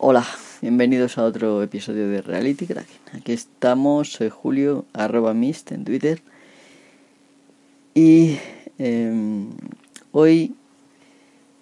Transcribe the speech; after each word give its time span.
Hola, 0.00 0.24
bienvenidos 0.62 1.18
a 1.18 1.24
otro 1.24 1.60
episodio 1.60 2.08
de 2.08 2.22
Reality 2.22 2.68
Kraken. 2.68 3.00
Aquí 3.14 3.32
estamos, 3.32 4.12
soy 4.12 4.28
Julio, 4.28 4.84
arroba 4.92 5.34
mist 5.34 5.72
en 5.72 5.84
Twitter. 5.84 6.22
Y 7.94 8.38
em, 8.78 9.50
hoy 10.12 10.54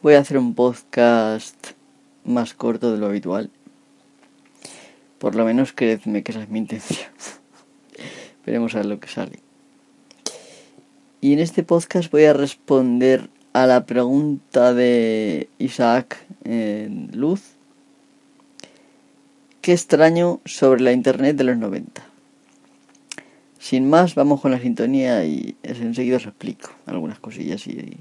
voy 0.02 0.12
a 0.12 0.18
hacer 0.18 0.36
un 0.36 0.54
podcast 0.54 1.68
más 2.26 2.52
corto 2.52 2.92
de 2.92 2.98
lo 2.98 3.06
habitual. 3.06 3.48
Por 5.18 5.34
lo 5.34 5.46
menos 5.46 5.72
creedme 5.72 6.22
que 6.22 6.32
esa 6.32 6.42
es 6.42 6.50
mi 6.50 6.58
intención. 6.58 7.08
Veremos 8.44 8.74
a 8.74 8.80
ver 8.80 8.86
lo 8.86 9.00
que 9.00 9.08
sale. 9.08 9.40
Y 11.22 11.32
en 11.32 11.38
este 11.38 11.62
podcast 11.62 12.10
voy 12.12 12.24
a 12.24 12.34
responder 12.34 13.30
a 13.54 13.66
la 13.66 13.86
pregunta 13.86 14.74
de 14.74 15.48
Isaac 15.56 16.18
Luz. 16.44 17.55
Qué 19.66 19.72
extraño 19.72 20.40
sobre 20.44 20.80
la 20.80 20.92
internet 20.92 21.36
de 21.36 21.42
los 21.42 21.56
90. 21.56 22.00
Sin 23.58 23.90
más, 23.90 24.14
vamos 24.14 24.40
con 24.40 24.52
la 24.52 24.60
sintonía 24.60 25.24
y 25.24 25.56
enseguida 25.64 26.18
os 26.18 26.26
explico 26.26 26.70
algunas 26.86 27.18
cosillas 27.18 27.66
y 27.66 27.96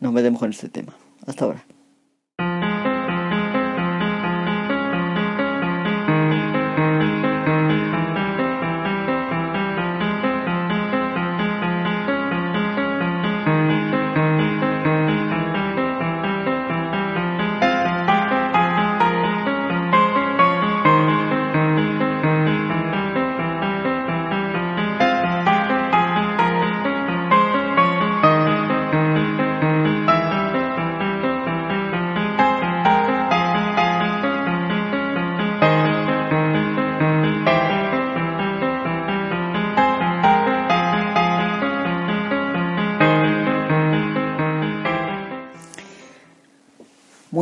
nos 0.00 0.14
metemos 0.14 0.40
con 0.40 0.48
este 0.48 0.70
tema. 0.70 0.96
Hasta 1.26 1.44
ahora. 1.44 1.62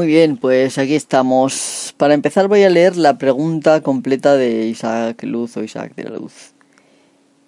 Bien, 0.09 0.39
pues 0.39 0.79
aquí 0.79 0.95
estamos. 0.95 1.95
Para 1.99 2.15
empezar 2.15 2.49
voy 2.49 2.63
a 2.63 2.71
leer 2.71 2.97
la 2.97 3.19
pregunta 3.19 3.83
completa 3.83 4.37
de 4.37 4.67
Isaac 4.67 5.23
Luz 5.25 5.59
o 5.59 5.63
Isaac 5.63 5.95
de 5.97 6.05
la 6.05 6.17
Luz. 6.17 6.55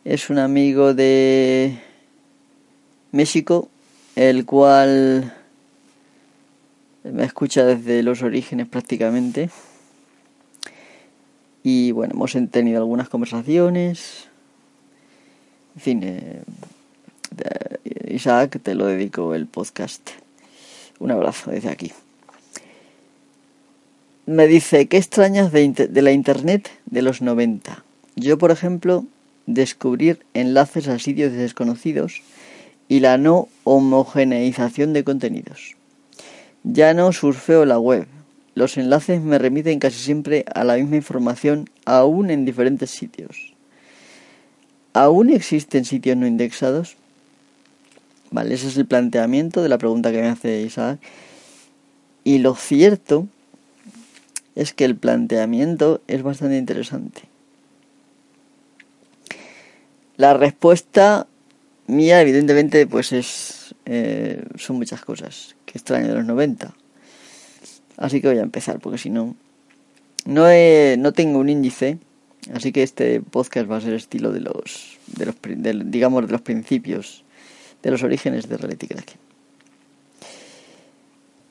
Es 0.05 0.29
un 0.29 0.39
amigo 0.39 0.93
de 0.93 1.79
México, 3.13 3.71
el 4.15 4.45
cual 4.45 5.35
me 7.03 7.25
escucha 7.25 7.65
desde 7.65 8.03
los 8.03 8.23
orígenes 8.23 8.69
prácticamente. 8.69 9.49
Y 11.63 11.93
bueno, 11.93 12.13
hemos 12.13 12.37
tenido 12.51 12.77
algunas 12.77 13.09
conversaciones. 13.09 14.29
En 15.77 15.81
fin, 15.81 16.01
eh, 16.05 16.43
Isaac, 18.11 18.61
te 18.63 18.75
lo 18.75 18.85
dedico 18.85 19.35
el 19.35 19.47
podcast. 19.47 20.11
Un 20.99 21.11
abrazo 21.11 21.53
desde 21.53 21.71
aquí 21.71 21.91
me 24.31 24.47
dice, 24.47 24.87
¿qué 24.87 24.97
extrañas 24.97 25.51
de, 25.51 25.91
la 26.03 26.13
Internet 26.13 26.71
de 26.87 27.03
los 27.03 27.21
90? 27.21 27.83
Yo, 28.15 28.39
por 28.39 28.53
ejemplo, 28.53 29.05
descubrir 29.47 30.21
enlaces 30.35 30.87
a 30.87 31.01
sitios 31.01 31.33
desconocidos 31.33 32.23
y 32.87 33.01
la 33.01 33.19
no 33.19 33.49
homogeneización 33.65 34.93
de 34.93 35.03
contenidos. 35.03 35.75
Ya 36.63 36.95
no 36.95 37.13
surfeo 37.13 37.65
la 37.65 37.81
web. 37.81 38.07
Los 38.55 38.77
enlaces 38.77 39.21
me 39.21 39.37
remiten 39.37 39.81
casi 39.81 39.99
siempre 39.99 40.45
a 40.55 40.63
la 40.63 40.77
misma 40.77 40.95
información, 40.95 41.69
aún 41.85 42.31
en 42.31 42.45
diferentes 42.45 42.91
sitios. 42.91 43.55
¿Aún 44.93 45.31
existen 45.31 45.85
sitios 45.85 46.17
no 46.17 46.29
indexados? 46.29 46.97
Vale, 48.31 48.55
ese 48.55 48.69
es 48.69 48.77
el 48.77 48.87
planteamiento 48.87 49.61
de 49.61 49.69
la 49.69 49.79
pregunta 49.79 50.13
que 50.13 50.21
me 50.21 50.29
hace 50.29 50.63
Isaac. 50.63 51.01
Y 52.23 52.39
lo 52.39 52.55
cierto 52.55 53.27
es 54.61 54.75
que 54.75 54.85
el 54.85 54.95
planteamiento 54.95 56.03
es 56.07 56.23
bastante 56.23 56.59
interesante. 56.59 57.23
La 60.19 60.35
respuesta 60.35 61.27
mía, 61.87 62.21
evidentemente, 62.21 62.87
pues 62.87 63.13
es 63.13 63.75
eh, 63.87 64.45
son 64.57 64.77
muchas 64.77 65.01
cosas 65.01 65.57
que 65.65 65.79
extraño 65.79 66.09
de 66.09 66.15
los 66.15 66.27
90. 66.27 66.75
Así 67.97 68.21
que 68.21 68.29
voy 68.29 68.37
a 68.37 68.43
empezar, 68.43 68.81
porque 68.81 68.99
si 68.99 69.09
no, 69.09 69.35
no, 70.27 70.45
no 70.99 71.13
tengo 71.15 71.39
un 71.39 71.49
índice, 71.49 71.97
así 72.53 72.71
que 72.71 72.83
este 72.83 73.23
podcast 73.23 73.71
va 73.71 73.79
a 73.79 73.81
ser 73.81 73.95
estilo 73.95 74.31
de 74.31 74.41
los, 74.41 74.99
de 75.07 75.25
los 75.25 75.37
digamos, 75.91 76.27
de 76.27 76.33
los 76.33 76.43
principios, 76.43 77.25
de 77.83 77.91
los 77.91 78.03
orígenes 78.03 78.47
de 78.47 78.59
Reality 78.59 78.89
Kraken. 78.89 79.19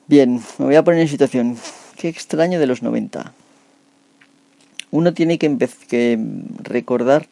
Bien, 0.06 0.40
me 0.58 0.66
voy 0.66 0.76
a 0.76 0.84
poner 0.84 1.00
en 1.00 1.08
situación. 1.08 1.56
Qué 2.00 2.08
extraño 2.08 2.58
de 2.58 2.66
los 2.66 2.82
90. 2.82 3.34
Uno 4.90 5.12
tiene 5.12 5.36
que, 5.36 6.18
recordar 6.62 7.26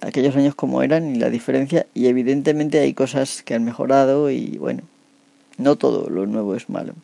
aquellos 0.00 0.34
años 0.34 0.56
como 0.56 0.82
eran 0.82 1.14
y 1.14 1.18
la 1.20 1.30
diferencia 1.30 1.86
y 1.94 2.08
evidentemente 2.08 2.80
hay 2.80 2.92
cosas 2.92 3.44
que 3.44 3.54
han 3.54 3.64
mejorado 3.64 4.32
y 4.32 4.58
bueno, 4.58 4.82
no 5.58 5.76
todo 5.76 6.10
lo 6.10 6.26
nuevo 6.26 6.56
es 6.56 6.68
malo. 6.68 6.94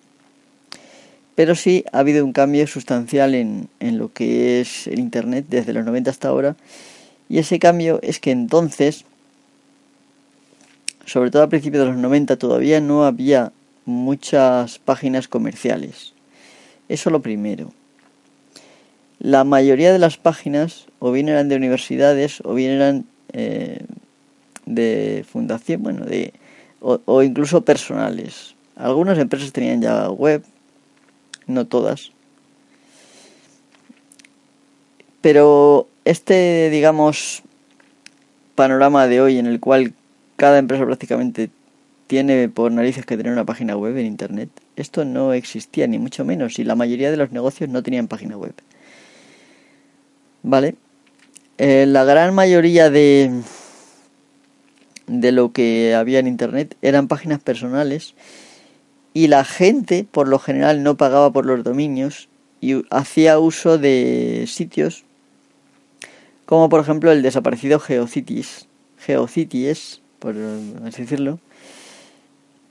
Pero 1.37 1.55
sí 1.55 1.85
ha 1.93 2.01
habido 2.01 2.25
un 2.25 2.33
cambio 2.33 2.67
sustancial 2.67 3.37
en, 3.37 3.69
en 3.79 3.97
lo 3.97 4.13
que 4.13 4.61
es 4.61 4.89
el 4.89 4.99
Internet 4.99 5.47
desde 5.49 5.75
los 5.75 5.85
90 5.85 6.11
hasta 6.11 6.27
ahora 6.27 6.57
y 7.29 7.39
ese 7.39 7.61
cambio 7.61 8.01
es 8.03 8.19
que 8.19 8.33
entonces, 8.33 9.05
sobre 11.05 11.31
todo 11.31 11.45
a 11.45 11.49
principios 11.49 11.85
de 11.85 11.93
los 11.93 12.01
90, 12.01 12.37
todavía 12.37 12.81
no 12.81 13.05
había 13.05 13.53
muchas 13.85 14.81
páginas 14.81 15.29
comerciales. 15.29 16.16
Eso 16.89 17.11
lo 17.11 17.21
primero. 17.21 17.73
La 19.19 19.45
mayoría 19.45 19.93
de 19.93 19.99
las 19.99 20.19
páginas 20.19 20.87
o 20.99 21.11
bien 21.11 21.29
eran 21.29 21.49
de 21.49 21.57
universidades 21.57 22.41
o 22.45 22.55
bien 22.55 22.73
eran 22.73 23.07
eh, 23.33 23.85
de 24.67 25.25
fundación, 25.29 25.83
bueno, 25.83 26.05
de 26.05 26.33
o, 26.81 27.23
incluso 27.23 27.63
personales. 27.63 28.55
Algunas 28.77 29.19
empresas 29.19 29.53
tenían 29.53 29.81
ya 29.83 30.11
web, 30.11 30.45
no 31.47 31.67
todas. 31.67 32.13
Pero 35.21 35.89
este, 36.05 36.71
digamos, 36.71 37.43
panorama 38.55 39.09
de 39.09 39.21
hoy 39.21 39.39
en 39.39 39.47
el 39.47 39.59
cual 39.59 39.95
cada 40.37 40.59
empresa 40.59 40.85
prácticamente 40.85 41.51
tiene 42.07 42.49
por 42.49 42.73
narices 42.73 43.05
que 43.05 43.17
tener 43.17 43.33
una 43.33 43.45
página 43.45 43.77
web 43.77 43.97
en 43.97 44.07
Internet. 44.07 44.49
Esto 44.77 45.05
no 45.05 45.33
existía, 45.33 45.87
ni 45.87 45.99
mucho 45.99 46.25
menos, 46.25 46.59
y 46.59 46.65
la 46.65 46.75
mayoría 46.75 47.11
de 47.11 47.17
los 47.17 47.33
negocios 47.33 47.71
no 47.71 47.83
tenían 47.83 48.09
página 48.09 48.37
web. 48.37 48.55
¿Vale? 50.43 50.77
Eh, 51.59 51.87
la 51.87 52.05
gran 52.05 52.35
mayoría 52.35 52.91
de, 52.91 53.31
de 55.07 55.33
lo 55.33 55.53
que 55.53 55.95
había 55.95 56.19
en 56.19 56.29
Internet 56.29 56.77
eran 56.83 57.09
páginas 57.09 57.41
personales 57.41 58.15
y 59.15 59.29
la 59.29 59.45
gente, 59.45 60.07
por 60.11 60.29
lo 60.29 60.39
general, 60.39 60.83
no 60.83 60.97
pagaba 60.97 61.33
por 61.33 61.47
los 61.47 61.65
dominios 61.65 62.29
y 62.61 62.85
hacía 62.91 63.39
uso 63.39 63.79
de 63.79 64.45
sitios 64.47 65.07
como 66.47 66.69
por 66.69 66.81
ejemplo 66.81 67.13
el 67.13 67.23
desaparecido 67.23 67.79
Geocities, 67.81 68.69
Geocities, 68.99 70.01
por 70.21 70.35
así 70.87 71.03
decirlo, 71.03 71.41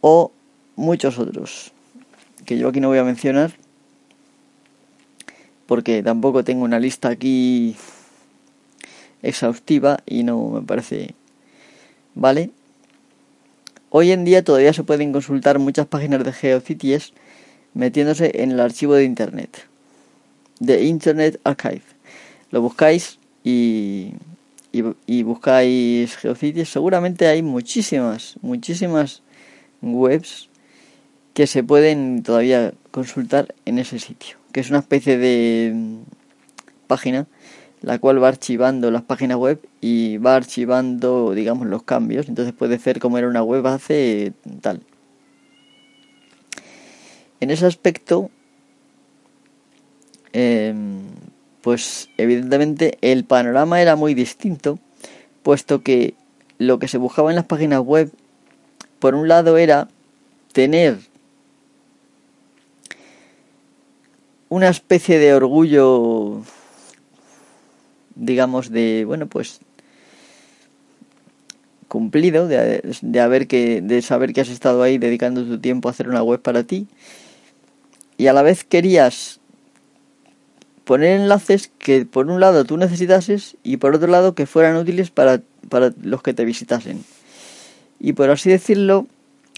o 0.01 0.31
muchos 0.75 1.19
otros 1.19 1.71
que 2.45 2.57
yo 2.57 2.69
aquí 2.69 2.80
no 2.80 2.89
voy 2.89 2.97
a 2.97 3.03
mencionar 3.03 3.53
porque 5.65 6.03
tampoco 6.03 6.44
tengo 6.44 6.63
una 6.63 6.80
lista 6.80 7.09
aquí 7.09 7.75
exhaustiva 9.21 10.00
y 10.06 10.24
no 10.24 10.50
me 10.50 10.62
parece 10.62 11.15
vale 12.13 12.51
hoy 13.89 14.12
en 14.12 14.25
día 14.25 14.44
todavía 14.44 14.74
se 14.74 14.83
pueden 14.83 15.12
consultar 15.12 15.59
muchas 15.59 15.88
páginas 15.88 16.24
de 16.24 16.33
GeoCities 16.33 17.13
metiéndose 17.74 18.44
en 18.44 18.51
el 18.51 18.59
archivo 18.59 18.94
de 18.94 19.06
internet 19.06 19.68
de 20.59 20.83
Internet 20.83 21.39
Archive. 21.44 21.81
Lo 22.51 22.62
buscáis 22.62 23.19
y, 23.44 24.13
y, 24.71 25.24
buscáis 25.24 26.15
GeoCities 26.18 26.69
seguramente 26.69 27.27
hay 27.27 27.41
muchísimas 27.41 28.36
muchísimas 28.41 29.21
webs 29.81 30.50
que 31.33 31.48
se 31.48 31.63
pueden 31.63 32.24
todavía 32.24 32.74
consultar 32.92 33.54
en 33.66 33.80
ese 33.80 34.00
sitio, 34.00 34.38
que 34.51 34.62
es 34.62 34.69
una 34.69 34.80
especie 34.80 35.18
de 35.18 35.72
mm, 35.74 35.98
página 36.88 37.27
la 37.86 38.00
cual 38.00 38.22
va 38.22 38.30
archivando 38.30 38.89
las 38.89 39.04
páginas 39.04 39.38
web 39.38 39.60
y 39.80 40.18
va 40.18 40.36
archivando, 40.36 41.36
digamos, 41.36 41.68
los 41.68 41.83
cambios. 41.83 42.27
Entonces 42.27 42.51
puede 42.51 42.80
ser 42.80 43.00
como 43.00 43.19
era 43.19 43.27
una 43.27 43.44
web 43.44 43.68
hace 43.68 44.33
tal. 44.62 44.81
En 47.39 47.51
ese 47.51 47.68
aspecto, 47.68 48.31
em, 50.33 51.04
pues 51.62 52.10
evidentemente 52.18 52.98
el 53.01 53.24
panorama 53.24 53.80
era 53.80 53.95
muy 53.95 54.16
distinto, 54.16 54.80
puesto 55.44 55.83
que 55.83 56.16
lo 56.57 56.80
que 56.80 56.88
se 56.88 56.98
buscaba 56.98 57.30
en 57.30 57.36
las 57.36 57.45
páginas 57.45 57.81
web, 57.81 58.12
por 59.06 59.13
un 59.13 59.28
lado 59.28 59.60
era 59.60 59.88
tener 60.52 60.98
una 64.50 64.69
especie 64.69 65.19
de 65.19 65.36
orgullo 65.36 66.42
digamos, 68.16 68.72
de, 68.72 69.04
bueno, 69.06 69.28
pues 69.28 69.60
cumplido, 71.88 72.48
de, 72.48 72.81
de, 73.00 73.19
haber 73.19 73.46
que, 73.46 73.84
de 73.84 74.02
saber 74.02 74.34
que 74.34 74.42
has 74.42 74.50
estado 74.50 74.81
ahí 74.81 74.98
dedicando 74.98 75.46
tu 75.46 75.60
tiempo 75.60 75.88
a 75.88 75.92
hacer 75.92 76.10
una 76.10 76.24
web 76.24 76.42
para 76.42 76.63
ti. 76.63 76.88
Y 78.18 78.25
a 78.25 78.34
la 78.34 78.42
vez 78.42 78.63
querías 78.63 79.40
poner 80.84 81.19
enlaces 81.22 81.69
que 81.78 82.08
por 82.08 82.25
un 82.28 82.40
lado 82.40 82.66
tú 82.66 82.75
necesitases 82.78 83.56
y 83.62 83.78
por 83.78 83.94
otro 83.94 84.08
lado 84.08 84.34
que 84.34 84.48
fueran 84.48 84.78
útiles 84.78 85.12
para, 85.12 85.44
para 85.69 85.94
los 86.01 86.24
que 86.24 86.34
te 86.34 86.44
visitasen. 86.44 87.06
Y 88.00 88.13
por 88.13 88.30
así 88.30 88.50
decirlo, 88.50 89.07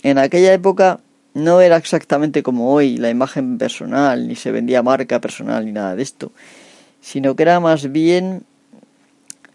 en 0.04 0.18
aquella 0.18 0.54
época 0.54 1.00
no 1.34 1.62
era 1.62 1.78
exactamente 1.78 2.44
como 2.44 2.74
hoy 2.74 2.98
la 2.98 3.10
imagen 3.10 3.58
personal, 3.58 4.28
ni 4.28 4.36
se 4.36 4.52
vendía 4.52 4.84
marca 4.84 5.22
personal, 5.22 5.66
ni 5.66 5.72
nada 5.72 5.96
de 5.96 6.04
esto 6.04 6.32
sino 7.08 7.38
que 7.38 7.44
era 7.44 7.62
más 7.62 7.90
bien 7.90 8.44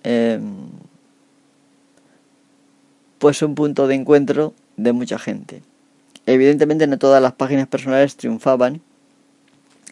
em, 0.04 0.70
pues 3.18 3.42
un 3.42 3.54
punto 3.54 3.86
de 3.86 3.94
encuentro 3.94 4.54
de 4.78 4.92
mucha 4.92 5.18
gente. 5.18 5.62
Evidentemente 6.24 6.86
no 6.86 6.96
todas 6.96 7.20
las 7.20 7.34
páginas 7.34 7.68
personales 7.68 8.16
triunfaban 8.16 8.80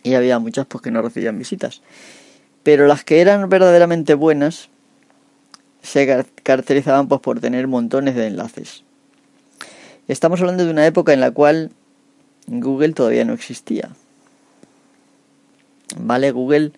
y 0.02 0.14
había 0.14 0.38
muchas 0.38 0.64
pues 0.64 0.80
que 0.80 0.90
no 0.90 1.02
recibían 1.02 1.38
visitas. 1.38 1.82
Pero 2.62 2.86
las 2.86 3.04
que 3.04 3.20
eran 3.20 3.46
verdaderamente 3.50 4.14
buenas 4.14 4.69
se 5.82 6.24
caracterizaban 6.42 7.08
pues 7.08 7.20
por 7.20 7.40
tener 7.40 7.66
montones 7.66 8.14
de 8.14 8.26
enlaces. 8.26 8.84
Estamos 10.08 10.40
hablando 10.40 10.64
de 10.64 10.70
una 10.70 10.86
época 10.86 11.12
en 11.12 11.20
la 11.20 11.30
cual 11.30 11.70
Google 12.46 12.92
todavía 12.92 13.24
no 13.24 13.32
existía. 13.32 13.90
Vale, 15.96 16.30
Google 16.32 16.72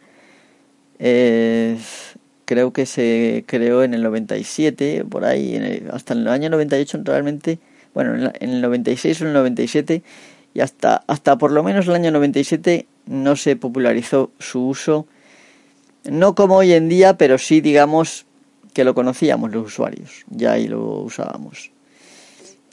creo 2.44 2.72
que 2.72 2.86
se 2.86 3.44
creó 3.46 3.82
en 3.82 3.94
el 3.94 4.02
97, 4.02 5.04
por 5.08 5.24
ahí, 5.24 5.82
hasta 5.90 6.14
el 6.14 6.28
año 6.28 6.50
98 6.50 7.00
realmente, 7.02 7.58
bueno, 7.94 8.30
en, 8.38 8.50
el 8.50 8.60
96 8.60 9.20
o 9.20 9.24
en 9.24 9.28
el 9.28 9.34
97, 9.34 10.02
y 10.54 10.60
hasta, 10.60 11.02
hasta 11.06 11.38
por 11.38 11.50
lo 11.50 11.62
menos 11.62 11.88
el 11.88 11.94
año 11.94 12.10
97 12.10 12.86
no 13.06 13.36
se 13.36 13.56
popularizó 13.56 14.30
su 14.38 14.66
uso, 14.68 15.06
no 16.04 16.34
como 16.34 16.56
hoy 16.56 16.72
en 16.72 16.88
día, 16.88 17.16
pero 17.16 17.38
sí 17.38 17.60
digamos 17.60 18.26
que 18.72 18.84
lo 18.84 18.94
conocíamos 18.94 19.52
los 19.52 19.66
usuarios, 19.66 20.24
ya 20.28 20.52
ahí 20.52 20.68
lo 20.68 21.00
usábamos. 21.00 21.70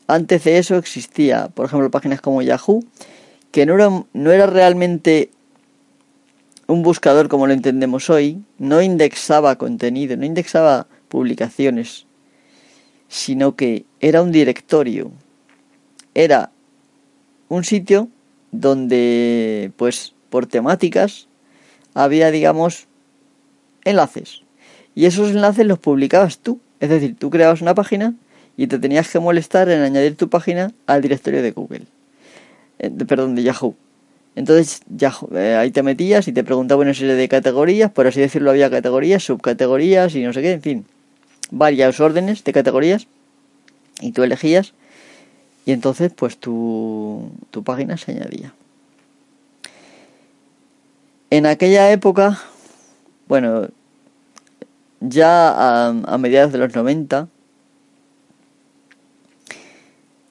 Antes 0.07 0.43
de 0.43 0.57
eso 0.57 0.75
existía, 0.77 1.49
por 1.49 1.65
ejemplo, 1.65 1.91
páginas 1.91 2.21
como 2.21 2.41
Yahoo, 2.41 2.83
que 3.51 3.65
no 3.65 3.75
era, 3.75 3.89
no 4.13 4.31
era 4.31 4.47
realmente 4.47 5.29
un 6.69 6.83
buscador 6.83 7.29
como 7.29 7.47
lo 7.47 7.53
entendemos 7.53 8.11
hoy 8.11 8.43
no 8.59 8.81
indexaba 8.81 9.57
contenido, 9.57 10.15
no 10.15 10.25
indexaba 10.25 10.85
publicaciones, 11.07 12.05
sino 13.07 13.55
que 13.55 13.85
era 13.99 14.21
un 14.21 14.31
directorio. 14.31 15.11
Era 16.13 16.51
un 17.47 17.63
sitio 17.63 18.07
donde, 18.51 19.71
pues, 19.77 20.13
por 20.29 20.45
temáticas, 20.45 21.27
había, 21.95 22.29
digamos, 22.29 22.87
enlaces. 23.83 24.43
Y 24.99 25.05
esos 25.05 25.29
enlaces 25.29 25.65
los 25.65 25.79
publicabas 25.79 26.39
tú. 26.39 26.59
Es 26.81 26.89
decir, 26.89 27.15
tú 27.17 27.29
creabas 27.29 27.61
una 27.61 27.73
página 27.73 28.15
y 28.57 28.67
te 28.67 28.79
tenías 28.79 29.09
que 29.09 29.17
molestar 29.21 29.69
en 29.69 29.81
añadir 29.81 30.17
tu 30.17 30.27
página 30.29 30.73
al 30.87 31.01
directorio 31.01 31.41
de 31.41 31.51
Google. 31.51 31.83
Eh, 32.79 32.91
perdón, 33.07 33.33
de 33.33 33.43
Yahoo. 33.43 33.75
Entonces 34.35 34.81
ya 34.89 35.13
eh, 35.33 35.55
ahí 35.55 35.71
te 35.71 35.83
metías 35.83 36.27
y 36.27 36.33
te 36.33 36.43
preguntaba 36.43 36.81
una 36.81 36.93
serie 36.93 37.13
de 37.13 37.29
categorías, 37.29 37.89
por 37.89 38.07
así 38.07 38.19
decirlo 38.19 38.51
había 38.51 38.69
categorías, 38.69 39.23
subcategorías 39.23 40.13
y 40.15 40.23
no 40.23 40.33
sé 40.33 40.41
qué, 40.41 40.51
en 40.51 40.61
fin, 40.61 40.85
varias 41.49 41.97
órdenes 42.01 42.43
de 42.43 42.51
categorías 42.51 43.07
y 44.01 44.11
tú 44.11 44.23
elegías 44.23 44.73
y 45.65 45.71
entonces 45.71 46.11
pues 46.13 46.37
tu, 46.37 47.31
tu 47.51 47.63
página 47.63 47.95
se 47.95 48.11
añadía. 48.11 48.53
En 51.29 51.45
aquella 51.45 51.89
época, 51.89 52.37
bueno, 53.29 53.69
ya 54.99 55.87
a, 55.87 56.17
mediados 56.17 56.51
de 56.51 56.57
los 56.57 56.75
90, 56.75 57.27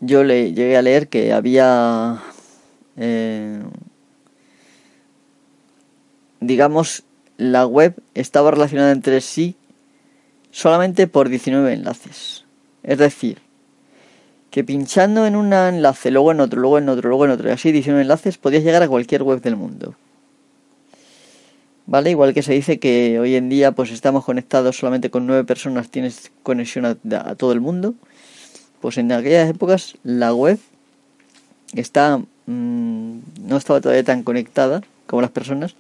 yo 0.01 0.25
le 0.25 0.53
llegué 0.53 0.77
a 0.77 0.83
leer 0.83 1.09
que 1.09 1.33
había 1.33 2.23
eh, 2.97 3.63
digamos, 6.41 7.05
la 7.37 7.67
web 7.67 7.95
estaba 8.15 8.51
relacionada 8.51 8.93
entre 8.93 9.21
sí 9.21 9.57
solamente 10.51 11.07
por 11.07 11.29
19 11.29 11.73
enlaces. 11.73 12.45
Es 12.83 12.99
decir, 12.99 13.39
que 14.51 14.65
pinchando 14.65 15.27
en 15.27 15.37
un 15.37 15.53
enlace, 15.53 16.11
luego 16.11 16.33
en 16.33 16.41
otro, 16.41 16.61
luego 16.61 16.79
en 16.79 16.89
otro, 16.89 17.09
luego 17.09 17.25
en 17.27 17.33
otro, 17.33 17.49
y 17.49 17.53
así 17.53 17.73
19 17.73 18.03
enlaces, 18.03 18.39
podías 18.39 18.65
llegar 18.65 18.83
a 18.83 18.89
cualquier 18.89 19.23
web 19.23 19.41
del 19.41 19.57
mundo. 19.57 19.95
¿Vale? 21.89 22.11
Igual 22.11 22.35
que 22.35 22.43
se 22.43 22.53
dice 22.53 22.79
que 22.79 23.19
hoy 23.19 23.35
en 23.35 23.49
día 23.49 23.73
pues 23.73 23.91
estamos 23.91 24.25
conectados 24.25 24.77
solamente 24.77 25.11
con 25.11 25.27
9 25.27 25.45
personas, 25.45 25.89
tienes 25.89 26.31
conexión 26.43 26.85
a, 26.85 26.95
todo 27.35 27.53
el 27.53 27.61
mundo. 27.61 27.95
Pues 28.81 28.99
en 28.99 29.11
aquellas 29.11 29.49
épocas 29.49 29.97
la 30.05 30.35
web 30.35 30.59
está 31.75 32.19
mm, 32.47 33.19
no 33.43 33.57
estaba 33.57 33.81
todavía 33.81 34.05
tan 34.05 34.23
conectada 34.23 34.83
como 35.07 35.23
las 35.23 35.31
personas 35.31 35.75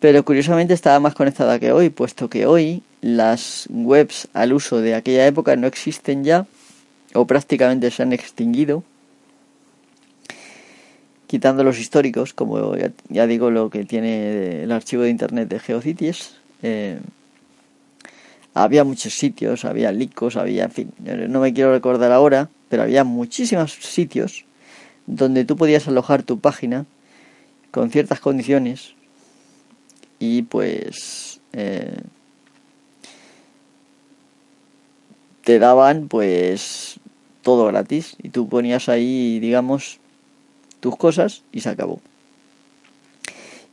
pero 0.00 0.24
curiosamente 0.24 0.74
estaba 0.74 1.00
más 1.00 1.14
conectada 1.14 1.58
que 1.58 1.72
hoy, 1.72 1.90
puesto 1.90 2.28
que 2.28 2.46
hoy 2.46 2.82
las 3.00 3.66
webs 3.70 4.28
al 4.34 4.52
uso 4.52 4.80
de 4.80 4.94
aquella 4.94 5.26
época 5.26 5.56
no 5.56 5.66
existen 5.66 6.22
ya 6.22 6.46
o 7.14 7.26
prácticamente 7.26 7.90
se 7.90 8.02
han 8.02 8.12
extinguido, 8.12 8.84
quitando 11.26 11.64
los 11.64 11.78
históricos, 11.78 12.32
como 12.34 12.74
ya, 13.08 13.26
digo 13.26 13.50
lo 13.50 13.70
que 13.70 13.84
tiene 13.84 14.62
el 14.62 14.72
archivo 14.72 15.02
de 15.02 15.10
internet 15.10 15.48
de 15.48 15.58
Geocities. 15.58 16.36
Eh, 16.62 16.98
había 18.54 18.84
muchos 18.84 19.12
sitios, 19.14 19.64
había 19.64 19.92
licos, 19.92 20.36
había, 20.36 20.64
en 20.64 20.70
fin, 20.70 20.92
no 21.28 21.40
me 21.40 21.52
quiero 21.52 21.72
recordar 21.72 22.12
ahora, 22.12 22.48
pero 22.68 22.84
había 22.84 23.04
muchísimos 23.04 23.72
sitios 23.72 24.46
donde 25.06 25.44
tú 25.44 25.56
podías 25.56 25.86
alojar 25.88 26.22
tu 26.22 26.40
página 26.40 26.86
con 27.70 27.90
ciertas 27.90 28.20
condiciones 28.20 28.94
y 30.18 30.42
pues 30.42 31.40
eh, 31.52 32.00
te 35.44 35.58
daban 35.58 36.08
pues 36.08 36.98
todo 37.42 37.66
gratis 37.66 38.16
y 38.22 38.30
tú 38.30 38.48
ponías 38.48 38.88
ahí 38.88 39.38
digamos 39.40 40.00
tus 40.80 40.96
cosas 40.96 41.42
y 41.52 41.60
se 41.60 41.68
acabó 41.68 42.00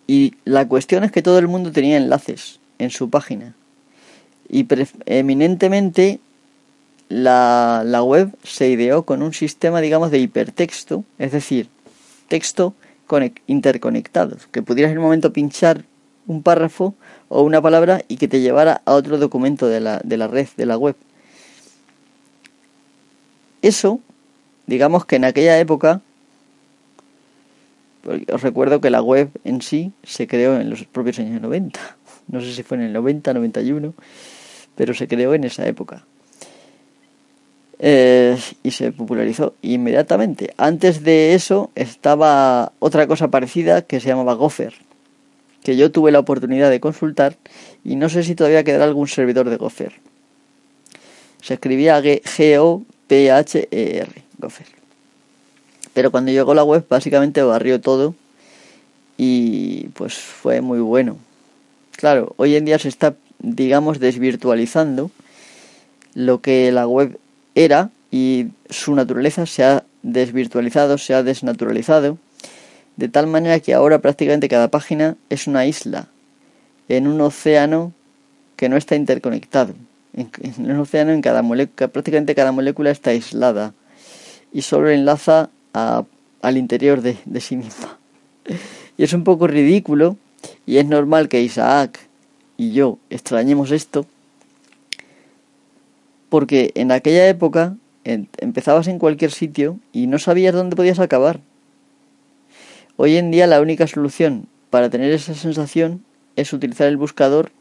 y 0.08 0.34
la 0.46 0.68
cuestión 0.68 1.04
es 1.04 1.12
que 1.12 1.22
todo 1.22 1.40
el 1.40 1.48
mundo 1.48 1.72
tenía 1.72 1.98
enlaces 1.98 2.60
en 2.80 2.90
su 2.90 3.10
página 3.10 3.56
y 4.50 4.68
eminentemente 5.06 6.20
la, 7.10 7.84
la 7.86 8.04
web 8.04 8.34
se 8.44 8.70
ideó 8.70 9.04
con 9.04 9.22
un 9.24 9.34
sistema 9.34 9.82
digamos 9.82 10.12
de 10.12 10.20
hipertexto 10.20 11.04
es 11.20 11.32
decir 11.32 11.70
texto 12.28 12.74
interconectado 13.48 14.38
que 14.52 14.62
pudieras 14.62 14.92
en 14.92 14.98
un 14.98 15.04
momento 15.04 15.34
pinchar 15.34 15.86
un 16.28 16.42
párrafo 16.42 16.96
o 17.30 17.42
una 17.44 17.62
palabra 17.62 18.02
y 18.08 18.18
que 18.18 18.28
te 18.28 18.42
llevara 18.42 18.82
a 18.86 18.94
otro 18.94 19.18
documento 19.18 19.68
de 19.68 19.80
la, 19.80 20.00
de 20.04 20.18
la 20.18 20.28
red, 20.28 20.48
de 20.56 20.66
la 20.66 20.78
web. 20.78 20.96
Eso, 23.62 24.00
digamos 24.68 25.06
que 25.06 25.16
en 25.16 25.26
aquella 25.26 25.60
época, 25.60 26.02
os 28.32 28.42
recuerdo 28.42 28.82
que 28.82 28.90
la 28.90 29.02
web 29.02 29.30
en 29.44 29.62
sí 29.62 29.92
se 30.04 30.28
creó 30.28 30.60
en 30.60 30.70
los 30.70 30.84
propios 30.86 31.20
años 31.20 31.42
90, 31.42 31.80
no 32.28 32.42
sé 32.42 32.54
si 32.54 32.64
fue 32.64 32.78
en 32.78 32.84
el 32.84 32.94
90, 32.94 33.34
91, 33.34 33.94
pero 34.76 34.94
se 34.94 35.08
creó 35.08 35.34
en 35.34 35.44
esa 35.44 35.66
época. 35.68 36.06
Eh, 37.80 38.38
y 38.62 38.72
se 38.72 38.92
popularizó 38.92 39.56
inmediatamente. 39.62 40.54
Antes 40.58 41.04
de 41.04 41.34
eso 41.34 41.70
estaba 41.76 42.72
otra 42.80 43.08
cosa 43.08 43.30
parecida 43.30 43.82
que 43.82 44.00
se 44.00 44.08
llamaba 44.08 44.36
Gopher, 44.36 44.74
que 45.64 45.76
yo 45.76 45.92
tuve 45.92 46.12
la 46.12 46.20
oportunidad 46.20 46.70
de 46.70 46.80
consultar 46.80 47.36
y 47.84 47.96
no 47.96 48.08
sé 48.10 48.24
si 48.24 48.36
todavía 48.36 48.64
quedará 48.64 48.86
algún 48.86 49.08
servidor 49.08 49.50
de 49.50 49.58
Gopher. 49.58 49.94
Se 51.42 51.56
escribía 51.56 52.00
G-O-P-H-E-R, 52.02 52.72
Gopher. 54.38 54.83
Pero 55.94 56.12
cuando 56.12 56.32
llegó 56.32 56.54
la 56.54 56.64
web 56.64 56.86
básicamente 56.90 57.42
barrió 57.42 57.80
todo 57.82 58.16
y 59.18 59.90
pues 59.90 60.16
fue 60.16 60.62
muy 60.62 60.80
bueno. 60.80 61.18
Claro, 61.92 62.34
hoy 62.38 62.56
en 62.56 62.66
día 62.66 62.80
se 62.80 62.90
está, 62.90 63.16
digamos, 63.40 64.00
desvirtualizando 64.00 65.12
lo 66.16 66.42
que 66.42 66.72
la 66.72 66.88
web 66.88 67.20
era 67.56 67.90
y 68.12 68.48
su 68.70 68.96
naturaleza 68.96 69.46
se 69.46 69.64
ha 69.64 69.84
desvirtualizado, 70.02 70.98
se 70.98 71.14
ha 71.14 71.24
desnaturalizado, 71.24 72.18
de 72.98 73.10
tal 73.10 73.28
manera 73.28 73.60
que 73.60 73.74
ahora 73.74 74.00
prácticamente 74.00 74.50
cada 74.50 74.68
página 74.68 75.16
es 75.30 75.48
una 75.48 75.66
isla 75.66 76.08
en 76.90 77.08
un 77.08 77.22
océano 77.22 77.94
que 78.56 78.70
no 78.70 78.78
está 78.78 78.96
interconectado. 78.96 79.74
En, 80.14 80.30
un 80.58 80.80
océano 80.80 81.12
en 81.12 81.22
cada 81.22 81.42
molécula, 81.42 81.88
prácticamente 81.88 82.36
cada 82.36 82.52
molécula 82.52 82.92
está 82.92 83.12
aislada 83.12 83.74
y 84.52 84.62
solo 84.62 84.90
enlaza 84.90 85.50
al 85.74 86.58
interior 86.58 87.02
de, 87.02 87.18
de 87.26 87.42
sí 87.42 87.58
misma. 87.58 87.98
Y 88.98 89.04
es 89.04 89.14
un 89.14 89.24
poco 89.24 89.48
ridículo 89.48 90.18
y 90.66 90.78
es 90.78 90.86
normal 90.86 91.30
que 91.30 91.42
Isaac 91.42 92.00
y 92.58 92.72
yo 92.72 93.00
extrañemos 93.10 93.72
esto 93.72 94.06
porque 96.34 96.72
en 96.74 96.92
aquella 96.92 97.28
época 97.28 97.76
empezabas 98.04 98.88
en 98.88 98.98
cualquier 98.98 99.30
sitio 99.30 99.78
y 99.92 100.08
no 100.08 100.18
sabías 100.18 100.56
dónde 100.56 100.76
podías 100.76 100.98
acabar. 100.98 101.40
Hoy 102.98 103.18
en 103.18 103.30
día 103.30 103.46
la 103.46 103.62
única 103.62 103.86
solución 103.86 104.48
para 104.72 104.90
tener 104.90 105.12
esa 105.12 105.36
sensación 105.36 106.04
es 106.36 106.52
utilizar 106.52 106.88
el 106.88 106.98
buscador 106.98 107.52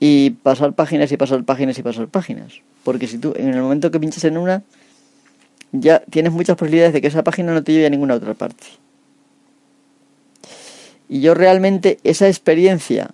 y 0.00 0.30
pasar 0.30 0.72
páginas 0.72 1.12
y 1.12 1.18
pasar 1.18 1.44
páginas 1.44 1.78
y 1.78 1.82
pasar 1.82 2.08
páginas. 2.08 2.62
Porque 2.84 3.06
si 3.06 3.18
tú 3.18 3.34
en 3.36 3.48
el 3.52 3.60
momento 3.60 3.90
que 3.90 4.00
pinchas 4.00 4.24
en 4.24 4.38
una, 4.38 4.62
ya 5.72 6.00
tienes 6.10 6.32
muchas 6.32 6.56
posibilidades 6.56 6.92
de 6.92 7.00
que 7.00 7.08
esa 7.08 7.24
página 7.24 7.52
no 7.52 7.62
te 7.62 7.72
lleve 7.72 7.86
a 7.86 7.90
ninguna 7.90 8.14
otra 8.14 8.34
parte. 8.34 8.66
Y 11.08 11.20
yo 11.20 11.34
realmente 11.34 11.98
esa 12.04 12.28
experiencia 12.28 13.10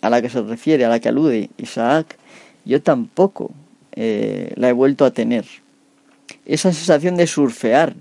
a 0.00 0.10
la 0.10 0.22
que 0.22 0.28
se 0.28 0.42
refiere, 0.42 0.84
a 0.84 0.88
la 0.88 1.00
que 1.00 1.08
alude 1.08 1.50
Isaac, 1.58 2.16
yo 2.64 2.82
tampoco 2.82 3.50
eh, 3.92 4.52
la 4.56 4.68
he 4.68 4.72
vuelto 4.72 5.04
a 5.04 5.10
tener. 5.12 5.44
Esa 6.46 6.72
sensación 6.72 7.16
de 7.16 7.26
surfear, 7.26 7.94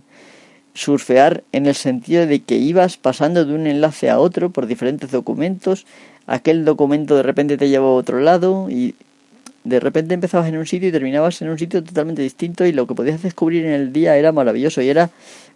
surfear 0.73 1.43
en 1.51 1.65
el 1.65 1.75
sentido 1.75 2.25
de 2.25 2.41
que 2.41 2.55
ibas 2.55 2.97
pasando 2.97 3.45
de 3.45 3.53
un 3.53 3.67
enlace 3.67 4.09
a 4.09 4.19
otro 4.19 4.51
por 4.51 4.67
diferentes 4.67 5.11
documentos, 5.11 5.85
aquel 6.27 6.65
documento 6.65 7.15
de 7.15 7.23
repente 7.23 7.57
te 7.57 7.69
llevaba 7.69 7.91
a 7.91 7.95
otro 7.95 8.19
lado 8.19 8.69
y 8.69 8.95
de 9.63 9.79
repente 9.79 10.13
empezabas 10.13 10.47
en 10.47 10.57
un 10.57 10.65
sitio 10.65 10.89
y 10.89 10.91
terminabas 10.91 11.41
en 11.41 11.49
un 11.49 11.59
sitio 11.59 11.83
totalmente 11.83 12.21
distinto 12.21 12.65
y 12.65 12.71
lo 12.71 12.87
que 12.87 12.95
podías 12.95 13.21
descubrir 13.21 13.65
en 13.65 13.73
el 13.73 13.93
día 13.93 14.17
era 14.17 14.31
maravilloso 14.31 14.81
y 14.81 14.89
era 14.89 15.09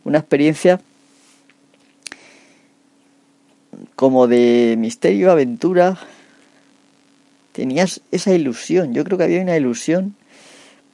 una 0.03 0.19
experiencia 0.19 0.79
como 3.95 4.27
de 4.27 4.75
misterio, 4.77 5.31
aventura, 5.31 5.97
tenías 7.51 8.01
esa 8.11 8.33
ilusión. 8.33 8.93
Yo 8.93 9.03
creo 9.03 9.17
que 9.17 9.23
había 9.23 9.41
una 9.41 9.57
ilusión 9.57 10.15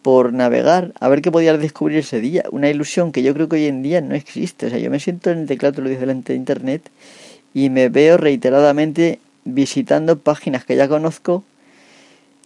por 0.02 0.34
navegar, 0.34 0.94
a 1.00 1.10
ver 1.10 1.22
qué 1.22 1.32
podías 1.32 1.60
descubrir 1.60 2.00
ese 2.00 2.22
día. 2.22 2.44
Una 2.52 2.70
ilusión 2.70 3.12
que 3.12 3.24
yo 3.24 3.34
creo 3.34 3.50
que 3.50 3.58
hoy 3.58 3.66
en 3.66 3.84
día 3.84 4.02
no 4.02 4.16
existe. 4.16 4.68
O 4.68 4.70
sea, 4.70 4.80
yo 4.80 4.90
me 4.90 5.00
siento 5.00 5.30
en 5.32 5.40
el 5.40 5.48
teclado 5.48 5.82
delante 5.82 6.34
de 6.34 6.38
internet 6.38 6.90
y 7.54 7.70
me 7.70 7.90
veo 7.90 8.18
reiteradamente 8.18 9.20
visitando 9.44 10.18
páginas 10.20 10.66
que 10.66 10.76
ya 10.76 10.88
conozco 10.88 11.44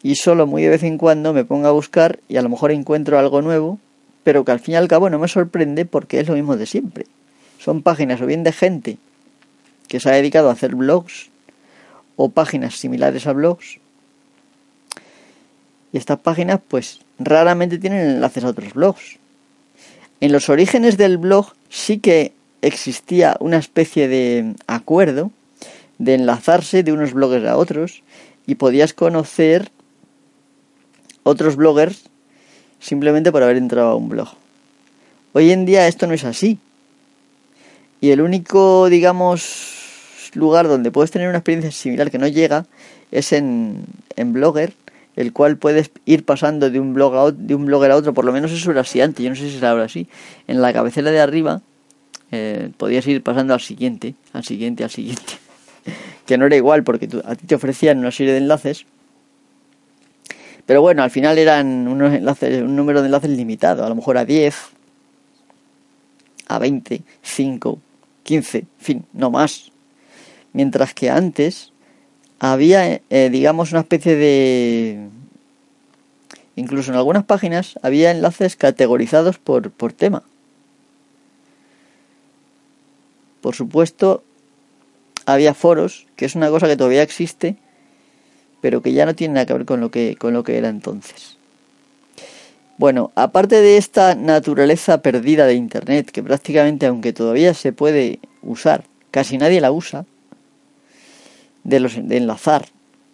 y 0.04 0.16
solo 0.16 0.48
muy 0.48 0.64
de 0.64 0.70
vez 0.70 0.84
en 0.84 0.98
cuando 0.98 1.34
me 1.34 1.46
pongo 1.46 1.68
a 1.68 1.72
buscar 1.72 2.20
y 2.28 2.38
a 2.38 2.42
lo 2.42 2.50
mejor 2.50 2.72
encuentro 2.72 3.18
algo 3.18 3.42
nuevo, 3.42 3.80
pero 4.24 4.46
que 4.46 4.52
al 4.52 4.60
fin 4.60 4.74
y 4.74 4.78
al 4.78 4.88
cabo 4.88 5.10
no 5.10 5.20
me 5.20 5.28
sorprende 5.28 5.86
porque 5.86 6.20
es 6.20 6.28
lo 6.28 6.36
mismo 6.36 6.58
de 6.58 6.66
siempre. 6.66 7.06
Son 7.60 7.82
páginas 7.82 8.22
o 8.22 8.26
bien 8.26 8.44
de 8.44 8.52
gente 8.52 8.98
que 9.88 10.00
se 10.00 10.10
ha 10.10 10.14
dedicado 10.14 10.50
a 10.50 10.54
hacer 10.54 10.76
blogs 10.76 11.30
o 12.16 12.30
páginas 12.30 12.76
similares 12.76 13.28
a 13.28 13.34
blogs 13.34 13.80
y 15.96 15.98
estas 15.98 16.20
páginas 16.20 16.60
pues 16.68 17.00
raramente 17.20 17.78
tienen 17.78 18.02
enlaces 18.02 18.44
a 18.44 18.50
otros 18.50 18.74
blogs. 18.74 19.18
En 20.20 20.34
los 20.34 20.50
orígenes 20.50 20.98
del 20.98 21.18
blog 21.18 21.54
sí 21.70 22.00
que 22.00 22.34
existía 22.62 23.38
una 23.40 23.58
especie 23.58 24.10
de 24.10 24.56
acuerdo 24.68 25.32
de 25.98 26.16
enlazarse 26.16 26.84
de 26.84 26.92
unos 26.92 27.14
bloggers 27.14 27.48
a 27.48 27.56
otros 27.56 28.04
y 28.46 28.56
podías 28.56 28.94
conocer 28.94 29.72
otros 31.26 31.58
bloggers 31.58 32.04
simplemente 32.80 33.32
por 33.32 33.44
haber 33.44 33.58
entrado 33.58 33.90
a 33.90 33.96
un 33.96 34.08
blog. 34.08 34.30
Hoy 35.34 35.52
en 35.52 35.66
día 35.66 35.88
esto 35.88 36.08
no 36.08 36.14
es 36.14 36.24
así. 36.24 36.60
Y 38.00 38.12
el 38.12 38.22
único, 38.22 38.88
digamos, 38.90 40.30
lugar 40.34 40.68
donde 40.68 40.92
puedes 40.92 41.12
tener 41.12 41.28
una 41.28 41.40
experiencia 41.40 41.72
similar 41.72 42.12
que 42.12 42.20
no 42.20 42.28
llega 42.28 42.66
es 43.12 43.34
en, 43.34 43.86
en 44.16 44.34
Blogger 44.34 44.74
el 45.16 45.32
cual 45.32 45.58
puedes 45.58 45.92
ir 46.06 46.26
pasando 46.26 46.70
de 46.70 46.80
un 46.80 46.94
blog 46.94 47.16
a 47.16 47.32
de 47.32 47.56
un 47.56 47.66
blogger 47.66 47.92
a 47.92 47.96
otro, 47.96 48.14
por 48.14 48.26
lo 48.26 48.34
menos 48.34 48.52
eso 48.52 48.72
era 48.72 48.82
así 48.82 49.02
antes, 49.02 49.24
yo 49.24 49.30
no 49.30 49.36
sé 49.36 49.50
si 49.50 49.56
será 49.56 49.72
ahora 49.72 49.86
así. 49.86 50.08
En 50.48 50.62
la 50.62 50.74
cabecera 50.74 51.12
de 51.12 51.20
arriba 51.20 51.62
eh, 52.32 52.70
podías 52.78 53.08
ir 53.08 53.24
pasando 53.24 53.54
al 53.54 53.62
siguiente, 53.62 54.16
al 54.34 54.44
siguiente, 54.44 54.84
al 54.84 54.90
siguiente. 54.90 55.34
que 56.26 56.38
no 56.38 56.46
era 56.46 56.56
igual 56.56 56.84
porque 56.84 57.08
a 57.24 57.36
ti 57.36 57.48
te 57.48 57.56
ofrecían 57.56 58.00
una 58.00 58.12
serie 58.12 58.34
de 58.34 58.40
enlaces. 58.40 58.86
Pero 60.66 60.82
bueno, 60.82 61.04
al 61.04 61.12
final 61.12 61.38
eran 61.38 61.88
unos 61.88 62.14
enlaces, 62.14 62.62
un 62.62 62.76
número 62.76 63.02
de 63.02 63.08
enlaces 63.08 63.30
limitado, 63.30 63.86
a 63.86 63.90
lo 63.90 63.96
mejor 63.96 64.18
a 64.18 64.26
10, 64.26 64.56
a 66.48 66.60
20, 66.60 67.02
5, 67.22 67.80
15, 68.24 68.58
en 68.58 68.68
fin, 68.78 69.06
no 69.14 69.30
más. 69.30 69.72
Mientras 70.54 70.94
que 70.94 71.10
antes 71.10 71.72
había, 72.40 73.02
eh, 73.10 73.30
digamos, 73.32 73.72
una 73.72 73.82
especie 73.82 74.16
de... 74.16 75.10
Incluso 76.56 76.92
en 76.92 76.98
algunas 76.98 77.26
páginas 77.26 77.78
había 77.82 78.12
enlaces 78.12 78.56
categorizados 78.56 79.38
por, 79.38 79.72
por 79.72 79.92
tema. 79.94 80.24
Por 83.42 83.56
supuesto, 83.56 84.24
había 85.26 85.54
foros, 85.54 86.08
que 86.16 86.26
es 86.26 86.36
una 86.36 86.50
cosa 86.50 86.68
que 86.68 86.78
todavía 86.78 87.04
existe, 87.04 87.58
pero 88.66 88.82
que 88.82 88.94
ya 88.94 89.06
no 89.06 89.14
tiene 89.14 89.36
nada 89.36 89.46
que 89.46 89.54
ver 89.54 89.66
con 89.66 89.80
lo 89.80 89.92
que, 89.92 90.16
con 90.18 90.34
lo 90.34 90.44
que 90.44 90.58
era 90.58 90.70
entonces. 90.70 91.38
Bueno, 92.80 93.12
aparte 93.14 93.62
de 93.62 93.78
esta 93.78 94.16
naturaleza 94.16 95.04
perdida 95.04 95.46
de 95.46 95.54
Internet, 95.54 96.10
que 96.10 96.24
prácticamente, 96.24 96.88
aunque 96.88 97.14
todavía 97.14 97.54
se 97.54 97.74
puede 97.74 98.18
usar, 98.42 98.84
casi 99.12 99.38
nadie 99.38 99.62
la 99.62 99.72
usa, 99.72 100.08
de, 101.64 101.80
los, 101.80 101.94
de 101.96 102.18
enlazar 102.18 102.66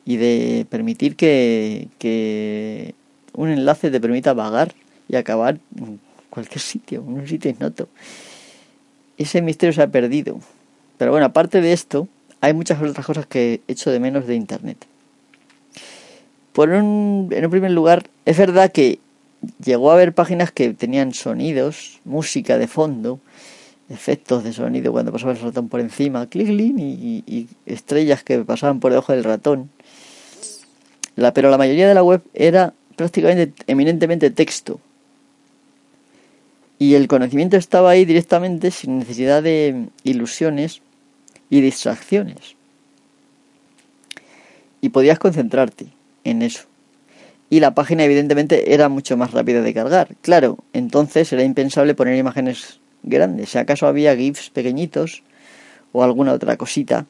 y 0.05 0.15
de 0.15 0.65
permitir 0.69 1.17
que, 1.17 1.89
que 1.99 2.95
un 3.33 3.49
enlace 3.49 3.91
te 3.91 3.99
permita 3.99 4.33
vagar 4.33 4.73
y 5.09 5.17
acabar 5.17 5.59
en 5.77 5.99
cualquier 6.29 6.61
sitio, 6.61 7.03
en 7.05 7.11
un 7.11 7.27
sitio 7.27 7.51
ignoto. 7.51 7.89
Ese 9.17 9.41
misterio 9.41 9.73
se 9.73 9.81
ha 9.81 9.87
perdido. 9.87 10.39
Pero 10.97 11.11
bueno, 11.11 11.25
aparte 11.25 11.59
de 11.59 11.73
esto, 11.73 12.07
hay 12.39 12.53
muchas 12.53 12.81
otras 12.81 13.05
cosas 13.05 13.25
que 13.25 13.59
he 13.67 13.71
hecho 13.73 13.91
de 13.91 13.99
menos 13.99 14.27
de 14.27 14.35
Internet. 14.35 14.87
Por 16.53 16.69
un, 16.69 17.29
en 17.31 17.45
un 17.45 17.51
primer 17.51 17.71
lugar, 17.71 18.09
es 18.25 18.37
verdad 18.37 18.71
que 18.71 18.99
llegó 19.63 19.91
a 19.91 19.93
haber 19.93 20.13
páginas 20.13 20.51
que 20.51 20.73
tenían 20.73 21.13
sonidos, 21.13 21.99
música 22.03 22.57
de 22.57 22.67
fondo, 22.67 23.19
efectos 23.89 24.43
de 24.43 24.53
sonido 24.53 24.91
cuando 24.91 25.11
pasaba 25.11 25.31
el 25.31 25.39
ratón 25.39 25.69
por 25.69 25.79
encima, 25.79 26.27
clic, 26.27 26.47
clic, 26.47 26.75
y, 26.77 27.47
estrellas 27.65 28.23
que 28.23 28.39
pasaban 28.39 28.79
por 28.79 28.91
debajo 28.91 29.13
del 29.13 29.23
ratón. 29.23 29.69
Pero 31.33 31.49
la 31.49 31.57
mayoría 31.57 31.87
de 31.87 31.93
la 31.93 32.03
web 32.03 32.21
era 32.33 32.73
prácticamente 32.95 33.53
eminentemente 33.67 34.29
texto. 34.29 34.79
Y 36.79 36.95
el 36.95 37.07
conocimiento 37.07 37.57
estaba 37.57 37.91
ahí 37.91 38.05
directamente 38.05 38.71
sin 38.71 38.99
necesidad 38.99 39.43
de 39.43 39.87
ilusiones 40.03 40.81
y 41.49 41.61
distracciones. 41.61 42.55
Y 44.81 44.89
podías 44.89 45.19
concentrarte 45.19 45.87
en 46.23 46.41
eso. 46.41 46.63
Y 47.49 47.59
la 47.59 47.73
página 47.73 48.05
evidentemente 48.05 48.73
era 48.73 48.87
mucho 48.87 49.17
más 49.17 49.31
rápida 49.31 49.61
de 49.61 49.73
cargar. 49.73 50.15
Claro, 50.21 50.57
entonces 50.73 51.33
era 51.33 51.43
impensable 51.43 51.95
poner 51.95 52.15
imágenes 52.17 52.79
grandes. 53.03 53.49
Si 53.49 53.57
acaso 53.57 53.87
había 53.87 54.15
GIFs 54.15 54.49
pequeñitos 54.51 55.23
o 55.91 56.03
alguna 56.03 56.33
otra 56.33 56.55
cosita 56.55 57.07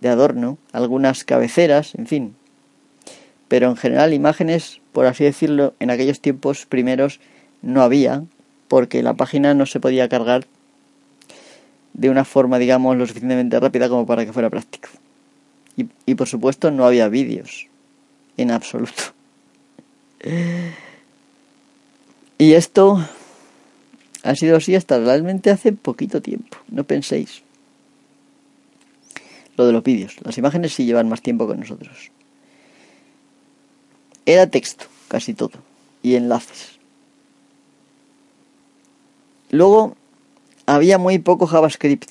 de 0.00 0.08
adorno, 0.08 0.58
algunas 0.72 1.24
cabeceras, 1.24 1.94
en 1.94 2.06
fin. 2.06 2.34
pero 3.50 3.68
en 3.68 3.76
general 3.76 4.12
imágenes, 4.14 4.80
por 4.92 5.06
así 5.06 5.24
decirlo, 5.24 5.74
en 5.80 5.90
aquellos 5.90 6.20
tiempos 6.20 6.66
primeros 6.66 7.18
no 7.62 7.82
había, 7.82 8.22
porque 8.68 9.02
la 9.02 9.14
página 9.14 9.54
no 9.54 9.66
se 9.66 9.80
podía 9.80 10.08
cargar 10.08 10.46
de 11.92 12.10
una 12.10 12.24
forma, 12.24 12.60
digamos, 12.60 12.96
lo 12.96 13.08
suficientemente 13.08 13.58
rápida 13.58 13.88
como 13.88 14.06
para 14.06 14.24
que 14.24 14.32
fuera 14.32 14.50
práctico. 14.50 14.90
Y, 15.76 15.86
y 16.06 16.14
por 16.14 16.28
supuesto 16.28 16.70
no 16.70 16.86
había 16.86 17.08
vídeos, 17.08 17.66
en 18.40 18.50
absoluto. 18.50 19.02
Y 22.38 22.52
esto 22.54 23.06
ha 24.22 24.34
sido 24.34 24.56
así 24.56 24.74
hasta 24.74 24.98
realmente 24.98 25.50
hace 25.50 25.72
poquito 25.72 26.20
tiempo, 26.22 26.58
no 26.68 26.84
penséis. 26.84 27.42
Lo 29.56 29.66
de 29.66 29.72
los 29.72 29.82
vídeos, 29.82 30.16
las 30.22 30.38
imágenes 30.38 30.72
sí 30.74 30.84
llevan 30.84 31.08
más 31.08 31.20
tiempo 31.20 31.46
que 31.48 31.56
nosotros. 31.56 32.10
Era 34.26 34.46
texto, 34.46 34.86
casi 35.08 35.34
todo, 35.34 35.58
y 36.02 36.14
enlaces. 36.14 36.78
Luego 39.50 39.96
había 40.66 40.98
muy 40.98 41.18
poco 41.18 41.46
JavaScript. 41.46 42.10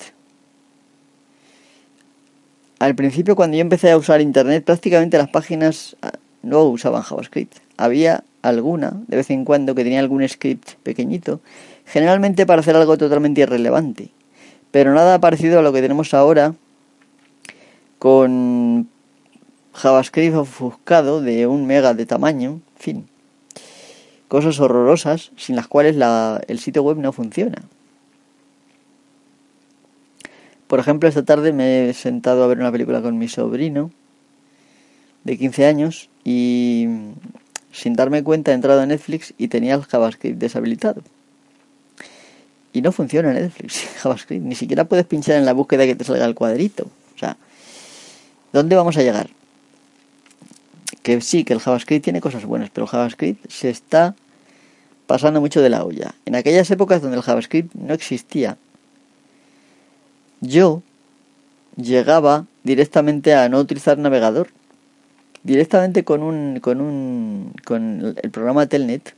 Al 2.78 2.94
principio 2.94 3.34
cuando 3.36 3.56
yo 3.56 3.62
empecé 3.62 3.90
a 3.90 3.96
usar 3.96 4.20
Internet 4.20 4.64
prácticamente 4.64 5.18
las 5.18 5.30
páginas 5.30 5.96
no 6.42 6.64
usaban 6.64 7.02
JavaScript. 7.02 7.58
Había 7.76 8.24
alguna, 8.42 8.92
de 9.06 9.16
vez 9.16 9.30
en 9.30 9.44
cuando, 9.44 9.74
que 9.74 9.84
tenía 9.84 10.00
algún 10.00 10.26
script 10.28 10.74
pequeñito, 10.82 11.40
generalmente 11.86 12.46
para 12.46 12.60
hacer 12.60 12.76
algo 12.76 12.96
totalmente 12.96 13.42
irrelevante. 13.42 14.10
Pero 14.70 14.94
nada 14.94 15.18
parecido 15.18 15.58
a 15.58 15.62
lo 15.62 15.72
que 15.72 15.82
tenemos 15.82 16.14
ahora 16.14 16.54
con 17.98 18.88
JavaScript 19.74 20.36
ofuscado 20.36 21.20
de 21.20 21.46
un 21.46 21.66
mega 21.66 21.94
de 21.94 22.06
tamaño, 22.06 22.50
en 22.50 22.62
fin. 22.76 23.08
Cosas 24.28 24.60
horrorosas 24.60 25.32
sin 25.36 25.56
las 25.56 25.66
cuales 25.66 25.96
el 26.46 26.58
sitio 26.60 26.82
web 26.82 26.98
no 26.98 27.12
funciona. 27.12 27.62
Por 30.68 30.78
ejemplo, 30.78 31.08
esta 31.08 31.24
tarde 31.24 31.52
me 31.52 31.88
he 31.88 31.94
sentado 31.94 32.44
a 32.44 32.46
ver 32.46 32.58
una 32.60 32.70
película 32.70 33.02
con 33.02 33.18
mi 33.18 33.26
sobrino 33.26 33.90
de 35.24 35.38
15 35.38 35.66
años 35.66 36.08
y 36.24 36.86
sin 37.72 37.94
darme 37.94 38.22
cuenta 38.22 38.50
he 38.50 38.54
entrado 38.54 38.80
a 38.80 38.86
Netflix 38.86 39.34
y 39.38 39.48
tenía 39.48 39.74
el 39.74 39.84
JavaScript 39.84 40.38
deshabilitado. 40.38 41.02
Y 42.72 42.82
no 42.82 42.92
funciona 42.92 43.32
Netflix 43.32 43.84
JavaScript, 44.02 44.44
ni 44.44 44.54
siquiera 44.54 44.84
puedes 44.84 45.06
pinchar 45.06 45.36
en 45.36 45.44
la 45.44 45.52
búsqueda 45.52 45.86
que 45.86 45.94
te 45.94 46.04
salga 46.04 46.24
el 46.24 46.34
cuadrito. 46.34 46.84
O 47.14 47.18
sea, 47.18 47.36
¿dónde 48.52 48.76
vamos 48.76 48.96
a 48.96 49.02
llegar? 49.02 49.28
Que 51.02 51.20
sí, 51.20 51.44
que 51.44 51.52
el 51.52 51.60
JavaScript 51.60 52.04
tiene 52.04 52.20
cosas 52.20 52.44
buenas, 52.44 52.70
pero 52.70 52.84
el 52.84 52.90
JavaScript 52.90 53.50
se 53.50 53.70
está 53.70 54.14
pasando 55.06 55.40
mucho 55.40 55.60
de 55.60 55.70
la 55.70 55.84
olla. 55.84 56.14
En 56.24 56.36
aquellas 56.36 56.70
épocas 56.70 57.02
donde 57.02 57.16
el 57.16 57.22
JavaScript 57.22 57.74
no 57.74 57.94
existía, 57.94 58.56
yo 60.40 60.82
llegaba 61.76 62.46
directamente 62.62 63.34
a 63.34 63.48
no 63.48 63.58
utilizar 63.58 63.98
navegador 63.98 64.48
directamente 65.42 66.04
con 66.04 66.22
un 66.22 66.60
con 66.60 66.80
un 66.80 67.52
con 67.64 68.14
el 68.22 68.30
programa 68.30 68.66
Telnet 68.66 69.14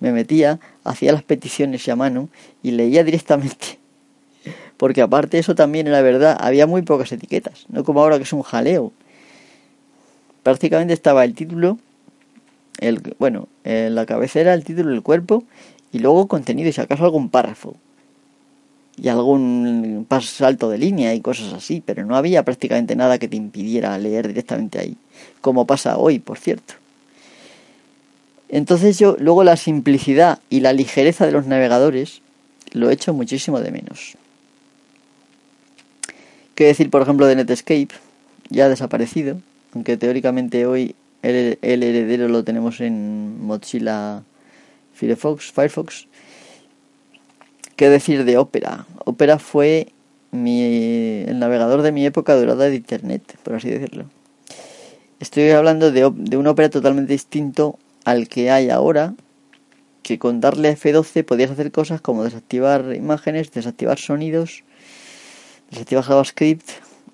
me 0.00 0.12
metía, 0.12 0.58
hacía 0.82 1.12
las 1.12 1.22
peticiones 1.22 1.86
a 1.88 1.94
mano 1.94 2.28
y 2.62 2.72
leía 2.72 3.04
directamente. 3.04 3.78
Porque 4.78 5.02
aparte 5.02 5.38
eso 5.38 5.54
también 5.54 5.86
era 5.86 6.00
verdad, 6.00 6.36
había 6.40 6.66
muy 6.66 6.82
pocas 6.82 7.12
etiquetas, 7.12 7.66
no 7.68 7.84
como 7.84 8.00
ahora 8.00 8.16
que 8.16 8.24
es 8.24 8.32
un 8.32 8.42
jaleo. 8.42 8.92
Prácticamente 10.42 10.94
estaba 10.94 11.24
el 11.24 11.34
título, 11.34 11.78
el 12.78 13.14
bueno, 13.18 13.48
en 13.64 13.94
la 13.94 14.06
cabecera, 14.06 14.54
el 14.54 14.64
título, 14.64 14.90
el 14.92 15.02
cuerpo 15.02 15.44
y 15.92 15.98
luego 15.98 16.28
contenido 16.28 16.70
y 16.70 16.72
si 16.72 16.80
acaso 16.80 17.04
algún 17.04 17.28
párrafo 17.28 17.76
y 19.00 19.08
algún 19.08 20.06
salto 20.20 20.68
de 20.68 20.76
línea 20.76 21.14
y 21.14 21.20
cosas 21.20 21.54
así, 21.54 21.82
pero 21.84 22.04
no 22.04 22.16
había 22.16 22.44
prácticamente 22.44 22.94
nada 22.96 23.18
que 23.18 23.28
te 23.28 23.36
impidiera 23.36 23.96
leer 23.98 24.28
directamente 24.28 24.78
ahí, 24.78 24.96
como 25.40 25.66
pasa 25.66 25.96
hoy, 25.96 26.18
por 26.18 26.38
cierto. 26.38 26.74
Entonces 28.50 28.98
yo 28.98 29.16
luego 29.18 29.42
la 29.42 29.56
simplicidad 29.56 30.40
y 30.50 30.60
la 30.60 30.74
ligereza 30.74 31.24
de 31.24 31.32
los 31.32 31.46
navegadores 31.46 32.20
lo 32.72 32.90
echo 32.90 33.14
muchísimo 33.14 33.60
de 33.60 33.70
menos. 33.70 34.16
¿Qué 36.54 36.64
decir, 36.64 36.90
por 36.90 37.00
ejemplo, 37.00 37.26
de 37.26 37.36
Netscape? 37.36 37.88
Ya 38.50 38.66
ha 38.66 38.68
desaparecido, 38.68 39.40
aunque 39.74 39.96
teóricamente 39.96 40.66
hoy 40.66 40.94
el, 41.22 41.58
el 41.62 41.82
heredero 41.82 42.28
lo 42.28 42.44
tenemos 42.44 42.80
en 42.80 43.40
Mozilla 43.40 44.22
Firefox, 44.92 45.52
Firefox 45.52 46.06
¿Qué 47.80 47.88
decir 47.88 48.26
de 48.26 48.36
Opera? 48.36 48.84
Opera 49.06 49.38
fue 49.38 49.94
mi, 50.32 51.24
el 51.26 51.38
navegador 51.38 51.80
de 51.80 51.92
mi 51.92 52.04
época 52.04 52.34
dorada 52.34 52.68
de 52.68 52.74
Internet, 52.74 53.38
por 53.42 53.54
así 53.54 53.70
decirlo. 53.70 54.04
Estoy 55.18 55.48
hablando 55.48 55.90
de, 55.90 56.12
de 56.14 56.36
un 56.36 56.46
Opera 56.46 56.68
totalmente 56.68 57.14
distinto 57.14 57.78
al 58.04 58.28
que 58.28 58.50
hay 58.50 58.68
ahora, 58.68 59.14
que 60.02 60.18
con 60.18 60.42
darle 60.42 60.76
F12 60.76 61.24
podías 61.24 61.50
hacer 61.52 61.72
cosas 61.72 62.02
como 62.02 62.22
desactivar 62.22 62.94
imágenes, 62.94 63.50
desactivar 63.50 63.98
sonidos, 63.98 64.62
desactivar 65.70 66.04
JavaScript, 66.04 66.68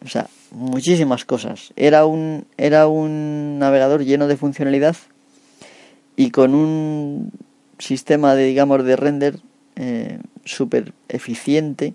o 0.04 0.08
sea, 0.08 0.26
muchísimas 0.50 1.24
cosas. 1.24 1.72
Era 1.76 2.06
un, 2.06 2.44
era 2.56 2.88
un 2.88 3.60
navegador 3.60 4.04
lleno 4.04 4.26
de 4.26 4.36
funcionalidad 4.36 4.96
y 6.16 6.32
con 6.32 6.56
un 6.56 7.30
sistema 7.78 8.34
de, 8.34 8.46
digamos, 8.46 8.82
de 8.82 8.96
render 8.96 9.38
eh, 9.76 10.18
súper 10.44 10.94
eficiente 11.08 11.94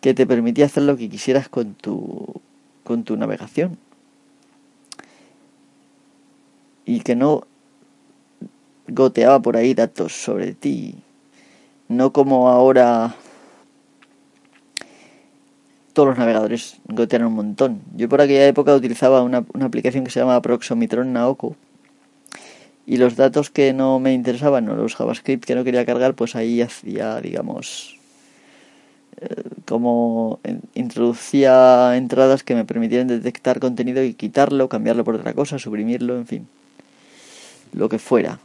que 0.00 0.14
te 0.14 0.26
permitía 0.26 0.66
hacer 0.66 0.82
lo 0.82 0.96
que 0.96 1.08
quisieras 1.08 1.48
con 1.48 1.74
tu, 1.74 2.40
con 2.84 3.04
tu 3.04 3.16
navegación. 3.16 3.78
Y 6.84 7.00
que 7.00 7.14
no 7.14 7.46
goteaba 8.88 9.40
por 9.40 9.56
ahí 9.56 9.74
datos 9.74 10.12
sobre 10.12 10.54
ti. 10.54 10.96
No 11.88 12.12
como 12.12 12.48
ahora 12.48 13.14
todos 15.92 16.08
los 16.08 16.18
navegadores 16.18 16.78
gotean 16.86 17.24
un 17.24 17.34
montón. 17.34 17.82
Yo 17.96 18.08
por 18.08 18.20
aquella 18.20 18.46
época 18.46 18.74
utilizaba 18.74 19.22
una, 19.22 19.44
una 19.54 19.66
aplicación 19.66 20.04
que 20.04 20.10
se 20.10 20.20
llama 20.20 20.40
Proxomitron 20.40 21.12
Naoko 21.12 21.56
y 22.86 22.96
los 22.96 23.16
datos 23.16 23.50
que 23.50 23.72
no 23.72 24.00
me 24.00 24.12
interesaban 24.12 24.68
o 24.68 24.74
los 24.74 24.96
JavaScript 24.96 25.44
que 25.44 25.54
no 25.54 25.64
quería 25.64 25.86
cargar, 25.86 26.14
pues 26.14 26.34
ahí 26.34 26.60
hacía, 26.60 27.20
digamos, 27.20 27.98
eh, 29.20 29.42
como 29.66 30.40
introducía 30.74 31.96
entradas 31.96 32.42
que 32.42 32.54
me 32.54 32.64
permitieran 32.64 33.06
detectar 33.06 33.60
contenido 33.60 34.02
y 34.02 34.14
quitarlo, 34.14 34.68
cambiarlo 34.68 35.04
por 35.04 35.14
otra 35.14 35.34
cosa, 35.34 35.58
suprimirlo, 35.58 36.16
en 36.16 36.26
fin, 36.26 36.48
lo 37.72 37.88
que 37.88 37.98
fuera. 37.98 38.38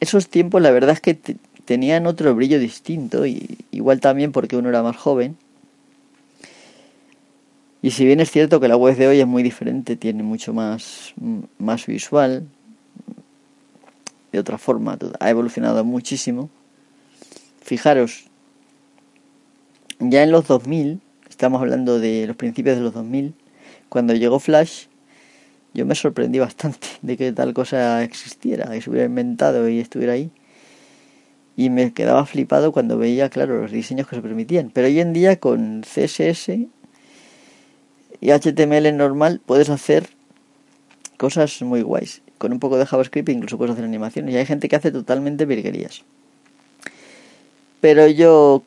Esos 0.00 0.28
tiempos 0.28 0.60
la 0.60 0.70
verdad 0.70 0.90
es 0.90 1.00
que 1.00 1.18
tenían 1.64 2.06
otro 2.06 2.34
brillo 2.34 2.58
distinto 2.58 3.26
y 3.26 3.58
igual 3.70 4.00
también 4.00 4.32
porque 4.32 4.56
uno 4.56 4.68
era 4.68 4.82
más 4.82 4.96
joven. 4.96 5.36
Y 7.82 7.92
si 7.92 8.04
bien 8.04 8.20
es 8.20 8.30
cierto 8.30 8.58
que 8.58 8.68
la 8.68 8.76
web 8.76 8.96
de 8.96 9.06
hoy 9.06 9.20
es 9.20 9.26
muy 9.26 9.42
diferente, 9.42 9.96
tiene 9.96 10.22
mucho 10.22 10.52
más, 10.52 11.14
más 11.58 11.86
visual, 11.86 12.44
de 14.36 14.40
otra 14.40 14.58
forma, 14.58 14.98
ha 15.18 15.30
evolucionado 15.30 15.82
muchísimo. 15.82 16.50
Fijaros, 17.62 18.26
ya 19.98 20.22
en 20.22 20.30
los 20.30 20.46
2000, 20.46 21.00
estamos 21.30 21.62
hablando 21.62 21.98
de 21.98 22.26
los 22.26 22.36
principios 22.36 22.76
de 22.76 22.82
los 22.82 22.92
2000, 22.92 23.34
cuando 23.88 24.12
llegó 24.12 24.38
Flash, 24.38 24.88
yo 25.72 25.86
me 25.86 25.94
sorprendí 25.94 26.38
bastante 26.38 26.86
de 27.00 27.16
que 27.16 27.32
tal 27.32 27.54
cosa 27.54 28.02
existiera, 28.02 28.70
que 28.70 28.82
se 28.82 28.90
hubiera 28.90 29.06
inventado 29.06 29.66
y 29.70 29.80
estuviera 29.80 30.12
ahí. 30.12 30.30
Y 31.56 31.70
me 31.70 31.94
quedaba 31.94 32.26
flipado 32.26 32.72
cuando 32.72 32.98
veía, 32.98 33.30
claro, 33.30 33.62
los 33.62 33.72
diseños 33.72 34.06
que 34.06 34.16
se 34.16 34.22
permitían. 34.22 34.70
Pero 34.70 34.88
hoy 34.88 35.00
en 35.00 35.14
día 35.14 35.40
con 35.40 35.80
CSS 35.80 36.50
y 38.20 38.30
HTML 38.30 38.94
normal 38.94 39.40
puedes 39.46 39.70
hacer 39.70 40.10
cosas 41.16 41.62
muy 41.62 41.80
guays 41.80 42.20
con 42.38 42.52
un 42.52 42.60
poco 42.60 42.78
de 42.78 42.86
JavaScript 42.86 43.28
incluso 43.28 43.58
puedes 43.58 43.72
hacer 43.72 43.84
animaciones. 43.84 44.34
Y 44.34 44.38
hay 44.38 44.46
gente 44.46 44.68
que 44.68 44.76
hace 44.76 44.90
totalmente 44.90 45.44
virguerías. 45.44 46.02
Pero 47.80 48.06
yo 48.08 48.62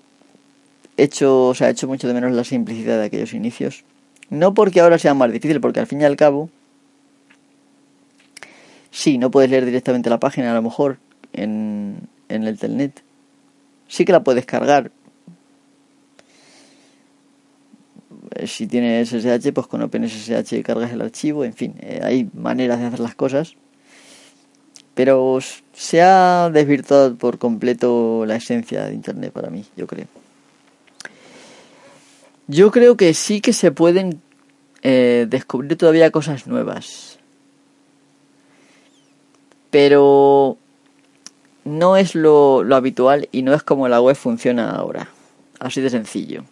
he 0.97 1.03
hecho, 1.03 1.47
o 1.47 1.55
sea, 1.55 1.69
he 1.69 1.71
hecho 1.71 1.87
mucho 1.87 2.07
de 2.07 2.13
menos 2.13 2.31
la 2.31 2.43
simplicidad 2.43 2.99
de 2.99 3.05
aquellos 3.05 3.33
inicios. 3.33 3.83
No 4.29 4.53
porque 4.53 4.79
ahora 4.79 4.99
sea 4.99 5.13
más 5.13 5.31
difícil, 5.31 5.59
porque 5.59 5.79
al 5.79 5.87
fin 5.87 6.01
y 6.01 6.05
al 6.05 6.15
cabo, 6.15 6.49
sí, 8.91 9.17
no 9.17 9.31
puedes 9.31 9.49
leer 9.49 9.65
directamente 9.65 10.09
la 10.09 10.19
página 10.19 10.51
a 10.51 10.55
lo 10.55 10.61
mejor 10.61 10.97
en, 11.33 12.07
en 12.27 12.43
el 12.45 12.57
telnet. 12.59 13.01
Sí 13.87 14.05
que 14.05 14.11
la 14.11 14.23
puedes 14.23 14.45
cargar. 14.45 14.91
Si 18.45 18.67
tienes 18.67 19.09
SSH, 19.09 19.51
pues 19.53 19.67
con 19.67 19.81
OpenSSH 19.81 20.61
cargas 20.63 20.91
el 20.91 21.01
archivo, 21.01 21.43
en 21.43 21.53
fin, 21.53 21.75
eh, 21.79 22.01
hay 22.03 22.29
maneras 22.33 22.79
de 22.79 22.85
hacer 22.85 22.99
las 22.99 23.15
cosas. 23.15 23.55
Pero 24.93 25.39
se 25.73 26.01
ha 26.01 26.49
desvirtuado 26.49 27.15
por 27.15 27.37
completo 27.37 28.25
la 28.25 28.35
esencia 28.35 28.85
de 28.85 28.93
Internet 28.93 29.31
para 29.31 29.49
mí, 29.49 29.65
yo 29.77 29.87
creo. 29.87 30.07
Yo 32.47 32.71
creo 32.71 32.97
que 32.97 33.13
sí 33.13 33.41
que 33.41 33.53
se 33.53 33.71
pueden 33.71 34.21
eh, 34.81 35.27
descubrir 35.29 35.77
todavía 35.77 36.11
cosas 36.11 36.47
nuevas. 36.47 37.19
Pero 39.69 40.57
no 41.63 41.95
es 41.95 42.15
lo, 42.15 42.63
lo 42.63 42.75
habitual 42.75 43.29
y 43.31 43.43
no 43.43 43.53
es 43.53 43.63
como 43.63 43.87
la 43.87 44.01
web 44.01 44.15
funciona 44.15 44.71
ahora. 44.71 45.09
Así 45.59 45.79
de 45.79 45.89
sencillo. 45.89 46.43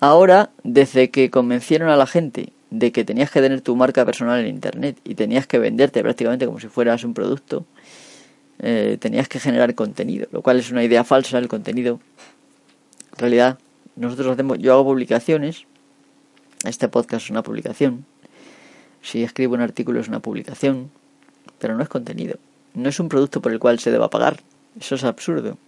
Ahora, 0.00 0.48
desde 0.64 1.10
que 1.10 1.30
convencieron 1.30 1.90
a 1.90 1.96
la 1.96 2.06
gente 2.06 2.54
de 2.70 2.90
que 2.90 3.04
tenías 3.04 3.30
que 3.30 3.42
tener 3.42 3.60
tu 3.60 3.76
marca 3.76 4.06
personal 4.06 4.40
en 4.40 4.46
Internet 4.46 4.98
y 5.04 5.14
tenías 5.14 5.46
que 5.46 5.58
venderte 5.58 6.02
prácticamente 6.02 6.46
como 6.46 6.58
si 6.58 6.68
fueras 6.68 7.04
un 7.04 7.12
producto, 7.12 7.66
eh, 8.60 8.96
tenías 8.98 9.28
que 9.28 9.38
generar 9.38 9.74
contenido, 9.74 10.26
lo 10.32 10.40
cual 10.40 10.58
es 10.58 10.70
una 10.70 10.82
idea 10.82 11.04
falsa, 11.04 11.36
el 11.36 11.48
contenido. 11.48 12.00
En 13.12 13.18
realidad, 13.18 13.58
nosotros 13.94 14.28
hacemos, 14.28 14.58
yo 14.58 14.72
hago 14.72 14.84
publicaciones, 14.84 15.66
este 16.64 16.88
podcast 16.88 17.26
es 17.26 17.30
una 17.30 17.42
publicación, 17.42 18.06
si 19.02 19.22
escribo 19.22 19.54
un 19.54 19.60
artículo 19.60 20.00
es 20.00 20.08
una 20.08 20.20
publicación, 20.20 20.90
pero 21.58 21.74
no 21.76 21.82
es 21.82 21.90
contenido, 21.90 22.38
no 22.72 22.88
es 22.88 23.00
un 23.00 23.10
producto 23.10 23.42
por 23.42 23.52
el 23.52 23.58
cual 23.58 23.78
se 23.78 23.90
deba 23.90 24.08
pagar, 24.08 24.40
eso 24.80 24.94
es 24.94 25.04
absurdo. 25.04 25.58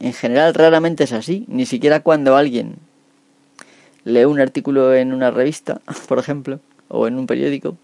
En 0.00 0.14
general 0.14 0.54
raramente 0.54 1.04
es 1.04 1.12
así, 1.12 1.44
ni 1.48 1.66
siquiera 1.66 2.00
cuando 2.00 2.36
alguien 2.36 2.76
lee 4.04 4.24
un 4.24 4.40
artículo 4.40 4.94
en 4.94 5.12
una 5.12 5.30
revista, 5.30 5.80
por 6.08 6.18
ejemplo, 6.18 6.60
o 6.88 7.06
en 7.06 7.18
un 7.18 7.26
periódico, 7.26 7.76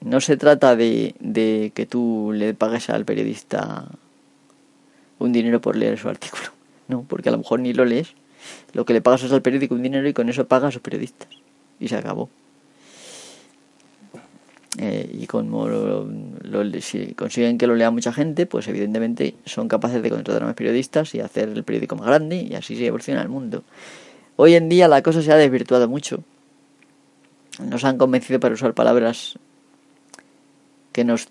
no 0.00 0.20
se 0.20 0.36
trata 0.36 0.76
de, 0.76 1.14
de 1.18 1.72
que 1.74 1.86
tú 1.86 2.30
le 2.32 2.54
pagues 2.54 2.90
al 2.90 3.04
periodista 3.04 3.86
un 5.18 5.32
dinero 5.32 5.60
por 5.60 5.76
leer 5.76 5.98
su 5.98 6.08
artículo, 6.08 6.44
no, 6.88 7.02
porque 7.02 7.28
a 7.28 7.32
lo 7.32 7.38
mejor 7.38 7.60
ni 7.60 7.72
lo 7.72 7.84
lees, 7.84 8.14
lo 8.72 8.84
que 8.84 8.92
le 8.92 9.00
pagas 9.00 9.24
es 9.24 9.32
al 9.32 9.42
periódico 9.42 9.74
un 9.74 9.82
dinero 9.82 10.08
y 10.08 10.12
con 10.12 10.28
eso 10.28 10.46
pagas 10.46 10.68
a 10.68 10.72
sus 10.72 10.82
periodistas, 10.82 11.28
y 11.80 11.88
se 11.88 11.96
acabó. 11.96 12.30
Eh, 14.78 15.08
y 15.20 15.26
como 15.26 15.68
si 16.80 17.14
consiguen 17.14 17.58
que 17.58 17.66
lo 17.66 17.76
lea 17.76 17.90
mucha 17.90 18.12
gente, 18.12 18.46
pues 18.46 18.66
evidentemente 18.66 19.36
son 19.44 19.68
capaces 19.68 20.02
de 20.02 20.10
contratar 20.10 20.42
a 20.42 20.46
más 20.46 20.54
periodistas 20.54 21.14
y 21.14 21.20
hacer 21.20 21.50
el 21.50 21.62
periódico 21.62 21.94
más 21.94 22.06
grande 22.06 22.42
y 22.42 22.54
así 22.54 22.76
se 22.76 22.86
evoluciona 22.86 23.22
el 23.22 23.28
mundo. 23.28 23.62
Hoy 24.36 24.54
en 24.54 24.68
día 24.68 24.88
la 24.88 25.02
cosa 25.02 25.22
se 25.22 25.32
ha 25.32 25.36
desvirtuado 25.36 25.88
mucho. 25.88 26.24
Nos 27.60 27.84
han 27.84 27.98
convencido 27.98 28.40
para 28.40 28.54
usar 28.54 28.74
palabras 28.74 29.38
que 30.90 31.04
nos, 31.04 31.28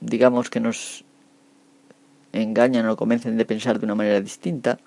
digamos, 0.00 0.48
que 0.48 0.60
nos 0.60 1.04
engañan 2.32 2.88
o 2.88 2.96
convencen 2.96 3.36
de 3.36 3.44
pensar 3.44 3.78
de 3.78 3.84
una 3.84 3.94
manera 3.94 4.20
distinta, 4.20 4.78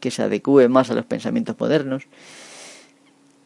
que 0.00 0.10
se 0.10 0.22
adecue 0.22 0.68
más 0.68 0.90
a 0.90 0.94
los 0.94 1.06
pensamientos 1.06 1.58
modernos. 1.58 2.04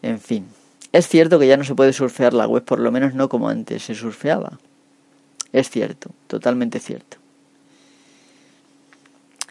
En 0.03 0.21
fin, 0.21 0.47
es 0.92 1.09
cierto 1.09 1.38
que 1.38 1.46
ya 1.46 1.57
no 1.57 1.64
se 1.64 1.74
puede 1.74 1.92
surfear 1.92 2.33
la 2.33 2.46
web, 2.46 2.64
por 2.64 2.81
lo 2.81 2.90
menos 2.90 3.14
no 3.14 3.29
como 3.29 3.48
antes 3.48 3.85
se 3.85 3.94
surfeaba. 3.94 4.59
Es 5.53 5.70
cierto, 5.70 6.11
totalmente 6.27 6.79
cierto. 6.81 7.18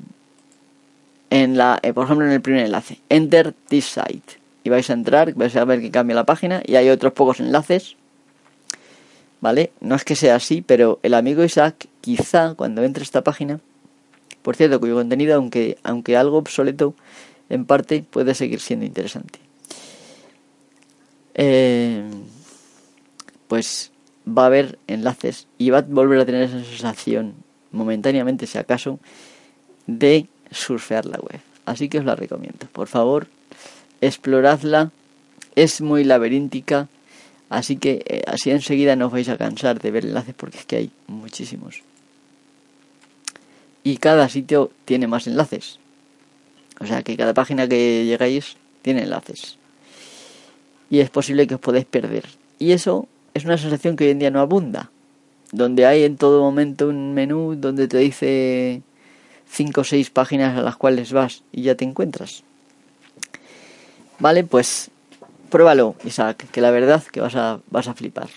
en 1.30 1.56
la, 1.56 1.78
eh, 1.82 1.92
por 1.92 2.04
ejemplo, 2.04 2.26
en 2.26 2.32
el 2.32 2.40
primer 2.40 2.64
enlace, 2.64 3.00
enter 3.08 3.54
this 3.68 3.86
site. 3.86 4.38
Y 4.62 4.68
vais 4.68 4.88
a 4.90 4.94
entrar, 4.94 5.32
vais 5.34 5.54
a 5.56 5.64
ver 5.64 5.80
que 5.80 5.90
cambia 5.90 6.16
la 6.16 6.26
página 6.26 6.62
y 6.64 6.76
hay 6.76 6.88
otros 6.90 7.12
pocos 7.12 7.40
enlaces. 7.40 7.96
¿Vale? 9.40 9.70
No 9.80 9.94
es 9.94 10.04
que 10.04 10.16
sea 10.16 10.36
así, 10.36 10.62
pero 10.62 10.98
el 11.02 11.14
amigo 11.14 11.44
Isaac 11.44 11.86
quizá 12.00 12.54
cuando 12.54 12.82
entre 12.82 13.02
a 13.02 13.04
esta 13.04 13.22
página, 13.22 13.60
por 14.42 14.56
cierto, 14.56 14.80
cuyo 14.80 14.94
contenido, 14.94 15.36
aunque, 15.36 15.78
aunque 15.82 16.16
algo 16.16 16.38
obsoleto, 16.38 16.94
en 17.48 17.64
parte 17.64 18.04
puede 18.08 18.34
seguir 18.34 18.60
siendo 18.60 18.86
interesante. 18.86 19.38
Eh, 21.34 22.02
pues 23.46 23.92
va 24.26 24.42
a 24.42 24.46
haber 24.46 24.78
enlaces 24.86 25.46
y 25.58 25.70
va 25.70 25.78
a 25.78 25.82
volver 25.82 26.20
a 26.20 26.26
tener 26.26 26.42
esa 26.42 26.62
sensación, 26.64 27.34
momentáneamente 27.72 28.46
si 28.46 28.58
acaso, 28.58 28.98
de 29.86 30.26
surfear 30.50 31.06
la 31.06 31.18
web. 31.18 31.40
Así 31.64 31.88
que 31.88 31.98
os 31.98 32.04
la 32.04 32.16
recomiendo. 32.16 32.66
Por 32.72 32.88
favor, 32.88 33.26
exploradla. 34.00 34.90
Es 35.54 35.80
muy 35.80 36.04
laberíntica. 36.04 36.88
Así 37.48 37.76
que 37.76 38.04
eh, 38.06 38.22
así 38.26 38.50
enseguida 38.50 38.96
no 38.96 39.06
os 39.06 39.12
vais 39.12 39.28
a 39.28 39.38
cansar 39.38 39.80
de 39.80 39.90
ver 39.90 40.04
enlaces 40.04 40.34
porque 40.34 40.58
es 40.58 40.64
que 40.66 40.76
hay 40.76 40.90
muchísimos. 41.06 41.82
Y 43.84 43.98
cada 43.98 44.28
sitio 44.28 44.72
tiene 44.84 45.06
más 45.06 45.26
enlaces. 45.26 45.78
O 46.80 46.86
sea 46.86 47.02
que 47.02 47.16
cada 47.16 47.34
página 47.34 47.68
que 47.68 48.04
llegáis 48.04 48.56
tiene 48.82 49.02
enlaces. 49.02 49.58
Y 50.90 50.98
es 51.00 51.10
posible 51.10 51.46
que 51.46 51.54
os 51.54 51.60
podáis 51.60 51.86
perder. 51.86 52.26
Y 52.58 52.72
eso 52.72 53.08
es 53.36 53.44
una 53.44 53.58
sensación 53.58 53.96
que 53.96 54.04
hoy 54.04 54.10
en 54.10 54.18
día 54.18 54.30
no 54.30 54.40
abunda. 54.40 54.90
Donde 55.52 55.86
hay 55.86 56.04
en 56.04 56.16
todo 56.16 56.40
momento 56.40 56.88
un 56.88 57.14
menú 57.14 57.54
donde 57.56 57.86
te 57.86 57.98
dice 57.98 58.82
cinco 59.48 59.82
o 59.82 59.84
seis 59.84 60.10
páginas 60.10 60.58
a 60.58 60.62
las 60.62 60.76
cuales 60.76 61.12
vas 61.12 61.42
y 61.52 61.62
ya 61.62 61.74
te 61.74 61.84
encuentras. 61.84 62.42
Vale, 64.18 64.44
pues 64.44 64.90
pruébalo, 65.50 65.94
Isaac, 66.04 66.46
que 66.50 66.60
la 66.60 66.70
verdad 66.70 67.02
que 67.04 67.20
vas 67.20 67.36
a, 67.36 67.60
vas 67.70 67.86
a 67.88 67.94
flipar. 67.94 68.28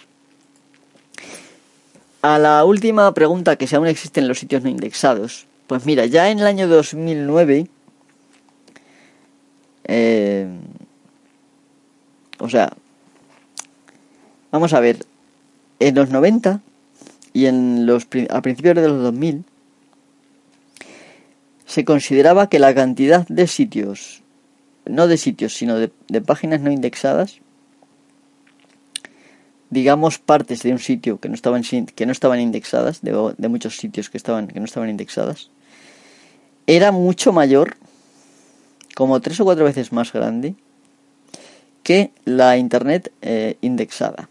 A 2.21 2.37
la 2.37 2.65
última 2.65 3.13
pregunta 3.13 3.55
que 3.55 3.65
si 3.65 3.75
aún 3.75 3.87
existen 3.87 4.27
los 4.27 4.39
sitios 4.39 4.61
no 4.61 4.69
indexados. 4.69 5.47
Pues 5.67 5.85
mira, 5.85 6.05
ya 6.05 6.29
en 6.29 6.39
el 6.39 6.47
año 6.47 6.67
2009, 6.67 7.67
eh, 9.85 10.47
o 12.39 12.49
sea, 12.49 12.73
Vamos 14.51 14.73
a 14.73 14.79
ver, 14.79 15.05
en 15.79 15.95
los 15.95 16.09
90 16.09 16.61
y 17.33 17.45
en 17.45 17.85
los, 17.85 18.07
a 18.29 18.41
principios 18.41 18.75
de 18.75 18.87
los 18.87 19.03
2000 19.03 19.45
se 21.65 21.85
consideraba 21.85 22.49
que 22.49 22.57
la 22.57 22.73
cantidad 22.73 23.27
de 23.27 23.45
sitios 23.45 24.23
no 24.89 25.07
de 25.07 25.17
sitios, 25.17 25.53
sino 25.53 25.77
de, 25.77 26.21
páginas 26.21 26.61
no 26.61 26.71
indexadas, 26.71 27.39
digamos 29.69 30.17
partes 30.17 30.63
de 30.63 30.71
un 30.71 30.79
sitio 30.79 31.19
que 31.19 31.29
no 31.29 31.35
estaban 31.35 31.61
que 31.61 32.05
no 32.07 32.11
estaban 32.11 32.39
indexadas 32.39 33.01
de, 33.01 33.47
muchos 33.47 33.77
sitios 33.77 34.09
que 34.09 34.17
estaban 34.17 34.47
que 34.47 34.59
no 34.59 34.65
estaban 34.65 34.89
indexadas 34.89 35.51
era 36.65 36.91
mucho 36.91 37.31
mayor 37.33 37.77
como 38.95 39.21
tres 39.21 39.39
o 39.39 39.45
cuatro 39.45 39.65
veces 39.65 39.91
más 39.91 40.11
grande 40.11 40.55
que 41.83 42.11
la 42.25 42.57
internet 42.57 43.13
eh, 43.21 43.57
indexada 43.61 44.27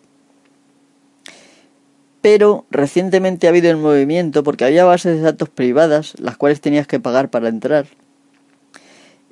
pero 2.31 2.67
recientemente 2.71 3.47
ha 3.47 3.51
habido 3.51 3.71
el 3.71 3.79
movimiento 3.79 4.43
porque 4.43 4.67
había 4.67 4.85
bases 4.85 5.17
de 5.17 5.23
datos 5.23 5.49
privadas 5.49 6.13
las 6.21 6.37
cuales 6.37 6.61
tenías 6.61 6.87
que 6.87 7.01
pagar 7.01 7.31
para 7.31 7.49
entrar. 7.49 7.87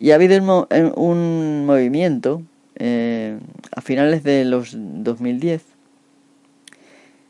Y 0.01 0.13
ha 0.13 0.15
habido 0.15 0.67
un 0.95 1.67
movimiento 1.67 2.41
eh, 2.77 3.39
a 3.71 3.83
finales 3.83 4.23
de 4.23 4.47
los 4.47 4.71
2010 4.75 5.63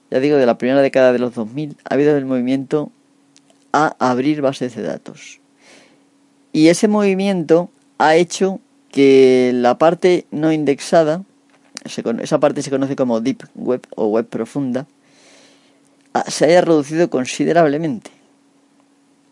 ya 0.09 0.21
digo 0.21 0.37
de 0.37 0.47
la 0.47 0.57
primera 0.57 0.83
década 0.83 1.13
de 1.13 1.19
los 1.19 1.35
2000 1.35 1.77
ha 1.83 1.95
habido 1.95 2.17
el 2.17 2.27
movimiento 2.27 2.93
a 3.73 3.97
abrir 3.99 4.43
bases 4.43 4.77
de 4.77 4.83
datos. 4.83 5.41
Y 6.53 6.69
ese 6.69 6.87
movimiento 6.87 7.71
ha 7.99 8.15
hecho 8.15 8.61
que 8.93 9.51
la 9.53 9.79
parte 9.79 10.27
no 10.31 10.53
indexada 10.53 11.25
esa 12.23 12.39
parte 12.39 12.63
se 12.63 12.71
conoce 12.71 12.95
como 12.95 13.21
deep 13.21 13.43
web 13.57 13.85
o 13.97 14.07
web 14.07 14.27
profunda 14.27 14.87
se 16.29 16.47
haya 16.47 16.61
reducido 16.61 17.11
considerablemente. 17.11 18.11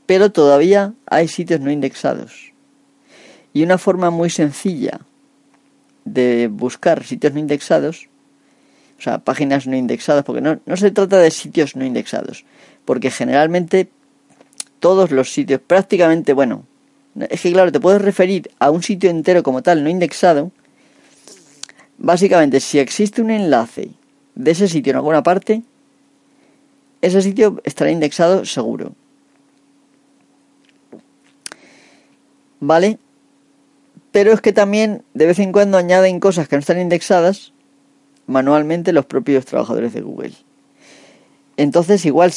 Pero 0.06 0.32
todavía 0.32 0.94
hay 1.06 1.28
sitios 1.28 1.60
no 1.60 1.70
indexados. 1.70 2.52
Y 3.52 3.62
una 3.62 3.78
forma 3.78 4.10
muy 4.10 4.30
sencilla 4.30 5.00
de 6.04 6.48
buscar 6.50 7.04
sitios 7.04 7.32
no 7.32 7.38
indexados, 7.38 8.08
o 8.98 9.02
sea, 9.02 9.18
páginas 9.18 9.66
no 9.66 9.76
indexadas, 9.76 10.24
porque 10.24 10.40
no, 10.40 10.60
no 10.66 10.76
se 10.76 10.90
trata 10.90 11.18
de 11.18 11.30
sitios 11.30 11.76
no 11.76 11.84
indexados, 11.84 12.44
porque 12.84 13.10
generalmente 13.10 13.88
todos 14.80 15.10
los 15.10 15.32
sitios, 15.32 15.60
prácticamente, 15.60 16.32
bueno, 16.32 16.66
es 17.30 17.40
que 17.40 17.52
claro, 17.52 17.72
te 17.72 17.80
puedes 17.80 18.02
referir 18.02 18.50
a 18.58 18.70
un 18.70 18.82
sitio 18.82 19.08
entero 19.08 19.42
como 19.42 19.62
tal, 19.62 19.82
no 19.82 19.88
indexado. 19.88 20.50
Básicamente, 21.96 22.60
si 22.60 22.78
existe 22.78 23.22
un 23.22 23.30
enlace 23.30 23.90
de 24.34 24.50
ese 24.50 24.68
sitio 24.68 24.90
en 24.90 24.96
alguna 24.96 25.22
parte, 25.22 25.62
ese 27.04 27.20
sitio 27.20 27.60
estará 27.64 27.90
indexado 27.90 28.44
seguro. 28.46 28.94
¿Vale? 32.60 32.98
Pero 34.10 34.32
es 34.32 34.40
que 34.40 34.52
también 34.52 35.02
de 35.12 35.26
vez 35.26 35.38
en 35.38 35.52
cuando 35.52 35.76
añaden 35.76 36.18
cosas 36.18 36.48
que 36.48 36.56
no 36.56 36.60
están 36.60 36.80
indexadas 36.80 37.52
manualmente 38.26 38.94
los 38.94 39.04
propios 39.04 39.44
trabajadores 39.44 39.92
de 39.92 40.00
Google. 40.00 40.32
Entonces 41.58 42.06
igual 42.06 42.32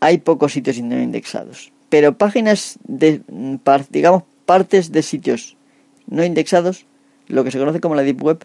hay 0.00 0.18
pocos 0.18 0.52
sitios 0.52 0.76
indexados. 0.76 1.72
Pero 1.88 2.16
páginas 2.16 2.78
de, 2.84 3.22
digamos, 3.90 4.22
partes 4.44 4.92
de 4.92 5.02
sitios 5.02 5.56
no 6.06 6.24
indexados, 6.24 6.86
lo 7.26 7.42
que 7.42 7.50
se 7.50 7.58
conoce 7.58 7.80
como 7.80 7.96
la 7.96 8.02
Deep 8.02 8.22
Web, 8.22 8.44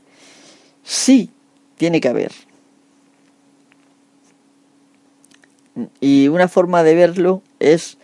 sí 0.84 1.30
tiene 1.78 2.02
que 2.02 2.08
haber. 2.08 2.32
Y 6.00 6.28
una 6.28 6.48
forma 6.48 6.84
de 6.84 6.96
verlo 6.96 7.42
es 7.60 7.98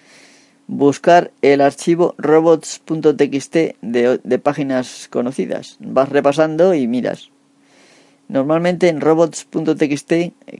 buscar 0.67 1.31
el 1.41 1.61
archivo 1.61 2.13
robots.txt 2.17 3.55
de, 3.81 4.39
páginas 4.41 5.07
conocidas. 5.09 5.77
Vas 5.79 6.09
repasando 6.09 6.73
y 6.73 6.87
miras. 6.87 7.29
Normalmente 8.27 8.89
en 8.89 8.99
robots.txt, 8.99 10.11